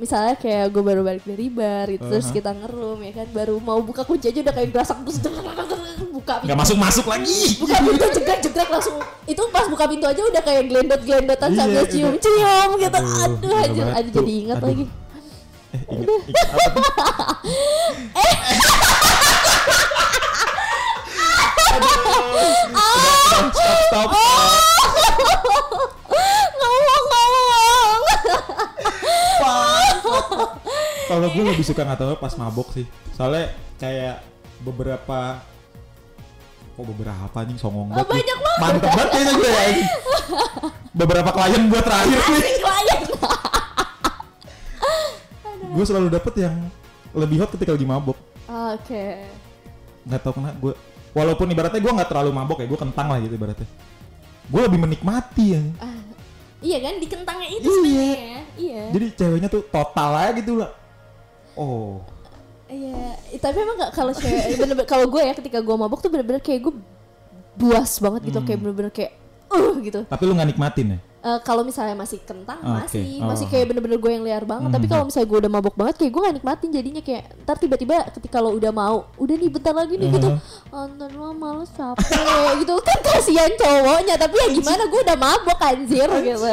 misalnya 0.00 0.32
kayak 0.34 0.72
gue 0.72 0.80
baru 0.80 1.04
balik 1.04 1.28
dari 1.28 1.52
bar 1.52 1.84
gitu, 1.86 2.08
terus 2.08 2.24
Uh-huh. 2.24 2.36
kita 2.40 2.50
ngerum 2.56 2.98
ya 3.04 3.12
kan? 3.12 3.28
Baru 3.28 3.60
mau 3.60 3.76
buka 3.80 4.08
kunci 4.08 4.32
aja 4.32 4.40
udah 4.40 4.54
kayak 4.56 4.72
gerasak 4.72 4.96
terus 5.04 5.20
buka 6.08 6.34
Nggak 6.40 6.58
masuk 6.58 6.76
masuk 6.76 7.06
lagi. 7.06 7.40
buka 7.58 7.76
pintu 7.78 8.06
jegrek-jegrek 8.16 8.68
langsung. 8.68 8.96
Itu 9.24 9.42
pas 9.50 9.66
buka 9.68 9.84
pintu 9.84 10.06
aja 10.06 10.22
udah 10.22 10.42
kayak 10.42 10.62
gelendot-gelendotan 10.66 11.50
Iya, 11.50 11.58
sambil 11.58 11.84
cium-cium 11.86 12.70
gitu. 12.76 12.98
Aduh, 12.98 13.54
aduh 13.54 13.86
aduh 13.92 14.12
jadi 14.14 14.32
ingat 14.40 14.60
lagi. 14.60 14.84
Eh, 15.70 15.82
ingat, 15.86 16.10
ingat 16.26 16.48
apa 16.50 16.68
tuh? 16.74 16.84
Aduh. 18.20 18.40
Stop, 23.30 23.46
stop, 23.52 23.78
stop. 23.86 24.08
ngomong 26.58 27.04
ngomong. 27.06 27.98
Kalau 31.06 31.26
gue 31.26 31.44
lebih 31.44 31.64
suka 31.64 31.82
nggak 31.82 31.98
tahu 31.98 32.14
pas 32.18 32.34
mabok 32.36 32.68
sih. 32.72 32.86
Soalnya 33.14 33.50
kayak 33.76 34.22
beberapa 34.62 35.42
kok 36.80 36.88
beberapa 36.88 37.38
nih 37.38 37.56
songong 37.56 37.88
Oh, 37.92 38.00
banyak 38.02 38.38
banget. 38.40 38.58
Mantep 38.58 38.90
banget 38.90 39.08
kayaknya 39.12 39.32
gue 39.34 39.50
ya 39.50 39.62
ini. 39.68 39.84
Beberapa 40.90 41.30
klien 41.30 41.62
gue 41.66 41.80
terakhir 41.80 42.18
nih. 42.18 42.54
klien 42.56 43.00
Gue 45.70 45.84
selalu 45.84 46.08
dapet 46.10 46.34
yang 46.36 46.56
lebih 47.12 47.36
hot 47.38 47.50
ketika 47.52 47.70
lagi 47.70 47.84
mabok. 47.84 48.16
oke 48.46 49.04
Nggak 50.02 50.20
tahu 50.20 50.32
kenapa 50.34 50.56
gue. 50.58 50.72
Walaupun 51.10 51.46
ibaratnya 51.46 51.78
gue 51.78 51.92
nggak 51.92 52.08
terlalu 52.08 52.30
mabok 52.30 52.58
ya, 52.58 52.66
gue 52.66 52.78
kentang 52.80 53.06
lah 53.06 53.18
gitu 53.18 53.34
ibaratnya. 53.34 53.68
Gue 54.46 54.60
lebih 54.64 54.78
menikmati 54.80 55.44
ya. 55.52 55.62
Ah, 55.78 56.00
iya 56.58 56.78
kan 56.80 56.96
di 56.96 57.06
kentangnya 57.06 57.48
itu 57.50 57.62
Iya. 57.62 57.76
sebenarnya 57.76 58.40
iya 58.56 58.82
Jadi 58.90 59.06
ceweknya 59.14 59.48
tuh 59.48 59.62
total 59.66 60.10
aja 60.16 60.32
gitu 60.34 60.52
lah. 60.56 60.70
Oh. 61.54 62.00
Iya 62.70 63.18
Eh, 63.28 63.38
tapi 63.38 63.56
emang 63.58 63.76
gak 63.76 63.92
kalau 63.92 64.12
cewek 64.12 64.56
bener-bener 64.56 64.86
kalau 64.86 65.06
gue 65.06 65.20
ya 65.20 65.34
ketika 65.34 65.58
gue 65.58 65.76
mabok 65.76 65.98
tuh 65.98 66.08
bener-bener 66.08 66.38
kayak 66.38 66.64
gue 66.64 66.74
buas 67.54 67.98
banget 67.98 68.20
gitu 68.26 68.38
Hmm. 68.38 68.46
kayak 68.46 68.58
bener-bener 68.58 68.90
kayak 68.90 69.12
uh 69.48 69.74
gitu 69.78 70.00
Tapi 70.04 70.22
lu 70.22 70.32
nggak 70.32 70.48
nikmatin 70.48 70.86
ya? 70.88 70.98
Eh, 71.20 71.36
kalau 71.42 71.60
misalnya 71.60 71.92
masih 71.92 72.16
kentang 72.22 72.56
Oke, 72.56 72.80
masih 72.80 73.20
oh. 73.20 73.28
masih 73.28 73.44
kayak 73.44 73.68
bener-bener 73.68 73.98
gue 73.98 74.08
yang 74.10 74.24
liar 74.24 74.40
banget 74.42 74.72
tapi 74.72 74.88
Mhm. 74.88 74.90
kalau 74.90 75.04
misalnya 75.04 75.28
gue 75.28 75.38
udah 75.38 75.52
mabok 75.52 75.74
banget 75.76 75.94
kayak 75.94 76.10
gue 76.10 76.22
gak 76.22 76.34
nikmatin 76.34 76.70
jadinya 76.72 77.02
kayak 77.04 77.22
ntar 77.44 77.56
tiba-tiba 77.56 77.94
ketika 78.10 78.36
lo 78.38 78.50
udah 78.50 78.72
mau 78.72 78.96
udah 79.14 79.36
nih 79.36 79.50
bentar 79.50 79.74
lagi 79.74 79.94
nih 79.94 80.08
gitu 80.08 80.28
nonton 80.70 81.10
mah 81.12 81.32
males 81.34 81.70
capek 81.70 82.08
gitu 82.56 82.72
kan 82.80 82.98
kasihan 83.04 83.52
cowoknya 83.52 84.14
tapi 84.16 84.34
ya 84.34 84.48
gimana 84.50 84.82
gue 84.82 85.00
udah 85.02 85.18
mabok 85.18 85.60
anjir 85.60 86.08
gitu 86.24 86.50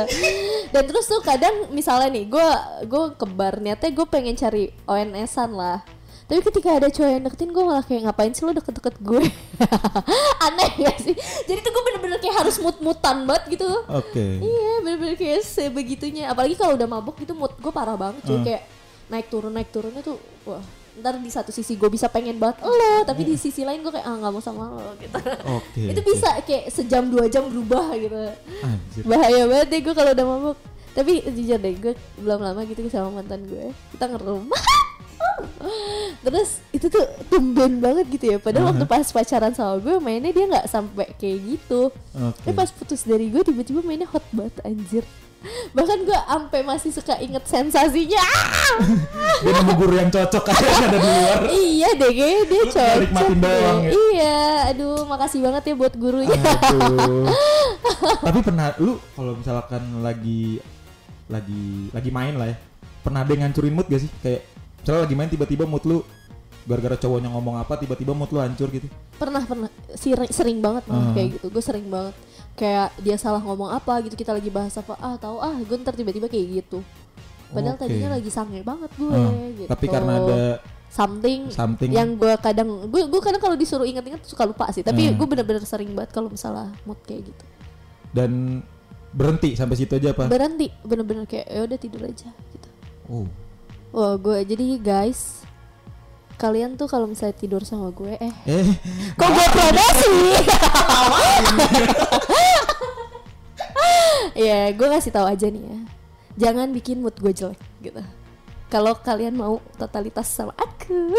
dan 0.67 0.84
terus 0.84 1.06
tuh 1.06 1.21
kadang 1.21 1.71
misalnya 1.71 2.12
nih 2.12 2.27
gue 2.27 2.47
gue 2.84 3.03
ke 3.13 3.25
bar 3.25 3.56
niatnya 3.58 3.88
gue 3.89 4.06
pengen 4.06 4.36
cari 4.36 4.67
ONS-an 4.84 5.51
lah 5.53 5.80
tapi 6.27 6.43
ketika 6.43 6.69
ada 6.75 6.87
cowok 6.87 7.07
yang 7.07 7.23
deketin 7.23 7.49
gue 7.49 7.63
malah 7.63 7.81
kayak 7.81 8.03
ngapain 8.03 8.29
sih 8.29 8.43
lo 8.43 8.51
deket-deket 8.51 8.99
gue 8.99 9.23
aneh 10.45 10.71
gak 10.77 10.97
sih 10.99 11.15
jadi 11.43 11.59
tuh 11.59 11.71
gue 11.71 11.83
bener-bener 11.83 12.19
kayak 12.19 12.43
harus 12.43 12.59
mut-mutan 12.59 13.23
banget 13.23 13.55
gitu 13.55 13.63
Oke. 13.87 14.25
Iya 14.37 14.71
bener-bener 14.81 15.15
kayak 15.15 15.39
sebegitunya 15.41 16.27
Apalagi 16.27 16.53
kalau 16.53 16.75
udah 16.75 16.83
mabuk 16.85 17.15
gitu 17.15 17.31
mood 17.31 17.55
gue 17.55 17.71
parah 17.71 17.95
banget 17.95 18.19
cuy 18.21 18.35
Hmm. 18.35 18.43
Kayak 18.43 18.63
naik 19.07 19.27
turun 19.27 19.55
naik 19.55 19.71
turunnya 19.71 20.03
tuh 20.03 20.19
Wah 20.43 20.59
ntar 20.97 21.13
di 21.15 21.29
satu 21.29 21.53
sisi 21.53 21.73
gue 21.73 21.87
bisa 21.87 22.09
pengen 22.09 22.35
banget 22.35 22.59
lo 22.59 22.73
Tapi 23.05 23.21
di 23.23 23.37
sisi 23.37 23.61
lain 23.61 23.79
gue 23.79 23.89
kayak 23.89 24.03
ah 24.03 24.15
nggak 24.17 24.31
mau 24.33 24.43
sama 24.43 24.67
lo 24.67 24.99
gitu 24.99 25.15
Oke. 25.47 25.81
Itu 25.87 26.01
oke. 26.01 26.09
bisa 26.11 26.29
kayak 26.43 26.65
sejam 26.67 27.07
dua 27.07 27.31
jam 27.31 27.47
berubah 27.47 27.95
gitu 27.95 28.17
Anjir. 28.61 29.01
Bahaya 29.05 29.47
banget 29.47 29.67
deh 29.69 29.79
gue 29.79 29.93
kalau 29.95 30.11
udah 30.11 30.25
mabuk 30.27 30.57
Tapi 30.91 31.23
jujur 31.23 31.55
deh 31.55 31.73
gue 31.73 31.93
belum 32.19 32.39
lama 32.41 32.61
gitu 32.65 32.83
sama 32.91 33.15
mantan 33.15 33.47
gue 33.47 33.71
Kita 33.95 34.11
ngerum 34.11 34.51
Terus 36.25 36.49
itu 36.75 36.88
tuh 36.88 37.06
tumben 37.32 37.80
banget 37.80 38.06
gitu 38.12 38.25
ya 38.36 38.38
Padahal 38.38 38.73
waktu 38.73 38.86
pas 38.86 39.08
pacaran 39.10 39.53
sama 39.53 39.77
gue 39.80 39.95
mainnya 40.01 40.32
dia 40.34 40.45
nggak 40.47 40.67
sampai 40.67 41.08
kayak 41.15 41.38
gitu 41.58 41.89
Oke. 42.15 42.39
tapi 42.43 42.56
pas 42.56 42.69
putus 42.73 43.01
dari 43.03 43.30
gue 43.32 43.41
tiba-tiba 43.43 43.82
mainnya 43.84 44.08
hot 44.10 44.23
banget 44.34 44.56
anjir 44.65 45.06
bahkan 45.69 46.01
gue 46.01 46.17
ampe 46.34 46.65
masih 46.65 46.89
suka 46.89 47.13
inget 47.21 47.45
sensasinya 47.45 48.19
Dia 49.45 49.53
nemu 49.53 49.73
guru 49.77 49.93
yang 49.93 50.10
cocok 50.10 50.49
kayaknya 50.49 50.86
ada 50.89 50.97
di 50.97 51.10
luar. 51.13 51.39
iya 51.69 51.89
deh 51.93 52.10
kayaknya 52.10 52.43
dia 52.49 52.58
Lu 52.58 52.65
cocok 52.73 53.30
doang 53.38 53.77
ya? 53.86 53.91
iya 53.93 54.38
aduh 54.73 55.06
makasih 55.06 55.39
banget 55.45 55.63
ya 55.69 55.73
buat 55.77 55.93
gurunya. 55.93 56.41
Tapi 58.17 58.39
pernah 58.41 58.73
lu 58.82 58.97
kalau 59.13 59.38
misalkan 59.38 60.01
lagi 60.01 60.58
lagi 61.30 61.93
lagi 61.93 62.10
main 62.10 62.34
lah 62.34 62.49
ya. 62.49 62.58
Pernah 63.06 63.21
ada 63.21 63.30
yang 63.30 63.41
ngancurin 63.45 63.73
mood 63.77 63.88
gak 63.88 64.01
sih? 64.03 64.12
Kayak 64.25 64.41
misalnya 64.79 65.01
lagi 65.03 65.15
main 65.15 65.29
tiba-tiba 65.29 65.63
mood 65.63 65.83
lu 65.83 65.97
gara-gara 66.63 66.97
cowoknya 66.97 67.29
ngomong 67.29 67.55
apa 67.57 67.73
tiba-tiba 67.75 68.11
mood 68.11 68.27
lu 68.27 68.39
hancur 68.39 68.67
gitu. 68.69 68.87
pernah 69.13 69.39
pernah 69.41 69.69
sering, 69.93 70.29
sering 70.29 70.59
banget 70.59 70.83
malah 70.85 71.01
Ah. 71.01 71.13
kayak 71.13 71.27
gitu 71.35 71.47
gue 71.47 71.63
sering 71.63 71.87
banget 71.87 72.15
kayak 72.53 72.89
dia 72.97 73.15
salah 73.15 73.39
ngomong 73.39 73.69
apa 73.69 74.01
gitu 74.01 74.13
kita 74.13 74.31
lagi 74.31 74.49
bahas 74.49 74.73
apa 74.73 74.93
ah 74.95 75.15
tahu 75.15 75.37
ah 75.37 75.55
gue 75.55 75.75
ntar 75.77 75.93
tiba-tiba 75.93 76.25
kayak 76.25 76.47
gitu 76.57 76.83
padahal 77.47 77.73
Oke. 77.73 77.87
tadinya 77.87 78.09
lagi 78.11 78.27
sange 78.27 78.59
banget 78.61 78.91
gue 78.93 79.09
Ah, 79.09 79.31
gitu 79.55 79.69
Tapi 79.69 79.85
karena 79.87 80.13
ada 80.17 80.41
something 80.89 81.47
something 81.49 81.89
yang 81.89 82.13
gue 82.13 82.33
kadang 82.37 82.67
gue 82.85 83.01
gue 83.05 83.21
kadang 83.21 83.39
kalau 83.39 83.55
disuruh 83.55 83.83
inget-inget 83.83 84.23
suka 84.23 84.43
lupa 84.43 84.67
sih 84.69 84.81
tapi 84.81 85.07
Hmm. 85.07 85.15
gue 85.15 85.27
bener-bener 85.27 85.63
sering 85.63 85.91
banget 85.93 86.11
kalau 86.11 86.27
misalnya 86.27 86.75
mood 86.83 86.99
kayak 87.01 87.23
gitu 87.25 87.43
dan 88.11 88.59
berhenti 89.09 89.53
sampai 89.53 89.75
situ 89.75 89.93
aja 89.93 90.11
apa? 90.11 90.27
berhenti 90.27 90.67
bener-bener 90.81 91.23
kayak 91.23 91.47
ya 91.47 91.61
udah 91.63 91.77
tidur 91.77 92.01
aja 92.03 92.27
gitu 92.51 92.69
Oh. 93.07 93.23
Wah 93.95 94.15
gue 94.19 94.38
jadi 94.43 94.65
guys 94.80 95.43
kalian 96.38 96.78
tuh 96.78 96.86
kalau 96.86 97.10
misalnya 97.10 97.34
tidur 97.34 97.65
sama 97.65 97.89
gue 97.89 98.13
eh. 98.21 98.34
Eh, 98.45 98.69
kok 99.17 99.30
gue 99.30 99.47
promosi? 99.54 100.15
Ya 104.38 104.69
gue 104.69 104.86
ngasih 104.86 105.10
tahu 105.10 105.26
aja 105.26 105.50
nih 105.50 105.65
ya. 105.65 105.80
Jangan 106.38 106.69
bikin 106.69 107.02
mood 107.02 107.17
gue 107.17 107.34
jelek 107.34 107.58
gitu. 107.82 108.06
Kalau 108.69 108.93
kalian 108.93 109.34
mau 109.34 109.58
totalitas 109.82 110.30
sama 110.30 110.54
aku. 110.54 111.17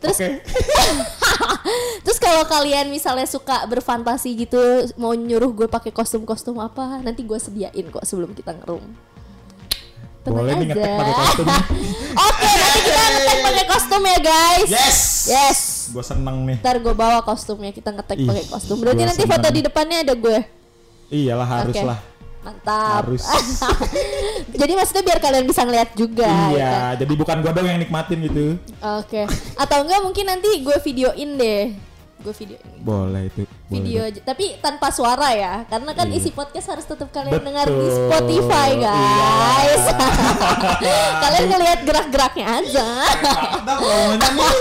Terus. 0.00 0.18
Terus 2.04 2.18
kalau 2.20 2.48
kalian 2.48 2.88
misalnya 2.88 3.28
suka 3.28 3.68
berfantasi 3.68 4.32
gitu 4.36 4.60
mau 4.96 5.12
nyuruh 5.12 5.52
gue 5.52 5.68
pakai 5.68 5.92
kostum-kostum 5.92 6.56
apa, 6.60 7.04
nanti 7.04 7.20
gue 7.20 7.36
sediain 7.36 7.84
kok 7.92 8.04
sebelum 8.08 8.32
kita 8.32 8.56
ngerum. 8.56 8.84
Tenang 10.24 10.40
Boleh 10.40 10.52
nih 10.56 10.64
aja. 10.64 10.72
ngetek 10.72 10.90
pakai 10.96 11.14
kostum. 11.20 11.46
Oke, 12.32 12.48
nanti 12.48 12.80
kita 12.80 13.02
ngetek 13.04 13.38
pakai 13.44 13.64
kostum 13.68 14.02
ya 14.02 14.18
guys. 14.24 14.68
Yes. 14.72 14.98
Yes. 15.28 15.60
Gue 15.92 16.00
seneng 16.00 16.36
nih. 16.48 16.56
Ntar 16.64 16.76
gue 16.80 16.94
bawa 16.96 17.20
kostumnya 17.20 17.70
kita 17.76 17.92
ngetek 17.92 18.18
pakai 18.24 18.44
kostum. 18.48 18.76
Berarti 18.80 19.02
nanti 19.04 19.22
foto 19.28 19.44
seneng. 19.44 19.56
di 19.56 19.60
depannya 19.60 19.98
ada 20.00 20.14
gue. 20.16 20.38
Iyalah 21.12 21.48
harus 21.60 21.76
Oke. 21.76 21.84
lah. 21.84 22.00
Mantap. 22.40 23.04
Harus. 23.04 23.24
Jadi 24.60 24.72
maksudnya 24.72 25.04
biar 25.04 25.18
kalian 25.20 25.44
bisa 25.44 25.60
ngeliat 25.64 25.90
juga. 25.92 26.24
ya 26.28 26.32
kan? 26.32 26.52
Iya, 26.52 26.76
jadi 27.00 27.12
bukan 27.16 27.36
gua 27.40 27.52
dong 27.56 27.68
yang 27.68 27.80
nikmatin 27.80 28.20
gitu. 28.20 28.60
Oke. 29.00 29.24
Atau 29.56 29.80
enggak 29.80 30.00
mungkin 30.04 30.24
nanti 30.28 30.48
gue 30.60 30.76
videoin 30.84 31.30
deh. 31.40 31.72
Gue 32.20 32.34
videoin. 32.36 32.68
Boleh 32.84 33.32
itu. 33.32 33.48
Video 33.64 34.04
aja 34.04 34.20
tapi 34.20 34.54
tanpa 34.58 34.88
suara 34.88 35.32
ya 35.32 35.64
karena 35.64 35.90
kan 35.90 36.04
Iya. 36.06 36.16
isi 36.16 36.30
podcast 36.30 36.68
harus 36.68 36.84
tetap 36.84 37.08
kalian 37.10 37.32
Betul. 37.34 37.48
dengar 37.48 37.66
di 37.66 37.88
Spotify 37.88 38.68
guys 38.76 39.84
kalian 41.22 41.44
ngelihat 41.48 41.80
gerak-geraknya 41.82 42.46
aja 42.60 42.86
nih. 44.20 44.52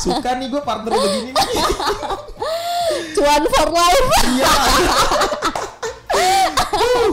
Suka 0.02 0.30
nih 0.34 0.48
gue 0.48 0.62
partner 0.62 0.90
begini 0.90 1.18
nih. 1.28 1.34
cuan 3.12 3.42
for 3.46 3.68
life 3.68 4.06
Iya. 4.26 4.52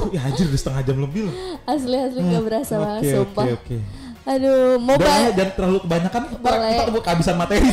Ya 0.07 0.21
anjir 0.23 0.47
udah 0.47 0.57
setengah 0.57 0.81
jam 0.83 0.97
lebih 0.97 1.27
loh. 1.27 1.35
asli 1.65 1.93
asli 1.93 2.19
nggak 2.21 2.43
berasa 2.43 2.73
banget 2.77 3.01
Oke 3.01 3.11
sumpah 3.11 3.43
oke 3.45 3.55
oke. 3.57 3.77
aduh 4.25 4.79
mau 4.79 4.95
jangan 4.97 5.51
terlalu 5.51 5.77
kebanyakan. 5.83 6.21
Boleh. 6.39 6.71
kita 6.79 7.01
kehabisan 7.03 7.35
materi. 7.35 7.67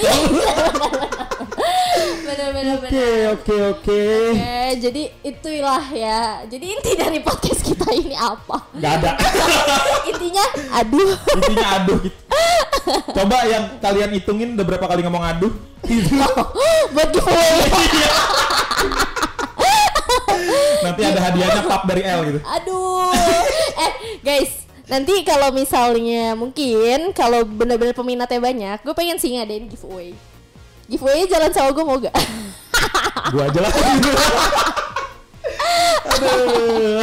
Bener 2.22 2.49
bener 2.55 2.74
Oke, 2.78 2.89
bener 2.89 3.33
oke, 3.35 3.57
oke. 3.76 4.03
Oke, 4.33 4.61
jadi 4.80 5.03
itulah 5.20 5.85
ya. 5.93 6.43
Jadi 6.49 6.64
inti 6.72 6.91
dari 6.97 7.18
podcast 7.20 7.61
kita 7.62 7.87
ini 7.93 8.16
apa? 8.16 8.68
Gak 8.78 8.93
ada. 9.03 9.11
Intinya, 10.11 10.45
aduh. 10.72 11.12
Intinya 11.37 11.66
aduh 11.80 11.99
gitu. 12.03 12.18
Coba 13.12 13.47
yang 13.47 13.64
kalian 13.78 14.11
hitungin 14.16 14.49
udah 14.57 14.66
berapa 14.66 14.87
kali 14.89 15.01
ngomong 15.07 15.22
aduh. 15.22 15.53
Gitu. 15.85 16.14
Buat 16.95 17.09
giveaway. 17.11 17.61
Nanti 20.83 21.01
ada 21.07 21.20
hadiahnya 21.22 21.62
pap 21.66 21.83
dari 21.87 22.03
L 22.03 22.20
gitu. 22.26 22.39
Aduh. 22.43 23.14
Eh, 23.78 23.93
guys, 24.22 24.66
nanti 24.91 25.22
kalau 25.22 25.55
misalnya 25.55 26.35
mungkin 26.35 27.14
kalau 27.14 27.47
bener-bener 27.47 27.95
peminatnya 27.95 28.41
banyak, 28.43 28.78
gue 28.83 28.95
pengen 28.95 29.18
sih 29.18 29.39
ngadain 29.39 29.70
giveaway. 29.70 30.12
Giveaway 30.87 31.26
jalan 31.26 31.51
sama 31.51 31.70
gue 31.70 31.85
mau 31.85 31.99
gak? 31.99 32.14
Gua 33.30 33.43
aja 33.47 33.61
lah. 33.61 33.72
Aduh. 36.12 37.01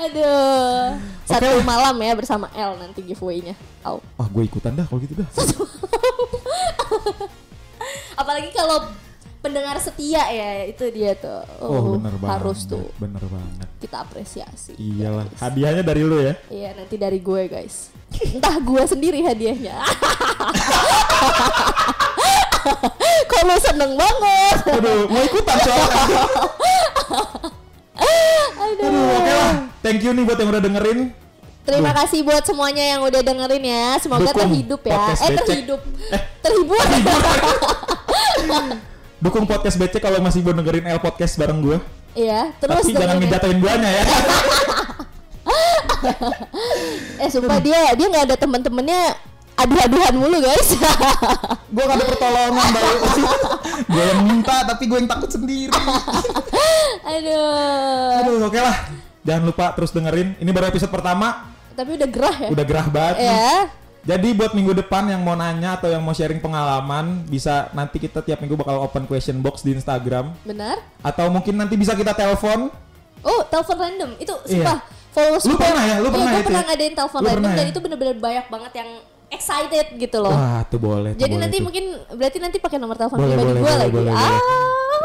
Aduh. 0.00 0.84
Satu 1.24 1.46
Oke. 1.48 1.62
malam 1.62 1.94
ya 1.96 2.12
bersama 2.12 2.50
L 2.52 2.74
nanti 2.76 3.00
giveaway-nya. 3.00 3.54
Au. 3.82 4.02
Wah, 4.16 4.26
gue 4.26 4.42
ikutan 4.44 4.74
dah 4.74 4.84
kalau 4.84 4.98
gitu 4.98 5.14
dah. 5.14 5.28
Apalagi 8.14 8.50
kalau 8.50 8.84
pendengar 9.40 9.78
setia 9.80 10.20
ya, 10.28 10.50
itu 10.66 10.84
dia 10.92 11.16
tuh. 11.16 11.40
Oh, 11.58 11.96
bener 11.96 12.12
banget. 12.18 12.30
harus 12.36 12.68
tuh 12.68 12.84
Bener 13.00 13.22
banget. 13.24 13.66
kita 13.80 14.04
apresiasi. 14.04 14.76
Iyalah, 14.76 15.24
guys. 15.24 15.40
hadiahnya 15.40 15.82
dari 15.82 16.02
lu 16.04 16.20
ya. 16.20 16.34
Iya, 16.50 16.76
nanti 16.76 17.00
dari 17.00 17.18
gue, 17.18 17.42
guys. 17.48 17.88
Entah 18.20 18.60
gue 18.60 18.82
sendiri 18.84 19.24
hadiahnya. 19.24 19.80
Kok 23.30 23.42
lu 23.46 23.56
seneng 23.60 23.92
banget? 23.96 24.56
Aduh, 24.68 25.08
mau 25.08 25.22
ikutan 25.24 25.56
soalnya. 25.60 26.02
Aduh. 28.60 28.86
Aduh, 28.86 29.16
oke 29.18 29.32
lah. 29.32 29.54
Thank 29.80 30.04
you 30.04 30.12
nih 30.12 30.24
buat 30.24 30.38
yang 30.38 30.50
udah 30.52 30.62
dengerin. 30.62 30.98
Terima 31.60 31.92
kasih 31.92 32.24
buat 32.24 32.42
semuanya 32.42 32.84
yang 32.96 33.00
udah 33.04 33.20
dengerin 33.20 33.64
ya. 33.64 33.86
Semoga 34.00 34.32
Dukung 34.32 34.48
terhidup 34.48 34.80
ya. 34.82 34.96
podcast 34.96 35.20
Eh 35.20 35.28
becek. 35.30 35.46
terhidup. 35.46 35.80
Eh. 36.10 36.22
Terhibur. 36.40 36.80
Dukung 39.22 39.44
podcast 39.44 39.76
BC 39.76 40.00
kalau 40.00 40.18
masih 40.24 40.40
mau 40.40 40.56
dengerin 40.56 40.88
L 40.88 40.98
podcast 40.98 41.36
bareng 41.36 41.60
gue. 41.60 41.76
Iya, 42.16 42.50
terus 42.58 42.88
Tapi 42.88 42.96
jangan 42.96 43.16
ngejatuhin 43.22 43.58
guanya 43.62 43.90
ya. 43.92 44.04
Eh 47.20 47.28
sumpah 47.28 47.60
dia 47.60 47.92
dia 47.92 48.06
nggak 48.08 48.24
ada 48.32 48.36
temen-temennya 48.40 49.14
aduh-aduhan 49.60 50.14
mulu 50.14 50.38
guys. 50.40 50.68
gue 51.74 51.82
gak 51.82 51.96
ada 51.96 52.04
pertolongan 52.04 52.70
gue 53.92 54.04
yang 54.06 54.20
minta 54.24 54.56
tapi 54.64 54.84
gue 54.84 54.98
yang 54.98 55.08
takut 55.08 55.30
sendiri. 55.30 55.70
Aduh. 57.02 58.18
Aduh, 58.20 58.36
oke 58.46 58.58
lah. 58.58 58.76
Jangan 59.20 59.42
lupa 59.44 59.66
terus 59.74 59.90
dengerin. 59.90 60.36
Ini 60.36 60.50
baru 60.50 60.68
episode 60.68 60.88
pertama. 60.88 61.52
Tapi 61.72 61.96
udah 61.96 62.08
gerah 62.08 62.36
ya. 62.38 62.48
Udah 62.48 62.64
gerah 62.64 62.86
banget. 62.88 63.16
Ya. 63.20 63.68
Jadi 64.00 64.32
buat 64.32 64.56
minggu 64.56 64.72
depan 64.74 65.04
yang 65.06 65.20
mau 65.20 65.36
nanya 65.36 65.76
atau 65.76 65.86
yang 65.86 66.00
mau 66.00 66.16
sharing 66.16 66.40
pengalaman 66.40 67.20
bisa 67.28 67.68
nanti 67.70 68.00
kita 68.00 68.24
tiap 68.24 68.40
minggu 68.40 68.56
bakal 68.56 68.80
open 68.80 69.04
question 69.04 69.44
box 69.44 69.60
di 69.60 69.76
Instagram 69.76 70.32
Benar? 70.40 70.80
atau 71.04 71.28
mungkin 71.28 71.52
nanti 71.52 71.76
bisa 71.76 71.92
kita 71.92 72.16
telepon. 72.16 72.72
Oh, 73.20 73.44
telepon 73.44 73.76
random. 73.76 74.10
Itu 74.16 74.32
Iya. 74.48 74.64
sumpah 74.64 74.78
followers 75.12 75.44
Lu 75.44 75.52
gue- 75.52 75.60
pernah 75.60 75.84
ya? 75.84 75.96
Lu 76.00 76.08
Iya, 76.08 76.12
pernah 76.16 76.24
gue 76.26 76.32
itu 76.32 76.48
pernah 76.48 76.62
ya? 76.64 76.68
ngadain 76.72 76.94
telepon 76.96 77.20
random 77.20 77.52
dan 77.52 77.60
ya? 77.60 77.68
itu 77.68 77.78
bener-bener 77.78 78.16
banyak 78.16 78.46
banget 78.48 78.72
yang 78.72 78.90
excited 79.30 79.86
gitu 79.94 80.18
loh. 80.18 80.30
Wah, 80.30 80.66
tuh 80.66 80.76
boleh. 80.76 81.14
tuh 81.14 81.20
Jadi 81.20 81.32
boleh 81.32 81.42
nanti 81.42 81.56
tuh. 81.56 81.64
mungkin 81.64 81.84
berarti 82.12 82.38
nanti 82.38 82.56
pakai 82.58 82.76
nomor 82.76 82.94
telepon 82.94 83.16
Boleh, 83.16 83.32
pribadi 83.32 83.46
boleh, 83.46 83.54
gue 83.54 83.64
boleh, 83.64 83.78
lagi. 83.78 83.92
boleh, 83.92 84.12
ah. 84.12 84.38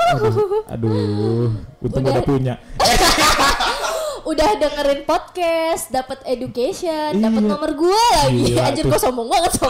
Aduh, 0.06 0.22
aduh, 0.68 1.50
untung 1.80 2.04
Udah. 2.04 2.12
udah 2.12 2.24
punya. 2.24 2.54
Udah 4.26 4.58
dengerin 4.58 5.06
podcast, 5.06 5.94
dapat 5.94 6.18
education, 6.26 7.14
Iya. 7.14 7.30
dapat 7.30 7.46
nomor 7.46 7.70
gue 7.72 8.04
lagi. 8.16 8.42
Gila 8.50 8.62
Anjir 8.66 8.82
gue 8.84 8.98
sombong 8.98 9.30
banget 9.30 9.54
gue. 9.54 9.70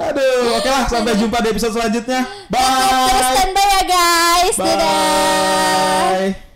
Aduh, 0.00 0.56
oke 0.56 0.64
lah, 0.66 0.88
sampai 0.88 1.20
jumpa 1.20 1.36
di 1.38 1.48
episode 1.52 1.76
selanjutnya. 1.76 2.24
Terus 2.48 2.48
Bye. 2.48 3.32
standby 3.36 3.66
ya 3.66 3.82
guys. 3.84 4.56
Bye. 4.56 4.68
Dadah. 4.72 6.49